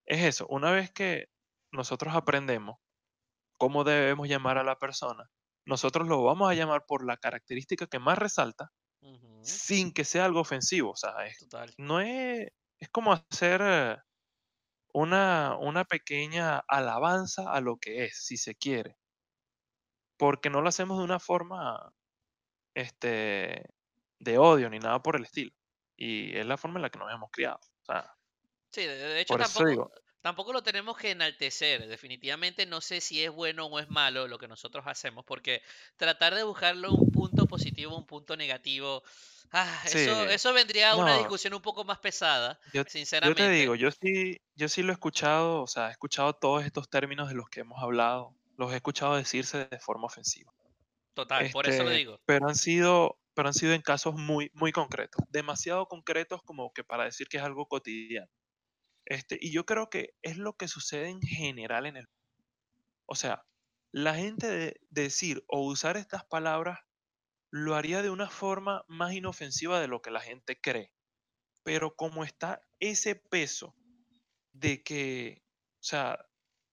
es 0.05 0.23
eso. 0.23 0.47
Una 0.49 0.71
vez 0.71 0.91
que 0.91 1.27
nosotros 1.71 2.15
aprendemos 2.15 2.77
cómo 3.57 3.83
debemos 3.83 4.27
llamar 4.29 4.57
a 4.57 4.63
la 4.63 4.79
persona, 4.79 5.29
nosotros 5.65 6.07
lo 6.07 6.23
vamos 6.23 6.49
a 6.51 6.55
llamar 6.55 6.85
por 6.87 7.05
la 7.05 7.17
característica 7.17 7.87
que 7.87 7.99
más 7.99 8.17
resalta 8.17 8.71
sin 9.41 9.93
que 9.93 10.05
sea 10.05 10.25
algo 10.25 10.41
ofensivo. 10.41 10.91
O 10.91 10.95
sea, 10.97 11.25
es- 11.27 11.39
Total. 11.39 11.73
no 11.77 12.01
es, 12.01 12.49
es 12.79 12.89
como 12.89 13.13
hacer 13.13 13.61
eh, 13.63 13.97
una, 14.93 15.57
una 15.57 15.85
pequeña 15.85 16.59
alabanza 16.67 17.51
a 17.53 17.61
lo 17.61 17.77
que 17.77 18.05
es, 18.05 18.25
si 18.25 18.37
se 18.37 18.55
quiere, 18.55 18.97
porque 20.17 20.49
no 20.49 20.61
lo 20.61 20.69
hacemos 20.69 20.97
de 20.97 21.05
una 21.05 21.19
forma 21.19 21.93
este, 22.73 23.63
de 24.19 24.37
odio 24.37 24.69
ni 24.69 24.79
nada 24.79 25.01
por 25.01 25.15
el 25.15 25.23
estilo. 25.23 25.51
Y 25.95 26.35
es 26.37 26.45
la 26.45 26.57
forma 26.57 26.77
en 26.77 26.83
la 26.83 26.89
que 26.89 26.99
nos 26.99 27.11
hemos 27.11 27.31
criado. 27.31 27.59
O 27.81 27.85
sea, 27.85 28.17
Sí, 28.71 28.85
de, 28.85 29.21
hecho 29.21 29.35
tampoco, 29.37 29.91
tampoco 30.21 30.53
lo 30.53 30.61
tenemos 30.61 30.97
que 30.97 31.11
enaltecer. 31.11 31.87
Definitivamente 31.87 32.65
no 32.65 32.81
sé 32.81 33.01
si 33.01 33.23
es 33.23 33.31
bueno 33.31 33.65
o 33.65 33.79
es 33.79 33.89
malo 33.89 34.27
lo 34.27 34.37
que 34.37 34.47
nosotros 34.47 34.85
hacemos, 34.87 35.25
porque 35.25 35.61
tratar 35.95 36.35
de 36.35 36.43
buscarlo 36.43 36.91
un 36.91 37.11
punto 37.11 37.47
positivo, 37.47 37.97
un 37.97 38.05
punto 38.05 38.35
negativo, 38.37 39.03
ah, 39.51 39.83
sí, 39.85 39.99
eso, 39.99 40.25
eso 40.25 40.53
vendría 40.53 40.91
a 40.91 40.95
una 40.95 41.13
no, 41.13 41.17
discusión 41.19 41.53
un 41.53 41.61
poco 41.61 41.85
más 41.85 41.99
pesada, 41.99 42.59
yo, 42.73 42.81
yo 42.81 42.83
te 42.83 42.91
sinceramente. 42.91 43.49
digo, 43.49 43.75
yo 43.75 43.89
sí, 43.89 44.39
yo 44.55 44.69
sí 44.69 44.83
lo 44.83 44.91
he 44.91 44.93
escuchado, 44.93 45.63
o 45.63 45.67
sea, 45.67 45.87
he 45.87 45.91
escuchado 45.91 46.33
todos 46.33 46.65
estos 46.65 46.89
términos 46.89 47.29
de 47.29 47.35
los 47.35 47.49
que 47.49 47.61
hemos 47.61 47.81
hablado, 47.81 48.36
los 48.57 48.73
he 48.73 48.77
escuchado 48.77 49.15
decirse 49.15 49.67
de 49.69 49.79
forma 49.79 50.07
ofensiva. 50.07 50.53
Total, 51.15 51.49
por 51.49 51.67
eso 51.67 51.83
lo 51.83 51.91
Este, 51.91 51.97
digo. 51.97 52.21
pero 52.25 52.47
han 52.49 52.55
sido, 52.55 53.19
pero 53.35 53.49
han 53.49 53.53
sido 53.53 53.73
en 53.73 53.81
casos 53.81 54.15
muy, 54.15 54.51
muy 54.53 54.71
concretos, 54.71 55.23
demasiado 55.29 55.87
concretos 55.87 56.43
como 56.43 56.73
que 56.73 56.83
para 56.83 57.05
decir 57.05 57.27
que 57.27 57.37
es 57.37 57.43
algo 57.43 57.67
cotidiano. 57.67 58.29
Este, 59.05 59.37
y 59.41 59.51
yo 59.53 59.65
creo 59.65 59.89
que 59.89 60.15
es 60.23 60.37
lo 60.37 60.57
que 60.57 60.67
sucede 60.69 61.09
en 61.09 61.21
general 61.21 61.85
en 61.87 61.97
el, 61.97 62.07
o 63.05 63.15
sea, 63.15 63.45
la 63.91 64.15
gente 64.15 64.47
de 64.47 64.81
decir 64.89 65.43
o 65.47 65.61
usar 65.65 65.97
estas 65.97 66.25
palabras 66.25 66.79
lo 67.51 67.75
haría 67.75 68.01
de 68.03 68.09
una 68.11 68.29
forma 68.29 68.83
más 68.87 69.13
inofensiva 69.13 69.79
de 69.81 69.87
lo 69.89 70.01
que 70.01 70.11
la 70.11 70.21
gente 70.21 70.59
cree. 70.61 70.93
Pero 71.63 71.95
como 71.95 72.23
está 72.23 72.61
ese 72.79 73.15
peso 73.15 73.75
de 74.53 74.83
que, 74.83 75.43
o 75.81 75.83
sea, 75.83 76.26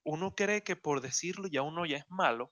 uno 0.05 0.35
cree 0.35 0.63
que 0.63 0.75
por 0.75 1.01
decirlo 1.01 1.47
ya 1.47 1.61
uno 1.63 1.85
ya 1.85 1.97
es 1.97 2.05
malo, 2.09 2.51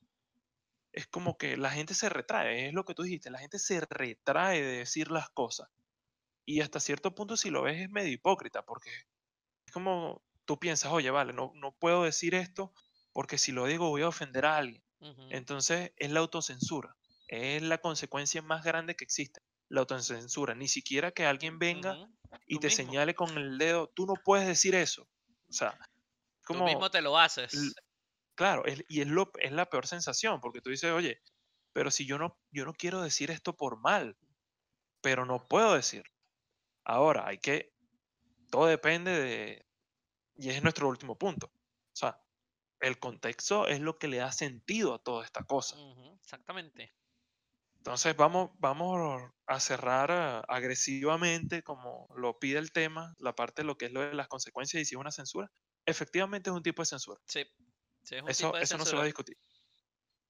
es 0.91 1.07
como 1.07 1.37
que 1.37 1.55
la 1.55 1.71
gente 1.71 1.93
se 1.93 2.09
retrae, 2.09 2.67
es 2.67 2.73
lo 2.73 2.83
que 2.83 2.93
tú 2.93 3.03
dijiste, 3.03 3.31
la 3.31 3.39
gente 3.39 3.59
se 3.59 3.79
retrae 3.81 4.61
de 4.61 4.77
decir 4.79 5.09
las 5.09 5.29
cosas. 5.29 5.69
Y 6.45 6.61
hasta 6.61 6.79
cierto 6.79 7.15
punto, 7.15 7.37
si 7.37 7.49
lo 7.49 7.63
ves, 7.63 7.81
es 7.81 7.89
medio 7.89 8.11
hipócrita, 8.11 8.65
porque 8.65 8.89
es 9.65 9.71
como 9.71 10.23
tú 10.45 10.59
piensas, 10.59 10.91
oye, 10.91 11.09
vale, 11.09 11.31
no, 11.33 11.51
no 11.55 11.71
puedo 11.71 12.03
decir 12.03 12.35
esto 12.35 12.73
porque 13.13 13.37
si 13.37 13.51
lo 13.51 13.65
digo 13.65 13.89
voy 13.89 14.01
a 14.01 14.09
ofender 14.09 14.45
a 14.45 14.57
alguien. 14.57 14.83
Entonces 15.31 15.91
es 15.97 16.11
la 16.11 16.21
autocensura, 16.21 16.95
es 17.27 17.61
la 17.61 17.79
consecuencia 17.79 18.41
más 18.41 18.63
grande 18.63 18.95
que 18.95 19.03
existe, 19.03 19.41
la 19.67 19.81
autocensura. 19.81 20.55
Ni 20.55 20.69
siquiera 20.69 21.11
que 21.11 21.25
alguien 21.25 21.59
venga 21.59 21.97
y 22.47 22.55
Tú 22.55 22.61
te 22.61 22.67
mismo, 22.67 22.85
señale 22.85 23.13
con 23.13 23.37
el 23.37 23.57
dedo, 23.57 23.89
tú 23.89 24.05
no 24.05 24.13
puedes 24.23 24.47
decir 24.47 24.75
eso. 24.75 25.09
O 25.49 25.53
sea, 25.53 25.77
tú 26.49 26.61
mismo 26.61 26.89
como, 26.89 26.89
te 26.89 27.01
lo 27.01 27.17
haces. 27.17 27.81
claro, 28.35 28.65
es- 28.65 28.83
y 28.87 29.01
es, 29.01 29.07
lo, 29.07 29.31
es 29.39 29.51
la 29.51 29.65
peor 29.67 29.87
sensación, 29.87 30.39
porque 30.41 30.61
tú 30.61 30.69
dices, 30.69 30.91
oye, 30.91 31.19
pero 31.73 31.91
si 31.91 32.05
yo 32.05 32.17
no, 32.17 32.39
yo 32.51 32.65
no 32.65 32.73
quiero 32.73 33.01
decir 33.01 33.31
esto 33.31 33.55
por 33.55 33.79
mal, 33.81 34.17
pero 35.01 35.25
no 35.25 35.47
puedo 35.47 35.75
decir. 35.75 36.03
Ahora, 36.85 37.27
hay 37.27 37.39
que, 37.39 37.73
todo 38.51 38.67
depende 38.67 39.11
de, 39.11 39.65
y 40.35 40.49
es 40.51 40.63
nuestro 40.63 40.89
último 40.89 41.17
punto. 41.17 41.47
O 41.47 41.95
sea, 41.95 42.19
el 42.81 42.99
contexto 42.99 43.67
es 43.67 43.81
lo 43.81 43.97
que 43.99 44.09
le 44.09 44.17
da 44.17 44.31
sentido 44.33 44.95
a 44.95 44.99
toda 45.03 45.25
esta 45.25 45.43
cosa. 45.43 45.77
Exactamente. 46.21 46.93
Entonces 47.77 48.15
vamos, 48.15 48.51
vamos 48.59 49.29
a 49.45 49.59
cerrar 49.59 50.09
ah, 50.11 50.43
agresivamente, 50.47 51.61
como 51.63 52.07
lo 52.15 52.39
pide 52.39 52.57
el 52.59 52.71
tema, 52.71 53.13
la 53.19 53.33
parte 53.35 53.61
de 53.61 53.67
lo 53.67 53.77
que 53.77 53.85
es 53.85 53.91
lo 53.91 54.01
de 54.01 54.13
las 54.15 54.27
consecuencias 54.27 54.81
y 54.81 54.85
si 54.85 54.95
es 54.95 54.99
una 54.99 55.11
censura. 55.11 55.51
Efectivamente 55.85 56.49
es 56.49 56.55
un 56.55 56.61
tipo 56.63 56.81
de 56.81 56.85
censura. 56.87 57.21
Sí, 57.27 57.43
sí, 58.03 58.15
es 58.15 58.23
un 58.23 58.35
Eso, 58.35 58.35
tipo 58.35 58.55
de 58.57 58.61
eso 58.61 58.77
no 58.77 58.85
se 58.85 58.95
va 58.97 59.03
a 59.03 59.05
discutir. 59.05 59.37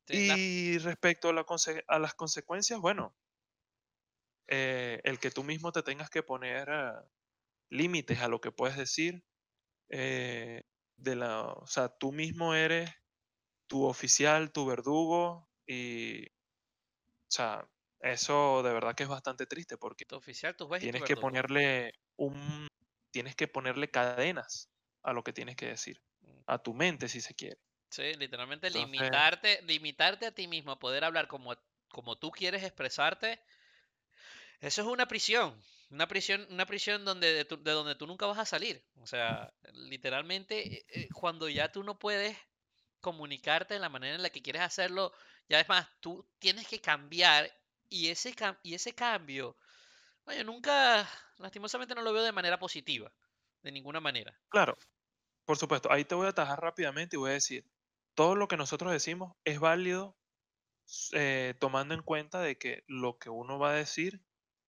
Sí, 0.08 0.22
la- 0.26 0.38
Y 0.38 0.78
respecto 0.78 1.28
a, 1.28 1.34
la 1.34 1.46
a 1.90 2.00
las 2.00 2.14
consecuencias, 2.14 2.80
bueno, 2.80 3.18
eh, 4.48 5.00
el 5.04 5.20
que 5.20 5.32
tú 5.32 5.44
mismo 5.44 5.72
te 5.72 5.84
tengas 5.84 6.10
que 6.10 6.24
poner 6.24 6.70
ah, 6.70 7.08
límites 7.70 8.20
a 8.22 8.28
lo 8.30 8.42
que 8.42 8.52
puedes 8.52 8.78
decir, 8.78 9.26
eh, 9.90 10.64
de 10.98 11.16
la, 11.18 11.44
o 11.54 11.68
sea, 11.68 11.90
tú 11.90 12.12
mismo 12.14 12.56
eres 12.56 12.92
tu 13.68 13.86
oficial, 13.86 14.52
tu 14.54 14.66
verdugo 14.68 15.52
y, 15.68 16.28
o 16.28 16.32
sea, 17.30 17.70
eso 18.00 18.64
de 18.64 18.74
verdad 18.74 18.96
que 18.96 19.04
es 19.04 19.10
bastante 19.10 19.46
triste 19.46 19.78
porque 19.78 20.06
tu 20.06 20.16
oficial, 20.16 20.56
y 20.56 20.58
tu 20.58 20.68
tienes 20.78 21.04
que 21.04 21.18
ponerle 21.18 21.94
un, 22.18 22.68
tienes 23.12 23.36
que 23.36 23.48
ponerle 23.48 23.90
cadenas 23.92 24.73
a 25.04 25.14
lo 25.14 25.24
que 25.24 25.34
tienes 25.34 25.56
que 25.56 25.68
decir, 25.68 26.02
Mm. 26.26 26.44
a 26.48 26.58
tu 26.60 26.74
mente 26.74 27.10
si 27.10 27.22
se 27.22 27.36
quiere. 27.36 27.58
Sí, 27.90 28.14
literalmente 28.16 28.70
Entonces, 28.74 28.82
limitarte, 28.82 29.62
limitarte 29.62 30.26
a 30.26 30.32
ti 30.36 30.48
mismo 30.48 30.72
a 30.74 30.80
poder 30.80 31.04
hablar 31.06 31.28
como, 31.30 31.56
como 31.90 32.18
tú 32.18 32.30
quieres 32.32 32.64
expresarte, 32.64 33.40
eso 34.60 34.82
es 34.82 34.88
una 34.88 35.08
prisión. 35.08 35.62
Una 35.90 36.08
prisión, 36.08 36.48
una 36.50 36.66
prisión 36.66 37.06
donde 37.06 37.34
de, 37.34 37.46
tu- 37.46 37.62
de 37.62 37.72
donde 37.72 37.96
tú 37.96 38.08
nunca 38.08 38.26
vas 38.26 38.40
a 38.40 38.46
salir. 38.46 38.84
O 38.96 39.06
sea, 39.06 39.54
literalmente, 39.74 40.78
eh, 40.78 40.86
eh, 40.90 41.10
cuando 41.12 41.50
ya 41.50 41.72
tú 41.72 41.84
no 41.84 42.00
puedes 42.00 42.36
comunicarte 43.02 43.76
de 43.76 43.80
la 43.80 43.90
manera 43.90 44.16
en 44.16 44.24
la 44.24 44.30
que 44.32 44.42
quieres 44.42 44.64
hacerlo, 44.64 45.14
ya 45.50 45.60
es 45.60 45.70
más, 45.70 45.88
tú 46.02 46.28
tienes 46.40 46.68
que 46.68 46.82
cambiar 46.82 47.52
y 47.90 48.10
ese, 48.10 48.36
cam- 48.36 48.60
y 48.64 48.76
ese 48.76 48.96
cambio, 48.96 49.58
oye, 50.26 50.44
nunca, 50.44 51.10
lastimosamente 51.40 51.96
no 51.96 52.02
lo 52.04 52.14
veo 52.14 52.24
de 52.24 52.32
manera 52.34 52.60
positiva, 52.60 53.14
de 53.64 53.72
ninguna 53.72 54.00
manera. 54.02 54.40
claro, 54.50 54.78
por 55.46 55.58
supuesto, 55.58 55.92
ahí 55.92 56.06
te 56.06 56.16
voy 56.16 56.28
a 56.28 56.32
atajar 56.32 56.62
rápidamente 56.62 57.18
y 57.18 57.20
voy 57.20 57.32
a 57.32 57.36
decir, 57.36 57.66
todo 58.16 58.36
lo 58.36 58.48
que 58.50 58.58
nosotros 58.58 58.92
decimos 58.94 59.34
es 59.46 59.60
válido 59.60 60.18
eh, 61.14 61.56
tomando 61.60 61.94
en 61.94 62.02
cuenta 62.04 62.42
de 62.42 62.58
que 62.58 62.84
lo 62.88 63.18
que 63.18 63.30
uno 63.30 63.60
va 63.60 63.72
a 63.72 63.74
decir 63.76 64.24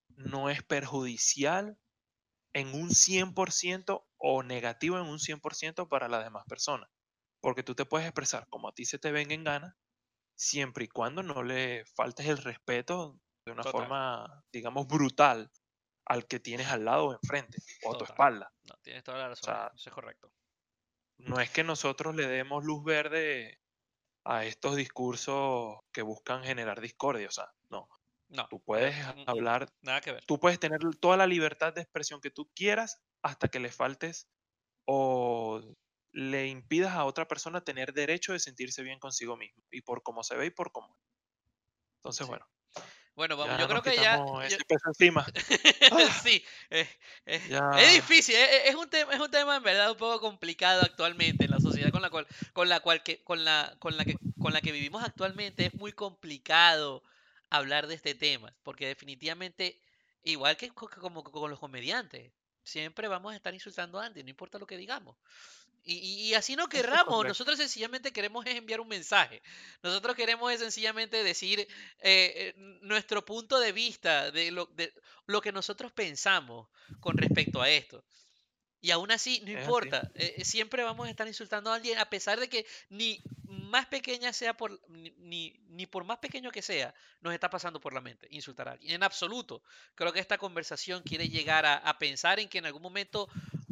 no 0.10 0.50
es 0.50 0.64
perjudicial 0.64 1.80
en 2.54 2.74
un 2.76 2.91
100% 2.91 4.08
o 4.18 4.43
negativo 4.43 4.98
en 5.00 5.08
un 5.08 5.20
100% 5.20 5.89
para 5.89 6.10
las 6.10 6.24
demás 6.26 6.46
personas. 6.48 6.89
Porque 7.41 7.64
tú 7.64 7.76
te 7.76 7.86
puedes 7.86 8.08
expresar 8.08 8.48
como 8.50 8.70
a 8.70 8.74
ti 8.74 8.86
se 8.86 9.00
te 9.00 9.12
venga 9.12 9.36
en 9.36 9.43
gana, 9.46 9.78
siempre 10.36 10.86
y 10.86 10.89
cuando 10.89 11.24
no 11.24 11.43
le 11.43 11.86
faltes 11.96 12.28
el 12.28 12.38
respeto 12.39 13.20
de 13.46 13.54
una 13.54 13.66
Total, 13.66 13.91
forma, 14.06 14.43
digamos, 14.54 14.88
brutal 14.88 15.52
al 16.06 16.28
que 16.28 16.39
tienes 16.39 16.68
al 16.68 16.86
lado 16.86 17.08
o 17.08 17.14
enfrente 17.14 17.64
o 17.82 17.93
a 17.93 17.97
tu 17.97 18.06
espalda. 18.06 18.53
No, 18.64 18.76
tienes 18.82 19.03
toda 19.03 19.18
la 19.20 19.30
O 19.30 19.30
razón, 19.30 19.45
sea, 19.45 19.72
eso 19.76 19.89
es 19.89 19.93
correcto. 19.93 20.32
no 21.18 21.39
es 21.39 21.49
que 21.51 21.64
nosotros 21.64 22.16
le 22.16 22.28
demos 22.28 22.64
luz 22.64 22.84
verde 22.84 23.60
a 24.26 24.45
estos 24.45 24.76
discursos 24.78 25.80
que 25.93 26.03
buscan 26.03 26.43
generar 26.43 26.82
discordia, 26.82 27.28
o 27.30 27.32
sea, 27.32 27.47
no. 27.70 27.89
No, 28.30 28.49
Tú 28.49 28.62
puedes 28.64 28.95
hablar 29.28 29.70
nada 29.82 30.01
que 30.01 30.12
ver. 30.14 30.24
tú 30.28 30.39
puedes 30.39 30.60
tener 30.60 30.80
toda 31.01 31.18
la 31.18 31.28
libertad 31.28 31.74
de 31.74 31.82
expresión 31.82 32.22
que 32.22 32.32
tú 32.32 32.51
quieras 32.56 33.03
hasta 33.24 33.49
que 33.49 33.60
le 33.60 33.72
faltes 33.72 34.30
o 34.86 35.62
le 36.14 36.47
impidas 36.47 36.93
a 36.93 37.06
otra 37.06 37.28
persona 37.28 37.64
tener 37.64 37.93
derecho 37.93 38.34
de 38.34 38.39
sentirse 38.39 38.84
bien 38.84 38.99
consigo 38.99 39.38
mismo 39.38 39.64
y 39.72 39.82
por 39.82 40.03
cómo 40.03 40.24
se 40.24 40.38
ve 40.38 40.47
y 40.47 40.51
por 40.51 40.72
cómo 40.72 40.95
es. 40.97 41.03
Entonces, 41.99 42.26
Sí. 42.26 42.28
bueno, 42.28 42.45
Bueno, 43.16 43.38
vamos, 43.38 43.57
ya 43.57 43.63
yo 43.63 43.68
creo 43.68 43.82
que 43.82 43.99
ya, 43.99 44.22
yo- 44.43 44.57
ese 44.57 44.63
peso 44.68 44.89
encima. 44.89 45.26
Ah, 45.91 46.09
sí, 46.11 46.43
eh, 46.72 46.88
eh, 47.26 47.61
es 47.72 47.93
difícil, 47.93 48.36
eh, 48.36 48.43
eh, 48.57 48.61
es 48.70 48.76
un 48.76 48.89
tema, 48.89 49.13
es 49.13 49.20
un 49.20 49.30
tema 49.32 49.55
en 49.57 49.63
verdad 49.63 49.91
un 49.91 49.97
poco 49.97 50.20
complicado 50.20 50.82
actualmente 50.84 51.45
en 51.45 51.51
la 51.51 51.59
sociedad 51.59 51.91
con 51.91 52.01
la 52.01 52.09
cual, 52.09 52.28
con 52.53 52.70
la 52.70 52.80
cual 52.80 53.03
que, 53.03 53.24
con 53.24 53.45
la, 53.45 53.76
con 53.80 53.95
la 53.97 54.05
que, 54.05 54.20
con 54.38 54.51
la 54.53 54.61
que 54.61 54.72
vivimos 54.72 55.03
actualmente 55.03 55.66
es 55.68 55.74
muy 55.76 55.93
complicado 55.93 57.03
hablar 57.49 57.88
de 57.88 57.95
este 57.95 58.16
tema, 58.16 58.57
porque 58.63 58.88
definitivamente, 58.88 59.80
igual 60.24 60.57
que 60.57 60.70
co- 60.72 60.89
como 60.89 61.24
con 61.24 61.49
los 61.51 61.59
comediantes, 61.59 62.34
siempre 62.63 63.07
vamos 63.07 63.34
a 63.34 63.36
estar 63.36 63.53
insultando 63.53 63.99
a 63.99 64.05
alguien, 64.07 64.26
no 64.26 64.32
importa 64.32 64.57
lo 64.59 64.66
que 64.68 64.78
digamos. 64.78 65.18
Y, 65.86 65.96
y- 65.98 66.30
y 66.30 66.34
así 66.34 66.56
no 66.56 66.68
querramos, 66.68 67.26
nosotros 67.26 67.58
sencillamente 67.58 68.12
queremos 68.12 68.46
enviar 68.48 68.80
un 68.82 68.88
mensaje. 68.88 69.42
Nosotros 69.84 70.16
queremos 70.16 70.54
sencillamente 70.60 71.24
decir 71.24 71.60
eh, 71.62 71.68
eh, 72.02 72.54
nuestro 72.82 73.24
punto 73.24 73.60
de 73.60 73.72
vista 73.72 74.32
de 74.32 74.52
lo, 74.52 74.66
de 74.68 74.94
lo 75.28 75.42
que 75.42 75.52
nosotros 75.52 75.92
pensamos 75.92 76.68
con 77.00 77.18
respecto 77.18 77.62
a 77.62 77.70
esto. 77.70 78.04
Y 78.82 78.92
aún 78.92 79.12
así, 79.12 79.42
no 79.46 79.52
Es 79.52 79.60
importa, 79.62 80.12
eh, 80.14 80.44
siempre 80.46 80.84
vamos 80.84 81.08
a 81.08 81.10
estar 81.10 81.28
insultando 81.28 81.72
a 81.72 81.76
alguien 81.76 81.98
a 81.98 82.10
pesar 82.10 82.40
de 82.40 82.50
que 82.50 82.68
ni 82.90 83.20
más 83.48 83.88
pequeña 83.88 84.32
sea 84.32 84.56
por 84.56 84.80
ni, 85.18 85.54
ni, 85.70 85.86
por 85.88 86.04
más 86.04 86.20
pequeño 86.20 86.52
que 86.52 86.62
sea, 86.62 86.94
nos 87.22 87.34
está 87.34 87.50
pasando 87.50 87.80
por 87.80 87.94
la 87.94 88.02
mente 88.02 88.28
insultar 88.30 88.68
a 88.68 88.72
alguien. 88.74 88.94
En 88.94 89.04
absoluto. 89.04 89.64
Creo 89.96 90.14
que 90.14 90.20
esta 90.20 90.38
conversación 90.38 91.02
quiere 91.04 91.30
llegar 91.30 91.66
a, 91.66 91.76
a, 91.78 91.98
pensar 91.98 92.40
en 92.40 92.48
que 92.48 92.60
en 92.60 92.66
algún 92.68 92.84
momento 92.84 93.28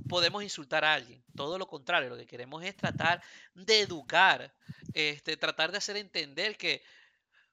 podemos 0.07 0.43
insultar 0.43 0.85
a 0.85 0.93
alguien. 0.93 1.23
Todo 1.35 1.57
lo 1.57 1.67
contrario, 1.67 2.09
lo 2.09 2.17
que 2.17 2.27
queremos 2.27 2.63
es 2.63 2.75
tratar 2.75 3.21
de 3.53 3.81
educar, 3.81 4.53
este, 4.93 5.37
tratar 5.37 5.71
de 5.71 5.77
hacer 5.77 5.97
entender 5.97 6.57
que, 6.57 6.83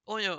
oye, 0.04 0.30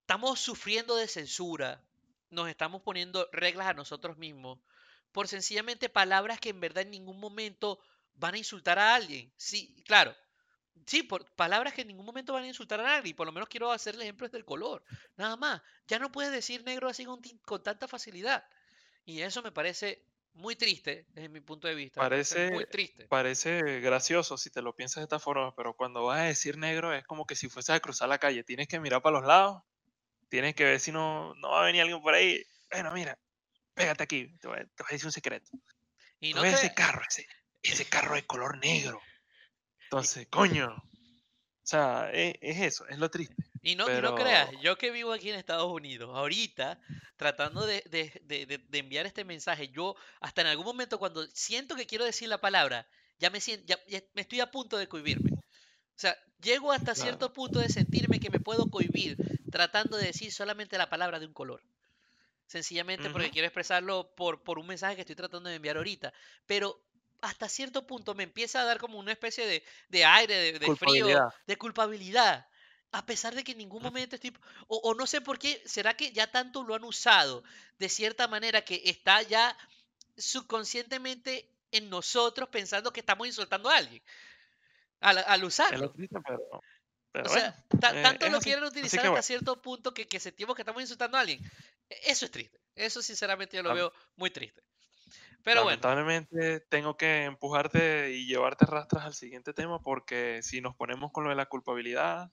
estamos 0.00 0.40
sufriendo 0.40 0.96
de 0.96 1.08
censura, 1.08 1.82
nos 2.30 2.48
estamos 2.48 2.82
poniendo 2.82 3.28
reglas 3.32 3.68
a 3.68 3.74
nosotros 3.74 4.18
mismos 4.18 4.58
por 5.12 5.28
sencillamente 5.28 5.88
palabras 5.88 6.38
que 6.38 6.50
en 6.50 6.60
verdad 6.60 6.82
en 6.82 6.90
ningún 6.90 7.18
momento 7.18 7.80
van 8.14 8.34
a 8.34 8.38
insultar 8.38 8.78
a 8.78 8.94
alguien. 8.94 9.32
Sí, 9.36 9.74
claro. 9.86 10.14
Sí, 10.86 11.02
por 11.02 11.24
palabras 11.34 11.74
que 11.74 11.82
en 11.82 11.88
ningún 11.88 12.06
momento 12.06 12.32
van 12.32 12.44
a 12.44 12.48
insultar 12.48 12.80
a 12.80 12.84
nadie. 12.84 13.14
Por 13.14 13.26
lo 13.26 13.32
menos 13.32 13.48
quiero 13.48 13.72
hacerle 13.72 14.04
ejemplos 14.04 14.30
del 14.30 14.44
color. 14.44 14.84
Nada 15.16 15.36
más. 15.36 15.60
Ya 15.86 15.98
no 15.98 16.12
puedes 16.12 16.32
decir 16.32 16.62
negro 16.64 16.88
así 16.88 17.04
con, 17.04 17.20
con 17.44 17.62
tanta 17.62 17.88
facilidad. 17.88 18.44
Y 19.04 19.22
eso 19.22 19.42
me 19.42 19.52
parece 19.52 20.04
muy 20.38 20.54
triste 20.54 21.04
desde 21.08 21.28
mi 21.28 21.40
punto 21.40 21.68
de 21.68 21.74
vista. 21.74 22.00
Parece, 22.00 22.52
muy 22.52 22.64
triste. 22.66 23.06
Parece 23.08 23.80
gracioso 23.80 24.38
si 24.38 24.50
te 24.50 24.62
lo 24.62 24.74
piensas 24.74 25.00
de 25.00 25.02
esta 25.02 25.18
forma, 25.18 25.54
pero 25.54 25.74
cuando 25.74 26.04
vas 26.04 26.20
a 26.20 26.24
decir 26.24 26.56
negro 26.56 26.94
es 26.94 27.04
como 27.04 27.26
que 27.26 27.34
si 27.34 27.48
fueses 27.48 27.74
a 27.74 27.80
cruzar 27.80 28.08
la 28.08 28.18
calle. 28.18 28.44
Tienes 28.44 28.68
que 28.68 28.80
mirar 28.80 29.02
para 29.02 29.18
los 29.18 29.26
lados, 29.26 29.62
tienes 30.28 30.54
que 30.54 30.64
ver 30.64 30.80
si 30.80 30.92
no, 30.92 31.34
no 31.34 31.50
va 31.50 31.62
a 31.62 31.66
venir 31.66 31.82
alguien 31.82 32.00
por 32.00 32.14
ahí. 32.14 32.42
Bueno, 32.70 32.92
mira, 32.92 33.18
pégate 33.74 34.04
aquí, 34.04 34.38
te 34.38 34.48
voy, 34.48 34.58
a 34.58 34.92
decir 34.92 35.06
un 35.06 35.12
secreto. 35.12 35.50
Y 36.20 36.34
no 36.34 36.44
ese 36.44 36.72
carro, 36.72 37.02
ese, 37.08 37.26
ese 37.62 37.84
carro 37.84 38.14
de 38.14 38.24
color 38.24 38.58
negro. 38.58 39.00
Entonces, 39.84 40.28
coño. 40.28 40.68
O 40.70 41.70
sea, 41.70 42.10
e, 42.12 42.38
es, 42.40 42.60
eso, 42.60 42.86
es 42.88 42.98
lo 42.98 43.10
triste. 43.10 43.36
Y 43.62 43.76
no, 43.76 43.88
no 44.00 44.14
creas, 44.14 44.50
yo 44.60 44.76
que 44.76 44.90
vivo 44.90 45.12
aquí 45.12 45.30
en 45.30 45.36
Estados 45.36 45.70
Unidos, 45.70 46.10
ahorita 46.14 46.80
tratando 47.16 47.66
de, 47.66 47.82
enviar 48.72 49.06
este 49.06 49.24
mensaje, 49.24 49.68
yo 49.68 49.96
hasta 50.20 50.42
en 50.42 50.46
algún 50.48 50.64
momento 50.64 50.98
cuando 50.98 51.26
siento 51.28 51.74
que 51.74 51.86
quiero 51.86 52.04
decir 52.04 52.28
la 52.28 52.40
palabra, 52.40 52.86
ya 53.18 53.30
me, 53.30 53.40
siento, 53.40 53.66
ya, 53.66 53.78
me 54.14 54.22
estoy 54.22 54.40
a 54.40 54.50
punto 54.50 54.78
de 54.78 54.88
cohibirme. 54.88 55.32
O 55.32 56.00
sea, 56.00 56.16
llego 56.40 56.70
hasta 56.70 56.94
cierto 56.94 57.32
punto 57.32 57.58
de 57.58 57.68
sentirme 57.68 58.20
que 58.20 58.30
me 58.30 58.38
puedo 58.38 58.70
cohibir 58.70 59.16
tratando 59.50 59.96
de 59.96 60.06
decir 60.06 60.32
solamente 60.32 60.78
la 60.78 60.88
palabra 60.88 61.18
de 61.18 61.26
un 61.26 61.32
color. 61.32 61.60
Sencillamente 62.46 63.10
porque 63.10 63.30
quiero 63.30 63.46
expresarlo 63.46 64.14
por, 64.14 64.42
por 64.42 64.58
un 64.58 64.66
mensaje 64.66 64.94
que 64.94 65.02
estoy 65.02 65.16
tratando 65.16 65.50
de 65.50 65.56
enviar 65.56 65.76
ahorita. 65.76 66.14
Pero 66.46 66.80
hasta 67.20 67.48
cierto 67.48 67.86
punto 67.86 68.14
me 68.14 68.22
empieza 68.22 68.60
a 68.60 68.64
dar 68.64 68.78
como 68.78 68.98
una 68.98 69.12
especie 69.12 69.46
de, 69.46 69.64
de 69.88 70.04
aire, 70.04 70.58
de, 70.58 70.76
frío, 70.76 71.30
de 71.46 71.56
culpabilidad. 71.58 72.46
A 72.90 73.04
pesar 73.04 73.34
de 73.34 73.44
que 73.44 73.52
en 73.52 73.58
ningún 73.58 73.82
momento 73.82 74.16
estoy... 74.16 74.32
O, 74.66 74.78
o, 74.78 74.94
no 74.94 75.06
sé 75.06 75.20
por 75.20 75.38
qué, 75.38 75.62
¿será 75.66 75.94
que 75.94 76.12
ya 76.12 76.30
tanto 76.30 76.62
lo 76.62 76.74
han 76.74 76.84
usado 76.84 77.44
de 77.78 77.88
cierta 77.88 78.28
manera 78.28 78.62
que 78.62 78.82
está 78.84 79.22
ya 79.22 79.56
subconscientemente 80.16 81.50
en 81.70 81.90
nosotros 81.90 82.48
pensando 82.48 82.92
que 82.92 83.00
estamos 83.00 83.26
insultando 83.26 83.68
a 83.68 83.76
alguin? 83.76 84.02
Al, 85.00 85.18
al 85.18 85.44
usarlo. 85.44 85.94
o 85.94 87.28
sea, 87.28 87.64
tanto 87.80 88.28
lo 88.30 88.40
quieren 88.40 88.64
utilizar 88.64 89.06
hasta 89.06 89.22
cierto 89.22 89.60
punto 89.60 89.92
que, 89.92 90.08
que 90.08 90.18
sentimos 90.18 90.56
que 90.56 90.62
estamos 90.62 90.82
insultando 90.82 91.16
a 91.16 91.20
alguien. 91.20 91.40
E, 91.88 92.10
eso 92.10 92.24
es 92.24 92.30
triste. 92.30 92.58
Eso 92.74 93.02
sinceramente 93.02 93.56
yo 93.56 93.62
lo 93.62 93.74
veo 93.74 93.92
muy 94.16 94.30
triste. 94.30 94.62
Pero 95.42 95.64
Lamentablemente 95.64 96.60
tengo 96.68 96.96
que 96.96 97.24
empujarte 97.24 98.12
y 98.12 98.26
llevarte 98.26 98.66
rastras 98.66 99.04
al 99.04 99.14
siguiente 99.14 99.52
tema 99.52 99.80
porque 99.80 100.40
si 100.42 100.60
nos 100.60 100.74
ponemos 100.74 101.12
con 101.12 101.24
lo 101.24 101.30
de 101.30 101.36
la 101.36 101.46
culpabilidad, 101.46 102.30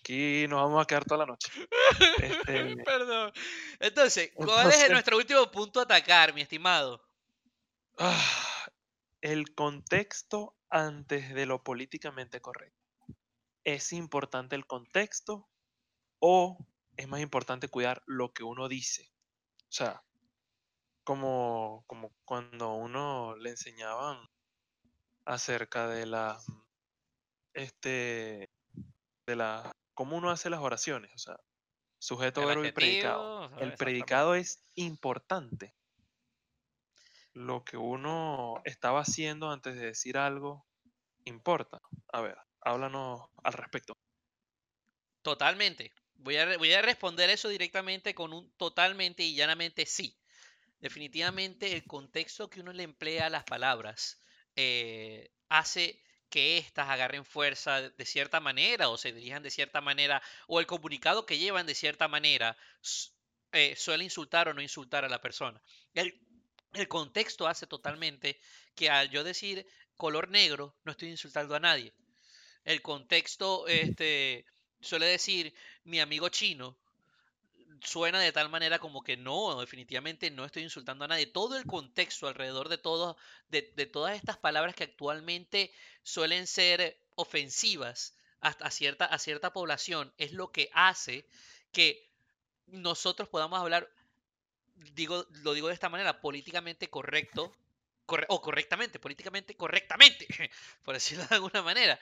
aquí 0.00 0.46
nos 0.48 0.62
vamos 0.62 0.82
a 0.82 0.86
quedar 0.86 1.04
toda 1.04 1.18
la 1.18 1.26
noche. 1.26 1.50
Este 2.22 2.76
Perdón. 2.84 3.32
Entonces, 3.80 4.30
¿cuál 4.34 4.70
es 4.70 4.90
nuestro 4.90 5.16
último 5.16 5.50
punto 5.50 5.80
a 5.80 5.84
atacar, 5.84 6.34
mi 6.34 6.42
estimado? 6.42 7.02
Ah, 7.98 8.68
el 9.20 9.54
contexto 9.54 10.56
antes 10.68 11.34
de 11.34 11.46
lo 11.46 11.62
políticamente 11.62 12.40
correcto. 12.40 12.76
¿Es 13.64 13.92
importante 13.92 14.54
el 14.54 14.66
contexto 14.66 15.48
o 16.20 16.58
es 16.96 17.08
más 17.08 17.20
importante 17.20 17.68
cuidar 17.68 18.02
lo 18.06 18.32
que 18.32 18.44
uno 18.44 18.68
dice? 18.68 19.10
O 19.62 19.72
sea, 19.72 20.02
como, 21.04 21.84
como 21.86 22.14
cuando 22.24 22.74
uno 22.74 23.36
le 23.36 23.50
enseñaban 23.50 24.28
acerca 25.24 25.88
de 25.88 26.06
la, 26.06 26.38
este, 27.54 28.50
de 29.26 29.36
la, 29.36 29.72
cómo 29.94 30.16
uno 30.16 30.30
hace 30.30 30.50
las 30.50 30.60
oraciones, 30.60 31.10
o 31.14 31.18
sea, 31.18 31.36
sujeto, 31.98 32.46
verbo 32.46 32.64
y 32.64 32.72
predicado. 32.72 33.50
El 33.58 33.74
predicado 33.74 34.34
es 34.34 34.64
importante. 34.74 35.74
Lo 37.32 37.64
que 37.64 37.76
uno 37.76 38.62
estaba 38.64 39.00
haciendo 39.00 39.50
antes 39.50 39.74
de 39.74 39.86
decir 39.86 40.16
algo 40.16 40.66
importa. 41.24 41.80
A 42.12 42.20
ver, 42.22 42.38
háblanos 42.60 43.28
al 43.42 43.52
respecto. 43.52 43.94
Totalmente. 45.22 45.92
Voy 46.14 46.36
a, 46.36 46.56
voy 46.56 46.72
a 46.72 46.80
responder 46.80 47.28
eso 47.28 47.48
directamente 47.48 48.14
con 48.14 48.32
un 48.32 48.50
totalmente 48.56 49.22
y 49.22 49.34
llanamente 49.34 49.84
sí 49.84 50.16
definitivamente 50.80 51.72
el 51.72 51.84
contexto 51.84 52.50
que 52.50 52.60
uno 52.60 52.72
le 52.72 52.82
emplea 52.82 53.26
a 53.26 53.30
las 53.30 53.44
palabras 53.44 54.20
eh, 54.56 55.30
hace 55.48 56.02
que 56.28 56.58
éstas 56.58 56.88
agarren 56.88 57.24
fuerza 57.24 57.80
de 57.82 58.04
cierta 58.04 58.40
manera 58.40 58.88
o 58.88 58.96
se 58.96 59.12
dirijan 59.12 59.42
de 59.42 59.50
cierta 59.50 59.80
manera 59.80 60.22
o 60.46 60.60
el 60.60 60.66
comunicado 60.66 61.26
que 61.26 61.38
llevan 61.38 61.66
de 61.66 61.74
cierta 61.74 62.08
manera 62.08 62.56
eh, 63.52 63.74
suele 63.76 64.04
insultar 64.04 64.48
o 64.48 64.54
no 64.54 64.60
insultar 64.60 65.04
a 65.04 65.08
la 65.08 65.20
persona. 65.20 65.62
El, 65.94 66.18
el 66.74 66.88
contexto 66.88 67.46
hace 67.46 67.66
totalmente 67.66 68.40
que 68.74 68.90
al 68.90 69.10
yo 69.10 69.24
decir 69.24 69.66
color 69.96 70.28
negro 70.28 70.76
no 70.84 70.92
estoy 70.92 71.08
insultando 71.08 71.54
a 71.54 71.60
nadie. 71.60 71.92
El 72.64 72.82
contexto 72.82 73.66
este, 73.68 74.44
suele 74.80 75.06
decir 75.06 75.54
mi 75.84 76.00
amigo 76.00 76.28
chino 76.28 76.78
suena 77.82 78.20
de 78.20 78.32
tal 78.32 78.48
manera 78.48 78.78
como 78.78 79.02
que 79.02 79.16
no, 79.16 79.60
definitivamente 79.60 80.30
no 80.30 80.44
estoy 80.44 80.62
insultando 80.62 81.04
a 81.04 81.08
nadie. 81.08 81.26
Todo 81.26 81.56
el 81.56 81.66
contexto 81.66 82.28
alrededor 82.28 82.68
de, 82.68 82.78
todo, 82.78 83.16
de, 83.48 83.62
todas 83.86 84.16
estas 84.16 84.36
palabras 84.36 84.74
que 84.74 84.84
actualmente 84.84 85.72
suelen 86.02 86.46
ser 86.46 86.98
ofensivas 87.14 88.14
a, 88.40 88.70
cierta, 88.70 89.06
a 89.06 89.18
cierta 89.18 89.52
población 89.52 90.12
es 90.18 90.32
lo 90.32 90.52
que 90.52 90.70
hace 90.72 91.26
que 91.72 92.08
nosotros 92.66 93.28
podamos 93.28 93.60
hablar, 93.60 93.90
digo, 94.94 95.26
lo 95.42 95.54
digo 95.54 95.68
de 95.68 95.74
esta 95.74 95.88
manera, 95.88 96.20
políticamente 96.20 96.88
correcto, 96.88 97.52
o 98.28 98.40
correctamente, 98.40 99.00
políticamente 99.00 99.56
correctamente, 99.56 100.26
por 100.84 100.94
decirlo 100.94 101.26
de 101.26 101.34
alguna 101.34 101.62
manera. 101.62 101.98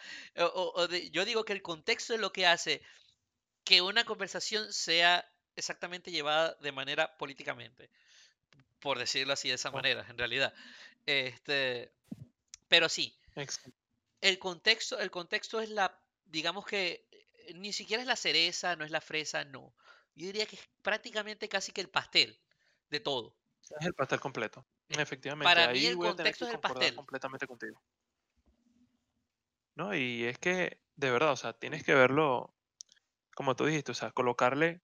yo 1.11 1.25
digo 1.25 1.45
que 1.45 1.55
el 1.55 1.63
contexto 1.63 2.15
es 2.15 2.21
lo 2.21 2.33
que 2.33 2.47
hace 2.47 2.83
que 3.65 3.81
una 3.81 4.05
conversación 4.05 4.71
sea 4.73 5.27
exactamente 5.57 6.11
llevada 6.11 6.55
de 6.61 6.73
manera 6.73 7.17
políticamente, 7.17 7.91
por 8.81 8.99
decirlo 8.99 9.33
así 9.33 9.49
de 9.49 9.55
esa 9.55 9.71
manera, 9.71 10.07
en 10.09 10.19
realidad. 10.19 10.55
Este, 11.07 11.93
pero 12.69 12.89
sí, 12.89 13.17
el 14.21 14.39
contexto, 14.39 14.99
el 14.99 15.11
contexto 15.11 15.61
es 15.61 15.71
la, 15.71 15.99
digamos 16.27 16.65
que 16.67 17.07
eh, 17.11 17.55
ni 17.55 17.73
siquiera 17.73 18.03
es 18.03 18.07
la 18.07 18.17
cereza, 18.17 18.77
no 18.77 18.85
es 18.85 18.91
la 18.91 19.01
fresa, 19.01 19.45
no. 19.45 19.75
Yo 20.15 20.27
diría 20.27 20.47
que 20.47 20.57
es 20.57 20.69
prácticamente 20.83 21.49
casi 21.49 21.73
que 21.73 21.81
el 21.81 21.89
pastel 21.89 22.39
de 22.91 23.01
todo. 23.01 23.37
Es 23.81 23.87
el 23.87 23.95
pastel 23.95 24.21
completo. 24.21 24.65
Eh, 24.89 24.97
Efectivamente. 24.99 25.45
Para 25.45 25.73
mí 25.73 25.85
el 25.87 25.97
contexto 25.97 26.47
es 26.47 26.55
el 26.55 26.61
pastel. 26.61 26.95
Completamente 26.95 27.47
contigo. 27.47 27.83
No, 29.75 29.95
y 29.95 30.25
es 30.25 30.39
que, 30.39 30.81
de 30.95 31.11
verdad, 31.11 31.33
o 31.33 31.37
sea, 31.37 31.53
tienes 31.53 31.83
que 31.83 31.95
verlo, 31.95 32.55
como 33.35 33.57
tú 33.57 33.67
dijiste, 33.67 33.91
o 33.91 33.95
sea, 33.95 34.13
colocarle 34.13 34.81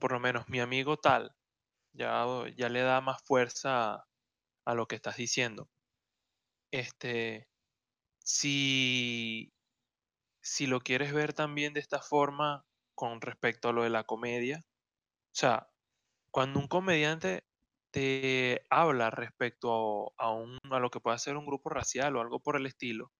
por 0.00 0.12
lo 0.12 0.20
menos 0.20 0.48
mi 0.48 0.60
amigo 0.60 0.96
tal, 0.96 1.34
ya, 1.92 2.26
ya 2.56 2.68
le 2.68 2.80
da 2.82 3.00
más 3.00 3.22
fuerza 3.24 4.06
a, 4.64 4.74
lo 4.74 4.86
que 4.86 4.96
estás 4.96 5.16
diciendo. 5.16 5.68
Este, 6.70 7.48
si, 8.18 9.52
si 10.42 10.66
lo 10.66 10.80
quieres 10.80 11.12
ver 11.12 11.34
también 11.34 11.74
de 11.74 11.80
esta 11.80 12.00
forma 12.00 12.64
con 12.94 13.20
respecto 13.20 13.68
a 13.68 13.72
lo 13.72 13.84
de 13.84 13.90
la 13.90 14.04
comedia, 14.04 14.64
o 15.32 15.36
sea, 15.36 15.68
cuando 16.30 16.60
un 16.60 16.68
comediante 16.68 17.44
te 17.92 18.66
habla 18.70 19.10
respecto 19.10 20.12
a, 20.18 20.32
un, 20.32 20.58
a 20.70 20.80
lo 20.80 20.90
que 20.90 21.00
puede 21.00 21.18
ser 21.18 21.36
un 21.36 21.46
grupo 21.46 21.70
racial 21.70 22.16
o 22.16 22.20
algo 22.20 22.40
por 22.40 22.56
el 22.56 22.66
estilo, 22.66 23.12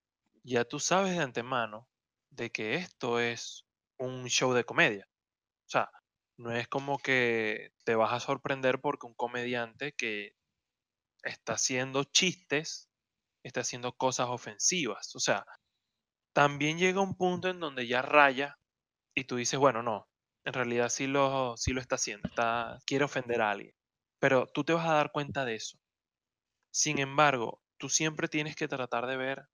ya 0.43 0.65
tú 0.65 0.81
sabes 0.81 1.13
de 1.17 1.23
antemano 1.23 1.89
de 2.31 2.51
que 2.51 2.75
esto 2.75 3.21
es 3.21 3.67
un 3.99 4.27
show 4.29 4.53
de 4.53 4.65
comedia. 4.65 5.09
O 5.67 5.71
sea, 5.71 5.91
no 6.39 6.53
es 6.53 6.69
como 6.69 6.99
que 6.99 7.71
te 7.85 7.95
vas 7.95 8.13
a 8.13 8.21
sorprender 8.21 8.81
porque 8.81 9.07
un 9.07 9.15
comediante 9.15 9.93
que 9.93 10.33
está 11.25 11.55
haciendo 11.55 12.05
chistes, 12.05 12.91
está 13.45 13.61
haciendo 13.61 13.93
cosas 13.97 14.29
ofensivas. 14.29 15.15
O 15.17 15.21
sea, 15.21 15.45
también 16.35 16.79
llega 16.79 17.01
un 17.01 17.17
punto 17.17 17.49
en 17.49 17.61
donde 17.61 17.87
ya 17.87 18.03
raya 18.03 18.59
y 19.15 19.25
tú 19.25 19.37
dices, 19.37 19.59
bueno, 19.59 19.83
no, 19.83 20.09
en 20.45 20.55
realidad 20.55 20.89
sí 20.91 21.07
lo, 21.07 21.57
sí 21.57 21.73
lo 21.73 21.81
está 21.81 21.97
haciendo, 21.97 22.29
está, 22.29 22.79
quiere 22.87 23.05
ofender 23.07 23.43
a 23.43 23.51
alguien. 23.53 23.75
Pero 24.21 24.47
tú 24.47 24.65
te 24.65 24.73
vas 24.73 24.89
a 24.89 24.95
dar 24.95 25.13
cuenta 25.13 25.45
de 25.45 25.57
eso. 25.57 25.79
Sin 26.73 26.99
embargo, 26.99 27.63
tú 27.79 27.89
siempre 27.89 28.29
tienes 28.29 28.57
que 28.57 28.69
tratar 28.69 29.07
de 29.07 29.17
ver 29.17 29.49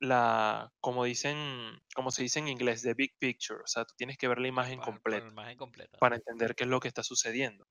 la, 0.00 0.72
como 0.80 1.04
dicen, 1.04 1.78
como 1.94 2.10
se 2.10 2.22
dice 2.22 2.38
en 2.40 2.48
inglés, 2.48 2.82
the 2.82 2.94
big 2.94 3.16
picture. 3.18 3.60
O 3.62 3.66
sea, 3.66 3.84
tú 3.84 3.94
tienes 3.96 4.18
que 4.18 4.28
ver 4.28 4.38
la 4.38 4.48
imagen 4.48 4.78
Para- 4.80 4.86
para 4.86 4.94
completa 4.94 5.24
la 5.26 5.32
imagen 5.32 5.56
completa. 5.58 5.98
para 5.98 6.16
entender 6.16 6.54
qué 6.54 6.64
es 6.64 6.70
lo 6.70 6.80
que 6.80 6.88
está 6.88 7.02
sucediendo. 7.02 7.66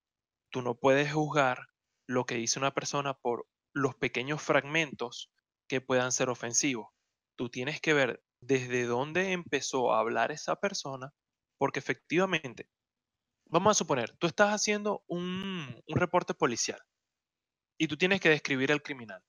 Tú 0.51 0.61
no 0.61 0.76
puedes 0.76 1.11
juzgar 1.13 1.67
lo 2.07 2.26
que 2.26 2.36
dice 2.36 2.59
una 2.59 2.73
persona 2.73 3.13
por 3.15 3.47
los 3.73 3.95
pequeños 3.95 4.41
fragmentos 4.41 5.32
que 5.67 5.82
puedan 5.82 6.11
ser 6.11 6.30
ofensivos. 6.30 6.88
Tú 7.38 7.49
tienes 7.49 7.82
que 7.82 7.93
ver 7.93 8.23
desde 8.41 8.86
dónde 8.86 9.32
empezó 9.34 9.93
a 9.93 9.99
hablar 9.99 10.32
esa 10.32 10.55
persona, 10.57 11.11
porque 11.57 11.80
efectivamente, 11.80 12.69
vamos 13.45 13.71
a 13.71 13.76
suponer, 13.76 14.15
tú 14.17 14.28
estás 14.28 14.53
haciendo 14.53 15.03
un, 15.07 15.82
un 15.88 15.95
reporte 15.97 16.34
policial 16.34 16.80
y 17.78 17.88
tú 17.88 17.97
tienes 17.97 18.21
que 18.21 18.30
describir 18.30 18.71
al 18.71 18.82
criminal. 18.84 19.23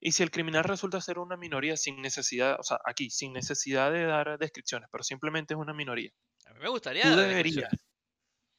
Y 0.00 0.12
si 0.12 0.22
el 0.22 0.30
criminal 0.30 0.64
resulta 0.64 1.00
ser 1.00 1.18
una 1.18 1.36
minoría 1.36 1.76
sin 1.76 2.00
necesidad, 2.02 2.56
o 2.60 2.62
sea, 2.62 2.78
aquí, 2.86 3.10
sin 3.10 3.32
necesidad 3.32 3.92
de 3.92 4.04
dar 4.04 4.38
descripciones, 4.38 4.88
pero 4.92 5.04
simplemente 5.04 5.54
es 5.54 5.60
una 5.60 5.74
minoría, 5.74 6.10
A 6.46 6.52
mí 6.52 6.60
me 6.60 6.68
gustaría 6.68 7.04
tú 7.04 7.14
deberías, 7.16 7.86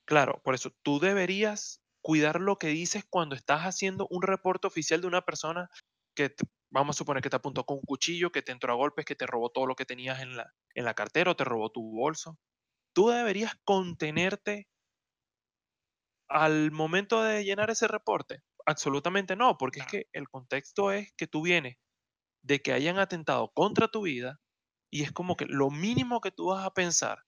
claro, 0.06 0.42
por 0.44 0.56
eso, 0.56 0.72
tú 0.84 1.00
deberías 1.00 1.82
cuidar 2.02 2.40
lo 2.42 2.58
que 2.58 2.68
dices 2.70 3.06
cuando 3.10 3.36
estás 3.36 3.62
haciendo 3.64 4.08
un 4.10 4.22
reporte 4.24 4.68
oficial 4.68 5.02
de 5.02 5.08
una 5.08 5.22
persona 5.24 5.70
que, 6.16 6.30
te- 6.30 6.46
vamos 6.72 6.96
a 6.96 7.00
suponer 7.00 7.22
que 7.24 7.30
te 7.30 7.36
apuntó 7.38 7.66
con 7.66 7.78
un 7.78 7.84
cuchillo, 7.84 8.32
que 8.32 8.42
te 8.42 8.52
entró 8.52 8.74
a 8.74 8.76
golpes, 8.78 9.06
que 9.06 9.16
te 9.16 9.28
robó 9.28 9.50
todo 9.52 9.66
lo 9.68 9.76
que 9.76 9.86
tenías 9.86 10.22
en 10.22 10.38
la, 10.38 10.54
en 10.76 10.86
la 10.86 10.94
cartera 10.94 11.32
o 11.32 11.36
te 11.36 11.44
robó 11.46 11.72
tu 11.72 11.82
bolso. 11.92 12.40
Tú 12.94 13.10
deberías 13.10 13.54
contenerte 13.66 14.68
al 16.28 16.72
momento 16.72 17.22
de 17.24 17.44
llenar 17.44 17.70
ese 17.70 17.88
reporte. 17.88 18.42
Absolutamente 18.66 19.36
no, 19.36 19.58
porque 19.58 19.80
es 19.82 19.88
que 19.88 20.08
el 20.14 20.30
contexto 20.30 20.92
es 20.92 21.12
que 21.14 21.28
tú 21.28 21.42
vienes 21.42 21.78
de 22.44 22.62
que 22.62 22.74
hayan 22.74 23.00
atentado 23.00 23.52
contra 23.54 23.88
tu 23.88 24.04
vida 24.04 24.40
y 24.92 25.04
es 25.04 25.12
como 25.12 25.36
que 25.36 25.46
lo 25.46 25.70
mínimo 25.70 26.22
que 26.22 26.32
tú 26.32 26.48
vas 26.48 26.66
a 26.66 26.74
pensar 26.74 27.20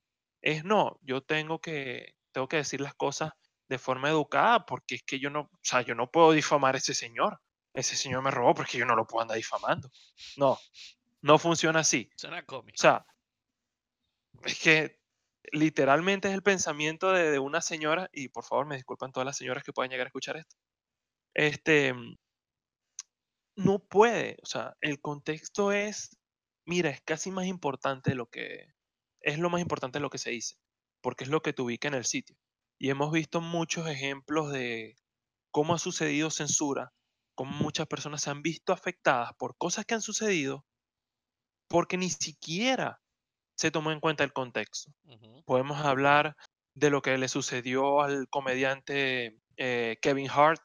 es 0.42 0.64
no, 0.64 1.00
yo 1.02 1.22
tengo 1.22 1.60
que 1.60 2.16
tengo 2.32 2.48
que 2.48 2.58
decir 2.58 2.82
las 2.82 2.96
cosas 2.96 3.32
de 3.70 3.78
forma 3.78 4.10
educada 4.10 4.66
porque 4.66 4.96
es 4.96 5.04
que 5.04 5.20
yo 5.20 5.30
no, 5.30 5.42
o 5.42 5.60
sea, 5.62 5.82
yo 5.82 5.96
no 5.96 6.12
puedo 6.12 6.32
difamar 6.32 6.76
a 6.76 6.78
ese 6.80 6.94
señor. 6.94 7.40
Ese 7.74 7.96
señor 7.96 8.22
me 8.22 8.32
robó 8.32 8.54
porque 8.54 8.78
yo 8.78 8.86
no 8.86 8.96
lo 8.96 9.08
puedo 9.08 9.22
andar 9.22 9.38
difamando. 9.38 9.90
No, 10.36 10.60
no 11.22 11.38
funciona 11.40 11.80
así. 11.80 12.10
O 12.78 12.82
sea, 12.82 13.06
es 14.44 14.60
que 14.60 15.00
literalmente 15.52 16.28
es 16.28 16.34
el 16.34 16.44
pensamiento 16.44 17.12
de, 17.12 17.32
de 17.32 17.40
una 17.40 17.62
señora, 17.62 18.10
y 18.12 18.30
por 18.30 18.44
favor 18.44 18.66
me 18.66 18.76
disculpan 18.76 19.12
todas 19.12 19.26
las 19.26 19.38
señoras 19.38 19.64
que 19.64 19.74
puedan 19.74 19.90
llegar 19.90 20.08
a 20.08 20.10
escuchar 20.10 20.38
esto. 20.38 20.56
Este, 21.34 21.94
mm, 21.94 22.18
no 23.56 23.80
puede, 23.80 24.38
o 24.44 24.46
sea, 24.46 24.76
el 24.82 25.00
contexto 25.02 25.72
es, 25.72 26.18
mira, 26.66 26.90
es 26.90 27.02
casi 27.02 27.32
más 27.32 27.46
importante 27.46 28.12
de 28.12 28.16
lo 28.16 28.28
que, 28.28 28.68
es 29.22 29.40
lo 29.40 29.50
más 29.50 29.62
importante 29.62 30.00
de 30.00 30.04
lo 30.04 30.10
que 30.10 30.18
se 30.18 30.32
dice, 30.32 30.56
porque 31.02 31.24
es 31.24 31.30
lo 31.30 31.42
que 31.42 31.54
te 31.54 31.62
ubica 31.62 31.88
en 31.88 31.94
el 31.96 32.06
sitio. 32.06 32.36
Y 32.80 32.90
hemos 32.90 33.12
visto 33.12 33.42
muchos 33.42 33.88
ejemplos 33.88 34.52
de 34.52 34.98
cómo 35.52 35.76
ha 35.76 35.80
sucedido 35.80 36.32
censura, 36.32 36.94
cómo 37.36 37.52
muchas 37.52 37.88
personas 37.88 38.24
se 38.24 38.32
han 38.32 38.42
visto 38.42 38.74
afectadas 38.74 39.34
por 39.38 39.58
cosas 39.58 39.86
que 39.86 39.94
han 39.94 40.02
sucedido 40.02 40.66
porque 41.72 41.98
ni 41.98 42.10
siquiera 42.10 43.02
se 43.56 43.72
tomó 43.72 43.92
en 43.92 44.02
cuenta 44.02 44.24
el 44.24 44.34
contexto. 44.34 44.92
Podemos 45.46 45.80
hablar 45.80 46.36
de 46.76 46.90
lo 46.90 47.02
que 47.02 47.18
le 47.18 47.28
sucedió 47.28 48.02
al 48.02 48.28
comediante 48.30 49.40
eh, 49.58 49.98
Kevin 50.02 50.30
Hart 50.30 50.62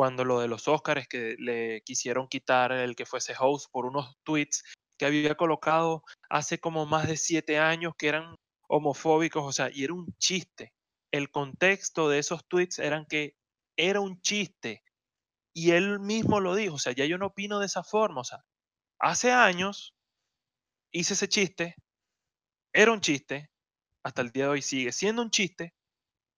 cuando 0.00 0.24
lo 0.24 0.40
de 0.40 0.48
los 0.48 0.66
Oscars, 0.66 1.06
que 1.08 1.36
le 1.38 1.82
quisieron 1.82 2.26
quitar 2.26 2.72
el 2.72 2.96
que 2.96 3.04
fuese 3.04 3.34
host 3.38 3.70
por 3.70 3.84
unos 3.84 4.16
tweets 4.22 4.64
que 4.98 5.04
había 5.04 5.34
colocado 5.34 6.04
hace 6.30 6.58
como 6.58 6.86
más 6.86 7.06
de 7.06 7.18
siete 7.18 7.58
años 7.58 7.92
que 7.98 8.08
eran 8.08 8.34
homofóbicos, 8.66 9.44
o 9.44 9.52
sea, 9.52 9.68
y 9.70 9.84
era 9.84 9.92
un 9.92 10.06
chiste. 10.16 10.72
El 11.12 11.30
contexto 11.30 12.08
de 12.08 12.18
esos 12.18 12.48
tweets 12.48 12.78
eran 12.78 13.04
que 13.04 13.36
era 13.76 14.00
un 14.00 14.22
chiste. 14.22 14.82
Y 15.52 15.72
él 15.72 16.00
mismo 16.00 16.40
lo 16.40 16.54
dijo, 16.54 16.76
o 16.76 16.78
sea, 16.78 16.94
ya 16.94 17.04
yo 17.04 17.18
no 17.18 17.26
opino 17.26 17.60
de 17.60 17.66
esa 17.66 17.84
forma, 17.84 18.22
o 18.22 18.24
sea, 18.24 18.38
hace 18.98 19.32
años 19.32 19.94
hice 20.92 21.12
ese 21.12 21.28
chiste, 21.28 21.74
era 22.72 22.90
un 22.90 23.02
chiste, 23.02 23.50
hasta 24.02 24.22
el 24.22 24.30
día 24.30 24.44
de 24.44 24.50
hoy 24.52 24.62
sigue 24.62 24.92
siendo 24.92 25.20
un 25.20 25.30
chiste, 25.30 25.74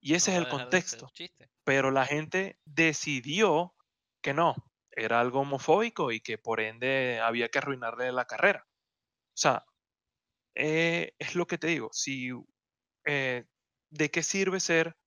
y 0.01 0.15
ese 0.15 0.31
No 0.31 0.37
es 0.37 0.37
el 0.39 0.45
de 0.45 0.49
contexto. 0.49 1.05
un 1.05 1.11
chiste. 1.13 1.52
Pero 1.65 1.91
la 1.91 2.05
gente 2.05 2.59
decidió 2.65 3.75
que 4.21 4.33
no, 4.33 4.55
era 4.91 5.19
algo 5.19 5.41
homofóbico 5.41 6.11
y 6.11 6.21
que 6.21 6.37
por 6.37 6.59
ende 6.61 7.19
había 7.21 7.49
que 7.49 7.59
arruinarle 7.59 8.11
la 8.11 8.25
carrera. 8.25 8.67
O 8.69 9.37
sea, 9.37 9.65
eh, 10.55 11.13
es 11.19 11.35
lo 11.35 11.47
que 11.47 11.57
te 11.57 11.67
digo, 11.67 11.89
si, 11.93 12.31
eh, 13.05 13.45
¿de 13.91 14.11
qué 14.11 14.23
sirve 14.23 14.59
ser 14.59 14.97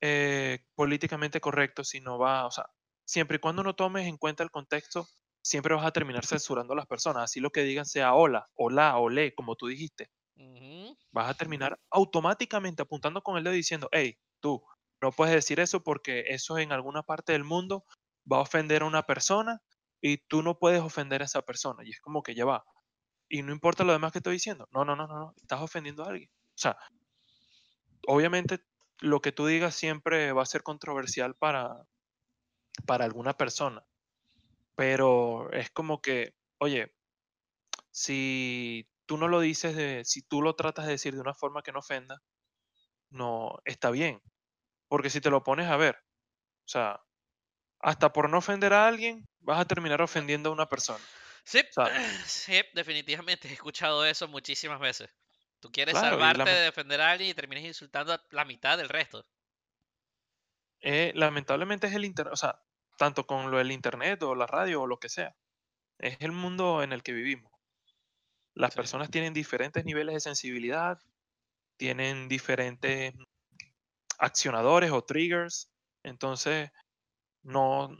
eh, 0.00 0.60
políticamente 0.74 1.40
correcto 1.40 1.84
si 1.84 2.00
no 2.00 2.18
va, 2.18 2.46
o 2.46 2.50
sea, 2.50 2.66
siempre 3.04 3.36
y 3.36 3.40
cuando 3.40 3.62
no 3.62 3.74
tomes 3.76 4.06
en 4.06 4.18
cuenta 4.18 4.42
el 4.42 4.50
contexto, 4.50 5.06
siempre 5.42 5.74
vas 5.74 5.86
a 5.86 5.92
terminar 5.92 6.26
censurando 6.26 6.72
a 6.74 6.76
las 6.76 6.86
personas, 6.86 7.24
así 7.24 7.40
lo 7.40 7.50
que 7.50 7.62
digan 7.62 7.86
sea 7.86 8.14
hola, 8.14 8.48
hola, 8.54 8.98
olé, 8.98 9.34
como 9.34 9.56
tú 9.56 9.66
dijiste, 9.68 10.10
Ujú. 10.36 10.96
vas 11.12 11.30
a 11.30 11.34
terminar 11.34 11.78
automáticamente 11.90 12.82
apuntando 12.82 13.22
con 13.22 13.36
el 13.36 13.44
dedo 13.44 13.54
diciendo, 13.54 13.88
hey, 13.92 14.18
tú, 14.40 14.62
no 15.00 15.12
puedes 15.12 15.34
decir 15.34 15.60
eso 15.60 15.82
porque 15.82 16.24
eso 16.28 16.58
en 16.58 16.72
alguna 16.72 17.02
parte 17.02 17.32
del 17.32 17.44
mundo 17.44 17.84
va 18.30 18.38
a 18.38 18.42
ofender 18.42 18.82
a 18.82 18.86
una 18.86 19.04
persona 19.04 19.62
y 20.00 20.18
tú 20.18 20.42
no 20.42 20.58
puedes 20.58 20.80
ofender 20.80 21.22
a 21.22 21.26
esa 21.26 21.42
persona. 21.42 21.84
Y 21.84 21.90
es 21.90 22.00
como 22.00 22.22
que 22.22 22.34
ya 22.34 22.44
va. 22.44 22.64
Y 23.28 23.42
no 23.42 23.52
importa 23.52 23.84
lo 23.84 23.92
demás 23.92 24.12
que 24.12 24.18
estoy 24.18 24.34
diciendo. 24.34 24.68
No, 24.72 24.84
no, 24.84 24.96
no, 24.96 25.06
no, 25.06 25.18
no. 25.18 25.34
Estás 25.36 25.60
ofendiendo 25.60 26.04
a 26.04 26.08
alguien. 26.08 26.30
O 26.30 26.58
sea, 26.58 26.78
obviamente 28.06 28.60
lo 29.00 29.20
que 29.20 29.32
tú 29.32 29.46
digas 29.46 29.74
siempre 29.74 30.32
va 30.32 30.42
a 30.42 30.46
ser 30.46 30.62
controversial 30.62 31.34
para, 31.36 31.86
para 32.86 33.04
alguna 33.04 33.36
persona. 33.36 33.84
Pero 34.74 35.50
es 35.52 35.70
como 35.70 36.00
que, 36.00 36.34
oye, 36.58 36.94
si 37.90 38.88
tú 39.06 39.16
no 39.16 39.28
lo 39.28 39.40
dices 39.40 39.74
de, 39.76 40.04
si 40.04 40.22
tú 40.22 40.42
lo 40.42 40.54
tratas 40.54 40.86
de 40.86 40.92
decir 40.92 41.14
de 41.14 41.20
una 41.20 41.34
forma 41.34 41.62
que 41.62 41.72
no 41.72 41.80
ofenda, 41.80 42.22
no 43.10 43.58
está 43.64 43.90
bien. 43.90 44.20
Porque 44.88 45.10
si 45.10 45.20
te 45.20 45.30
lo 45.30 45.42
pones 45.44 45.68
a 45.68 45.76
ver, 45.76 45.96
o 45.96 46.68
sea, 46.68 47.00
hasta 47.80 48.12
por 48.12 48.30
no 48.30 48.38
ofender 48.38 48.72
a 48.74 48.88
alguien, 48.88 49.26
vas 49.40 49.60
a 49.60 49.66
terminar 49.66 50.02
ofendiendo 50.02 50.50
a 50.50 50.54
una 50.54 50.68
persona. 50.68 51.06
Sí, 51.44 51.62
sí, 52.26 52.60
definitivamente 52.74 53.48
he 53.48 53.52
escuchado 53.52 54.04
eso 54.04 54.28
muchísimas 54.28 54.80
veces. 54.80 55.08
Tú 55.60 55.70
quieres 55.72 55.96
Claro, 55.96 56.18
salvarte 56.18 56.50
de 56.50 56.62
defender 56.64 57.00
a 57.00 57.10
alguien 57.12 57.30
y 57.30 57.34
terminas 57.34 57.64
insultando 57.64 58.12
a 58.12 58.22
la 58.30 58.44
mitad 58.44 58.76
del 58.78 58.88
resto. 58.90 59.24
eh, 60.80 61.12
lamentablemente 61.14 61.86
es 61.86 61.94
el 61.94 62.04
internet, 62.04 62.32
o 62.32 62.36
sea, 62.36 62.62
tanto 62.98 63.26
con 63.26 63.50
lo 63.50 63.58
del 63.58 63.72
internet 63.72 64.22
o 64.22 64.34
la 64.34 64.46
radio 64.46 64.82
o 64.82 64.86
lo 64.86 64.98
que 64.98 65.08
sea, 65.08 65.36
es 65.98 66.18
el 66.20 66.32
mundo 66.32 66.82
en 66.82 66.92
el 66.92 67.02
que 67.02 67.12
vivimos. 67.12 67.52
Las 68.54 68.72
Sí. 68.74 68.80
personas 68.80 69.08
tienen 69.10 69.34
diferentes 69.34 69.84
niveles 69.84 70.14
de 70.14 70.20
sensibilidad, 70.20 70.98
tienen 71.78 72.28
diferentes 72.28 73.14
accionadores 74.18 74.90
o 74.92 75.02
triggers, 75.04 75.70
entonces 76.04 76.70
no, 77.42 77.90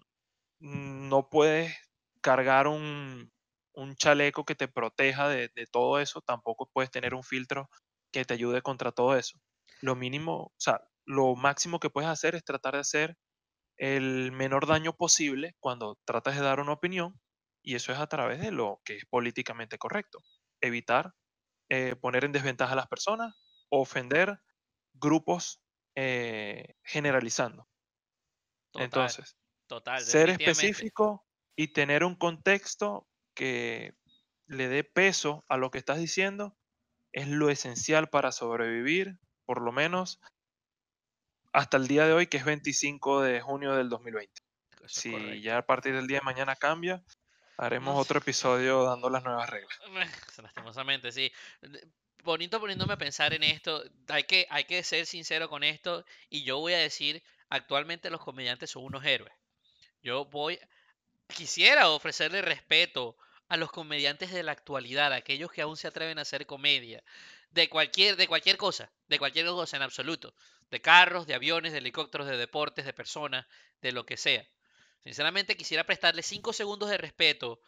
no 0.60 1.30
puedes 1.30 1.74
cargar 2.22 2.68
un, 2.68 3.32
un 3.74 3.96
chaleco 3.96 4.44
que 4.44 4.54
te 4.54 4.68
proteja 4.68 5.28
de, 5.28 5.50
de 5.54 5.66
todo 5.66 6.00
eso, 6.00 6.20
tampoco 6.22 6.70
puedes 6.72 6.90
tener 6.90 7.14
un 7.14 7.24
filtro 7.24 7.68
que 8.12 8.24
te 8.24 8.34
ayude 8.34 8.62
contra 8.62 8.92
todo 8.92 9.16
eso. 9.16 9.38
Lo 9.82 9.96
mínimo, 9.96 10.46
o 10.46 10.54
sea, 10.58 10.80
lo 11.04 11.36
máximo 11.36 11.80
que 11.80 11.90
puedes 11.90 12.10
hacer 12.10 12.34
es 12.34 12.44
tratar 12.44 12.74
de 12.74 12.80
hacer 12.80 13.16
el 13.76 14.32
menor 14.32 14.66
daño 14.66 14.94
posible 14.94 15.54
cuando 15.60 15.98
tratas 16.04 16.36
de 16.36 16.42
dar 16.42 16.60
una 16.60 16.72
opinión 16.72 17.20
y 17.62 17.74
eso 17.74 17.92
es 17.92 17.98
a 17.98 18.06
través 18.06 18.40
de 18.40 18.50
lo 18.52 18.80
que 18.84 18.96
es 18.96 19.04
políticamente 19.06 19.78
correcto. 19.78 20.20
Evitar 20.60 21.14
eh, 21.70 21.96
poner 21.96 22.24
en 22.24 22.32
desventaja 22.32 22.74
a 22.74 22.76
las 22.76 22.88
personas, 22.88 23.34
ofender 23.70 24.40
grupos 24.94 25.62
eh, 25.96 26.76
generalizando. 26.84 27.68
Total, 28.70 28.84
Entonces, 28.84 29.36
total, 29.66 30.02
ser 30.02 30.30
específico 30.30 31.26
y 31.56 31.68
tener 31.72 32.04
un 32.04 32.14
contexto 32.16 33.08
que 33.34 33.94
le 34.46 34.68
dé 34.68 34.84
peso 34.84 35.44
a 35.48 35.56
lo 35.56 35.70
que 35.70 35.78
estás 35.78 35.98
diciendo 35.98 36.56
es 37.12 37.28
lo 37.28 37.50
esencial 37.50 38.08
para 38.08 38.32
sobrevivir, 38.32 39.18
por 39.46 39.62
lo 39.62 39.72
menos 39.72 40.20
hasta 41.52 41.76
el 41.76 41.88
día 41.88 42.06
de 42.06 42.12
hoy, 42.12 42.26
que 42.28 42.36
es 42.36 42.44
25 42.44 43.20
de 43.22 43.40
junio 43.40 43.74
del 43.74 43.88
2020. 43.88 44.42
Eso 44.82 45.00
es 45.00 45.02
Si 45.02 45.10
correcto. 45.10 45.42
ya 45.42 45.58
a 45.58 45.66
partir 45.66 45.94
del 45.94 46.06
día 46.06 46.18
de 46.18 46.24
mañana 46.24 46.56
cambia, 46.56 47.04
Haremos 47.58 47.94
No 47.94 48.00
otro 48.00 48.18
episodio 48.20 48.84
dando 48.84 49.10
las 49.10 49.24
nuevas 49.24 49.50
reglas. 49.50 49.78
Lastimosamente, 50.42 51.12
sí. 51.12 51.32
Bonito 52.26 52.58
poniéndome 52.58 52.92
a 52.94 52.98
pensar 52.98 53.32
en 53.34 53.44
esto. 53.44 53.84
Hay 54.08 54.24
que, 54.24 54.48
hay 54.50 54.64
que 54.64 54.82
ser 54.82 55.06
sincero 55.06 55.48
con 55.48 55.62
esto. 55.62 56.04
Y 56.28 56.42
yo 56.42 56.58
voy 56.58 56.72
a 56.72 56.78
decir, 56.78 57.22
actualmente 57.50 58.10
los 58.10 58.20
comediantes 58.20 58.68
son 58.68 58.82
unos 58.82 59.04
héroes. 59.04 59.32
Yo 60.02 60.24
voy, 60.24 60.58
quisiera 61.28 61.88
ofrecerle 61.88 62.42
respeto 62.42 63.16
a 63.48 63.56
los 63.56 63.70
comediantes 63.70 64.32
de 64.32 64.42
la 64.42 64.50
actualidad, 64.50 65.12
a 65.12 65.16
aquellos 65.16 65.52
que 65.52 65.62
aún 65.62 65.76
se 65.76 65.86
atreven 65.86 66.18
a 66.18 66.22
hacer 66.22 66.46
comedia. 66.46 67.00
De 67.50 67.68
cualquier, 67.68 68.16
de 68.16 68.26
cualquier 68.26 68.56
cosa, 68.56 68.90
de 69.06 69.20
cualquier 69.20 69.46
cosa 69.46 69.76
en 69.76 69.84
absoluto. 69.84 70.34
De 70.68 70.80
carros, 70.80 71.28
de 71.28 71.34
aviones, 71.34 71.70
de 71.70 71.78
helicópteros, 71.78 72.26
de 72.26 72.36
deportes, 72.36 72.84
de 72.86 72.92
personas, 72.92 73.46
de 73.82 73.92
lo 73.92 74.04
que 74.04 74.16
sea. 74.16 74.44
Sinceramente 75.04 75.56
quisiera 75.56 75.84
prestarle 75.84 76.24
cinco 76.24 76.52
segundos 76.52 76.90
de 76.90 76.98
respeto 76.98 77.60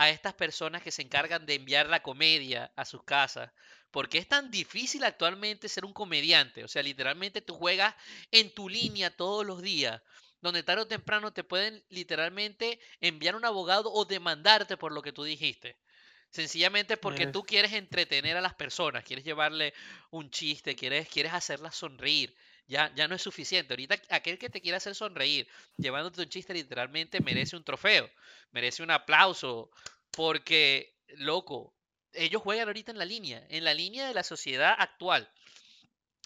a 0.00 0.08
estas 0.08 0.32
personas 0.32 0.82
que 0.82 0.90
se 0.90 1.02
encargan 1.02 1.44
de 1.44 1.56
enviar 1.56 1.86
la 1.86 2.02
comedia 2.02 2.72
a 2.74 2.86
sus 2.86 3.02
casas. 3.02 3.52
Porque 3.90 4.16
es 4.16 4.26
tan 4.26 4.50
difícil 4.50 5.04
actualmente 5.04 5.68
ser 5.68 5.84
un 5.84 5.92
comediante. 5.92 6.64
O 6.64 6.68
sea, 6.68 6.82
literalmente 6.82 7.42
tú 7.42 7.54
juegas 7.54 7.94
en 8.30 8.54
tu 8.54 8.70
línea 8.70 9.14
todos 9.14 9.44
los 9.44 9.60
días. 9.60 10.00
Donde 10.40 10.62
tarde 10.62 10.84
o 10.84 10.86
temprano 10.86 11.34
te 11.34 11.44
pueden 11.44 11.84
literalmente 11.90 12.80
enviar 13.02 13.36
un 13.36 13.44
abogado 13.44 13.92
o 13.92 14.06
demandarte 14.06 14.78
por 14.78 14.92
lo 14.92 15.02
que 15.02 15.12
tú 15.12 15.22
dijiste. 15.22 15.76
Sencillamente 16.30 16.96
porque 16.96 17.26
tú 17.26 17.42
quieres 17.42 17.74
entretener 17.74 18.38
a 18.38 18.40
las 18.40 18.54
personas, 18.54 19.04
quieres 19.04 19.26
llevarle 19.26 19.74
un 20.10 20.30
chiste, 20.30 20.76
quieres, 20.76 21.10
quieres 21.10 21.34
hacerlas 21.34 21.76
sonreír. 21.76 22.34
Ya, 22.70 22.92
ya 22.94 23.08
no 23.08 23.14
es 23.16 23.22
suficiente. 23.22 23.72
Ahorita 23.74 23.96
aquel 24.10 24.38
que 24.38 24.48
te 24.50 24.60
quiera 24.60 24.78
hacer 24.78 24.94
sonreír, 24.94 25.48
llevándote 25.76 26.22
un 26.22 26.28
chiste 26.28 26.54
literalmente 26.54 27.20
merece 27.20 27.56
un 27.56 27.64
trofeo, 27.64 28.08
merece 28.52 28.82
un 28.82 28.90
aplauso, 28.90 29.70
porque, 30.10 30.96
loco, 31.08 31.74
ellos 32.12 32.42
juegan 32.42 32.68
ahorita 32.68 32.92
en 32.92 32.98
la 32.98 33.04
línea, 33.04 33.44
en 33.48 33.64
la 33.64 33.74
línea 33.74 34.06
de 34.06 34.14
la 34.14 34.22
sociedad 34.22 34.74
actual. 34.78 35.28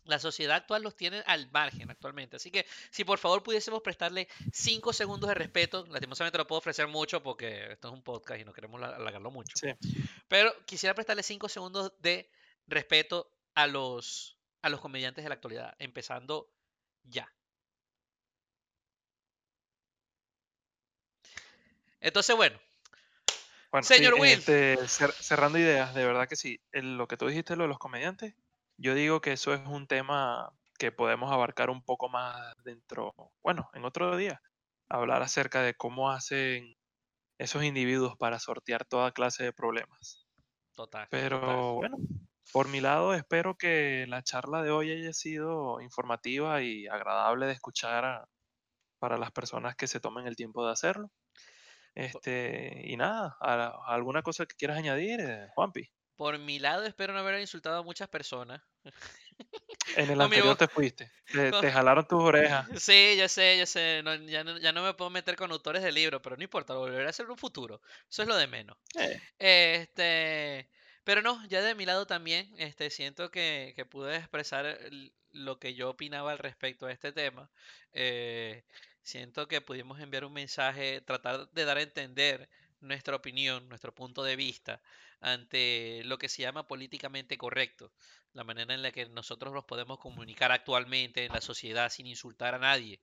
La 0.05 0.18
sociedad 0.18 0.57
actual 0.57 0.82
los 0.82 0.97
tiene 0.97 1.22
al 1.26 1.51
margen 1.51 1.90
actualmente. 1.90 2.36
Así 2.36 2.51
que 2.51 2.66
si 2.90 3.05
por 3.05 3.18
favor 3.18 3.42
pudiésemos 3.42 3.80
prestarle 3.80 4.28
cinco 4.53 4.92
segundos 4.92 5.28
de 5.28 5.34
respeto, 5.34 5.86
lastimosamente 5.88 6.36
no 6.36 6.47
puedo 6.47 6.59
ofrecer 6.59 6.88
mucho 6.88 7.22
porque 7.22 7.72
esto 7.72 7.88
es 7.88 7.95
un 7.95 8.03
podcast 8.03 8.38
y 8.40 8.45
no 8.45 8.53
queremos 8.53 8.78
la- 8.80 8.97
alargarlo 8.97 9.30
mucho. 9.30 9.57
sí. 9.57 9.68
Pero 10.28 10.53
quisiera 10.66 10.95
prestarle 10.95 11.22
cinco 11.22 11.49
segundos 11.49 11.92
de 12.01 12.30
respeto 12.66 13.30
a 13.55 13.66
los, 13.66 14.34
a 14.64 14.70
los 14.70 14.80
comediantes 14.80 15.22
de 15.22 15.28
la 15.28 15.34
actualidad, 15.34 15.74
empezando 15.78 16.50
ya. 17.02 17.30
Entonces, 22.00 22.34
bueno, 22.34 22.58
Bueno, 23.70 23.84
Señor 23.84 24.14
sí, 24.14 24.20
Will. 24.20 24.32
este, 24.32 24.76
cer- 24.84 25.14
cerrando 25.20 25.58
ideas, 25.58 25.94
de 25.94 26.06
verdad 26.06 26.26
que 26.28 26.36
sí. 26.36 26.60
El- 26.72 26.96
lo 26.96 27.06
que 27.08 27.16
tú 27.18 27.26
dijiste, 27.26 27.56
lo 27.56 27.64
de 27.64 27.68
los 27.68 27.78
comediantes, 27.78 28.34
yo 28.78 28.94
digo 28.94 29.20
que 29.20 29.32
eso 29.32 29.52
es 29.52 29.60
un 29.66 29.86
tema 29.86 30.50
que 30.78 30.92
podemos 30.92 31.30
abarcar 31.30 31.68
un 31.68 31.82
poco 31.82 32.08
más 32.08 32.54
dentro, 32.64 33.12
bueno, 33.42 33.68
en 33.74 33.84
otro 33.84 34.16
día, 34.16 34.40
hablar 34.88 35.22
acerca 35.22 35.60
de 35.60 35.74
cómo 35.74 36.10
hacen 36.10 36.74
esos 37.38 37.64
individuos 37.64 38.16
para 38.16 38.38
sortear 38.38 38.86
toda 38.86 39.12
clase 39.12 39.44
de 39.44 39.52
problemas. 39.52 40.26
total. 40.74 41.06
total. 41.08 41.10
Pero 41.10 41.74
bueno, 41.74 41.96
por 42.53 42.68
mi 42.68 42.80
lado, 42.80 43.14
espero 43.14 43.57
que 43.57 44.07
la 44.09 44.22
charla 44.22 44.62
de 44.62 44.70
hoy 44.70 44.92
haya 44.92 45.12
sido 45.12 45.80
informativa 45.80 46.62
y 46.62 46.86
agradable 46.86 47.47
de 47.47 47.53
escuchar 47.53 48.05
a- 48.05 48.28
para 48.99 49.18
las 49.18 49.32
personas 49.32 49.76
que 49.76 49.86
se 49.88 50.01
tomen 50.01 50.26
el 50.26 50.36
tiempo 50.36 50.64
de 50.66 50.72
hacerlo. 50.72 51.12
Este, 51.95 52.82
y 52.84 52.97
nada, 52.97 53.36
a- 53.40 53.78
¿alguna 53.88 54.22
cosa 54.22 54.47
que 54.47 54.57
quieras 54.57 54.78
añadir, 54.78 55.20
eh, 55.20 55.49
Juanpi? 55.55 55.90
Por 56.16 56.38
mi 56.38 56.59
lado, 56.59 56.84
espero 56.84 57.12
no 57.12 57.20
haber 57.20 57.40
insultado 57.40 57.78
a 57.78 57.82
muchas 57.82 58.09
personas. 58.09 58.62
En 59.97 60.11
el 60.11 60.18
mi 60.18 60.24
anterior 60.24 60.57
te 60.57 60.66
fuiste, 60.68 61.11
te, 61.30 61.53
te 61.53 61.70
jalaron 61.72 62.07
tus 62.07 62.22
orejas. 62.22 62.66
Sí, 62.80 63.14
ya 63.16 63.28
sé, 63.28 63.57
ya 63.59 63.66
sé. 63.66 64.03
no- 64.05 64.14
ya, 64.14 64.42
no, 64.45 64.59
ya 64.59 64.72
no 64.72 64.82
me 64.82 64.95
puedo 64.95 65.11
meter 65.11 65.36
con 65.36 65.51
autores 65.53 65.82
de 65.82 65.92
libros, 65.92 66.20
pero 66.22 66.36
no 66.36 66.42
importa, 66.42 66.74
lo 66.74 66.80
volveré 66.80 67.07
a 67.07 67.11
hacer 67.11 67.26
en 67.26 67.32
un 67.32 67.38
futuro. 67.38 67.80
Eso 68.11 68.22
es 68.22 68.28
lo 68.28 68.36
de 68.36 68.47
menos. 68.47 68.76
Eh, 68.99 69.20
Este, 69.38 70.70
pero 71.05 71.22
no, 71.22 71.44
ya 71.48 71.61
de 71.62 71.74
mi 71.74 71.84
lado 71.86 72.07
también, 72.07 72.52
este, 72.59 72.90
siento 72.90 73.30
que, 73.30 73.72
que 73.76 73.84
pude 73.86 74.16
expresar 74.16 74.66
el- 74.66 75.12
lo 75.32 75.59
que 75.59 75.74
yo 75.74 75.90
opinaba 75.90 76.32
al 76.32 76.38
respecto 76.38 76.86
a 76.86 76.92
este 76.92 77.12
tema. 77.12 77.50
Eh, 77.92 78.64
siento 79.02 79.48
que 79.48 79.61
pudimos 79.61 80.00
enviar 80.00 80.24
un 80.24 80.32
mensaje, 80.32 81.00
tratar 81.02 81.50
de 81.50 81.64
dar 81.64 81.76
a 81.78 81.82
entender 81.82 82.48
nuestra 82.80 83.16
opinión, 83.16 83.68
nuestro 83.68 83.94
punto 83.94 84.22
de 84.22 84.36
vista 84.36 84.80
ante 85.20 86.02
lo 86.05 86.18
que 86.18 86.28
se 86.28 86.42
llama 86.42 86.66
políticamente 86.66 87.38
correcto, 87.38 87.92
la 88.32 88.44
manera 88.44 88.74
en 88.74 88.82
la 88.82 88.92
que 88.92 89.07
nosotros 89.09 89.52
nos 89.55 89.64
podemos 89.64 89.98
comunicar 89.98 90.52
actualmente 90.52 91.24
en 91.24 91.32
la 91.32 91.40
sociedad 91.40 91.90
sin 91.90 92.07
insultar 92.07 92.55
a 92.55 92.59
nadie. 92.59 93.00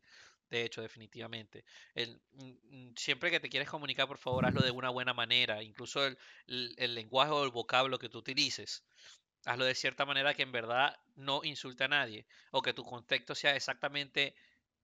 De 0.52 0.64
hecho, 0.66 0.82
definitivamente. 0.84 1.66
El- 1.95 2.22
mm, 2.34 2.89
mm, 2.91 2.95
siempre 2.97 3.32
que 3.32 3.39
te 3.39 3.49
quieres 3.49 3.70
comunicar, 3.70 4.08
por 4.08 4.20
favor, 4.20 4.45
hazlo 4.45 4.62
de 4.64 4.72
una 4.72 4.89
buena 4.91 5.14
manera. 5.16 5.64
Incluso 5.64 6.06
el, 6.06 6.18
el- 6.47 6.76
el 6.78 6.95
lenguaje 6.95 7.32
o 7.32 7.43
el 7.45 7.52
vocablo 7.52 7.97
que 7.99 8.10
tú 8.10 8.20
utilices. 8.20 8.84
Hazlo 9.45 9.66
de 9.66 9.76
cierta 9.76 10.06
manera 10.06 10.34
que 10.36 10.43
en 10.43 10.52
verdad 10.52 10.99
no 11.16 11.43
insulte 11.43 11.86
a 11.86 11.89
nadie. 11.89 12.28
O 12.52 12.62
que 12.62 12.74
tu 12.74 12.86
contexto 12.86 13.36
sea 13.36 13.56
exactamente 13.56 14.36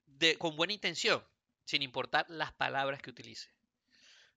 de, 0.08 0.38
con 0.38 0.56
buena 0.58 0.74
intención, 0.74 1.24
sin 1.66 1.82
importar 1.84 2.26
las 2.30 2.54
palabras 2.54 3.02
que 3.02 3.12
utilices. 3.12 3.52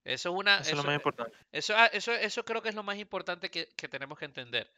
Eso 0.04 0.30
es 0.30 0.34
una. 0.36 0.58
eso 0.60 0.70
es 0.70 0.76
lo 0.76 0.84
más 0.84 0.96
importante. 0.96 1.36
eso, 1.52 1.74
ah, 1.76 1.86
eso, 1.92 2.12
eso 2.12 2.44
creo 2.44 2.62
que 2.62 2.70
es 2.70 2.74
lo 2.74 2.82
más 2.82 2.98
importante 2.98 3.50
que, 3.50 3.68
que 3.76 3.88
tenemos 3.88 4.18
que 4.18 4.24
entender. 4.24 4.70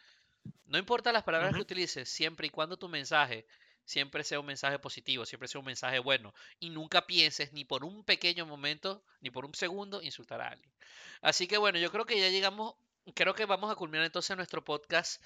No 0.67 0.79
importa 0.79 1.13
las 1.13 1.23
palabras 1.25 1.55
que 1.55 1.63
utilices, 1.63 2.09
siempre 2.09 2.47
y 2.49 2.51
cuando 2.51 2.77
tu 2.79 2.89
mensaje 2.89 3.47
siempre 3.85 4.25
sea 4.25 4.41
un 4.41 4.47
mensaje 4.47 4.79
positivo, 4.79 5.27
siempre 5.27 5.49
sea 5.49 5.59
un 5.59 5.67
mensaje 5.67 5.99
bueno. 5.99 6.35
Y 6.61 6.71
nunca 6.71 7.07
pienses 7.07 7.53
ni 7.53 7.65
por 7.65 7.85
un 7.85 8.05
pequeño 8.05 8.47
momento, 8.47 9.03
ni 9.21 9.31
por 9.31 9.45
un 9.45 9.55
segundo, 9.55 10.03
insultar 10.03 10.41
a 10.41 10.49
alguien. 10.49 10.73
Así 11.21 11.47
que 11.47 11.59
bueno, 11.59 11.79
yo 11.79 11.91
creo 11.91 12.07
que 12.07 12.19
ya 12.19 12.29
llegamos, 12.29 12.75
creo 13.15 13.35
que 13.35 13.47
vamos 13.47 13.71
a 13.71 13.77
culminar 13.77 14.05
entonces 14.05 14.37
nuestro 14.37 14.65
podcast 14.65 15.23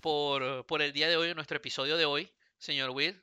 por, 0.00 0.66
por 0.66 0.82
el 0.82 0.92
día 0.92 1.08
de 1.08 1.16
hoy, 1.16 1.34
nuestro 1.34 1.56
episodio 1.56 1.96
de 1.96 2.04
hoy, 2.04 2.30
señor 2.58 2.90
Will. 2.90 3.20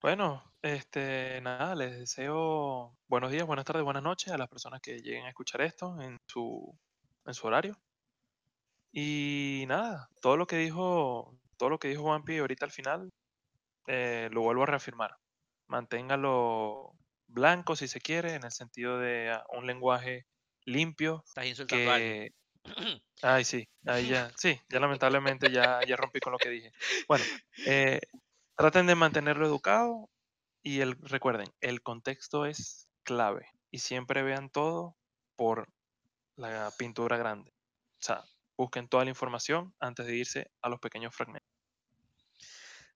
Bueno, 0.00 0.44
este, 0.62 1.40
nada, 1.40 1.74
les 1.74 1.98
deseo 1.98 2.96
buenos 3.08 3.30
días, 3.30 3.46
buenas 3.46 3.64
tardes, 3.64 3.82
buenas 3.82 4.02
noches 4.02 4.32
a 4.32 4.38
las 4.38 4.48
personas 4.48 4.80
que 4.80 4.98
lleguen 4.98 5.24
a 5.24 5.28
escuchar 5.28 5.62
esto 5.62 6.00
en 6.00 6.18
su, 6.26 6.76
en 7.24 7.34
su 7.34 7.46
horario. 7.46 7.78
Y 8.92 9.64
nada, 9.68 10.08
todo 10.20 10.36
lo 10.36 10.46
que 10.46 10.56
dijo, 10.56 11.36
todo 11.56 11.70
lo 11.70 11.78
que 11.78 11.88
dijo 11.88 12.02
Juanpi 12.02 12.38
ahorita 12.38 12.64
al 12.64 12.72
final, 12.72 13.10
eh, 13.86 14.28
lo 14.32 14.42
vuelvo 14.42 14.64
a 14.64 14.66
reafirmar. 14.66 15.16
Manténgalo 15.68 16.92
blanco 17.26 17.76
si 17.76 17.88
se 17.88 18.00
quiere, 18.00 18.34
en 18.34 18.44
el 18.44 18.52
sentido 18.52 18.98
de 18.98 19.30
ah, 19.30 19.44
un 19.56 19.66
lenguaje 19.66 20.26
limpio, 20.64 21.22
Estás 21.26 21.46
insultando 21.46 21.92
que... 21.92 22.32
Ay, 23.22 23.44
sí, 23.44 23.68
ahí 23.86 24.08
ya, 24.08 24.30
sí, 24.36 24.60
ya 24.68 24.80
lamentablemente 24.80 25.50
ya, 25.50 25.80
ya 25.86 25.96
rompí 25.96 26.20
con 26.20 26.32
lo 26.32 26.38
que 26.38 26.50
dije. 26.50 26.72
Bueno, 27.06 27.24
eh, 27.66 28.00
traten 28.56 28.86
de 28.86 28.94
mantenerlo 28.94 29.46
educado 29.46 30.10
y 30.62 30.80
el, 30.80 30.96
recuerden, 31.00 31.48
el 31.60 31.82
contexto 31.82 32.44
es 32.44 32.88
clave 33.04 33.48
y 33.70 33.78
siempre 33.78 34.22
vean 34.22 34.50
todo 34.50 34.96
por 35.36 35.68
la 36.34 36.72
pintura 36.76 37.16
grande. 37.16 37.50
O 37.50 38.02
sea, 38.02 38.24
busquen 38.56 38.88
toda 38.88 39.04
la 39.04 39.10
información 39.10 39.74
antes 39.80 40.06
de 40.06 40.16
irse 40.16 40.50
a 40.62 40.68
los 40.68 40.80
pequeños 40.80 41.14
fragmentos. 41.14 41.50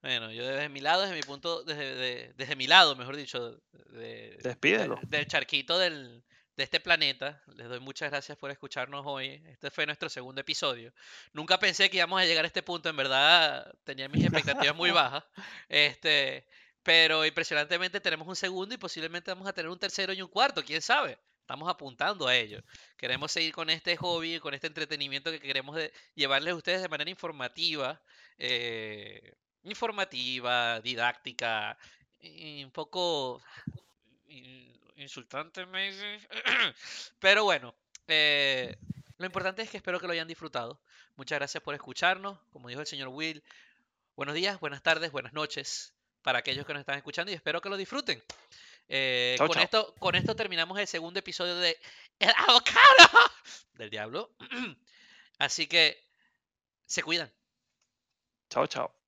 Bueno, 0.02 0.32
yo 0.32 0.46
desde 0.46 0.68
mi 0.70 0.80
lado, 0.80 1.02
desde 1.02 1.14
mi 1.14 1.20
punto, 1.22 1.62
desde, 1.62 1.94
de- 1.94 2.32
desde 2.34 2.56
mi 2.56 2.66
lado, 2.66 2.96
mejor 2.96 3.16
dicho, 3.16 3.60
de, 3.72 4.38
Despídelo. 4.42 4.96
de- 5.02 5.18
del 5.18 5.26
charquito 5.26 5.78
del, 5.78 6.24
de 6.56 6.64
este 6.64 6.80
planeta, 6.80 7.42
les 7.54 7.68
doy 7.68 7.80
muchas 7.80 8.10
gracias 8.10 8.38
por 8.38 8.50
escucharnos 8.50 9.02
hoy. 9.06 9.42
Este 9.46 9.70
fue 9.70 9.84
nuestro 9.84 10.08
segundo 10.08 10.40
episodio. 10.40 10.92
Nunca 11.34 11.58
pensé 11.58 11.90
que 11.90 11.98
íbamos 11.98 12.18
a 12.20 12.24
llegar 12.24 12.44
a 12.44 12.48
este 12.48 12.62
punto, 12.62 12.88
en 12.88 12.96
verdad 12.96 13.70
tenía 13.84 14.08
mis 14.08 14.24
expectativas 14.24 14.74
muy 14.74 14.90
bajas. 14.90 15.24
Este, 15.68 16.46
pero 16.82 17.26
impresionantemente 17.26 18.00
tenemos 18.00 18.26
un 18.26 18.36
segundo 18.36 18.74
y 18.74 18.78
posiblemente 18.78 19.30
vamos 19.30 19.46
a 19.46 19.52
tener 19.52 19.70
un 19.70 19.78
tercero 19.78 20.14
y 20.14 20.22
un 20.22 20.28
cuarto, 20.28 20.64
quién 20.64 20.80
sabe. 20.80 21.18
Estamos 21.50 21.68
apuntando 21.68 22.28
a 22.28 22.36
ello. 22.36 22.62
Queremos 22.96 23.32
seguir 23.32 23.52
con 23.52 23.70
este 23.70 23.96
hobby, 23.96 24.38
con 24.38 24.54
este 24.54 24.68
entretenimiento 24.68 25.32
que 25.32 25.40
queremos 25.40 25.76
llevarles 26.14 26.52
a 26.52 26.56
ustedes 26.56 26.80
de 26.80 26.88
manera 26.88 27.10
informativa, 27.10 28.00
eh, 28.38 29.34
informativa, 29.64 30.80
didáctica, 30.80 31.76
y 32.20 32.62
un 32.62 32.70
poco 32.70 33.42
in- 34.28 34.78
insultante, 34.94 35.66
maybe. 35.66 36.20
Pero 37.18 37.42
bueno, 37.42 37.74
eh, 38.06 38.76
lo 39.18 39.26
importante 39.26 39.62
es 39.62 39.70
que 39.70 39.78
espero 39.78 39.98
que 39.98 40.06
lo 40.06 40.12
hayan 40.12 40.28
disfrutado. 40.28 40.80
Muchas 41.16 41.40
gracias 41.40 41.64
por 41.64 41.74
escucharnos. 41.74 42.38
Como 42.52 42.68
dijo 42.68 42.80
el 42.80 42.86
señor 42.86 43.08
Will, 43.08 43.42
buenos 44.14 44.36
días, 44.36 44.60
buenas 44.60 44.84
tardes, 44.84 45.10
buenas 45.10 45.32
noches 45.32 45.94
para 46.22 46.38
aquellos 46.38 46.64
que 46.64 46.74
nos 46.74 46.80
están 46.80 46.96
escuchando 46.96 47.32
y 47.32 47.34
espero 47.34 47.60
que 47.60 47.70
lo 47.70 47.76
disfruten. 47.76 48.22
Eh, 48.88 49.36
con. 49.38 49.58
Esto, 49.58 49.94
con 49.98 50.14
esto 50.14 50.34
terminamos 50.34 50.78
el 50.78 50.86
segundo 50.86 51.20
episodio 51.20 51.56
de 51.56 51.78
El 52.18 52.32
Avocado 52.48 53.08
del 53.74 53.90
Diablo. 53.90 54.34
Así 55.38 55.66
que 55.66 56.02
se 56.86 57.02
cuidan. 57.02 57.32
Chao, 58.50 58.66
chao. 58.66 58.99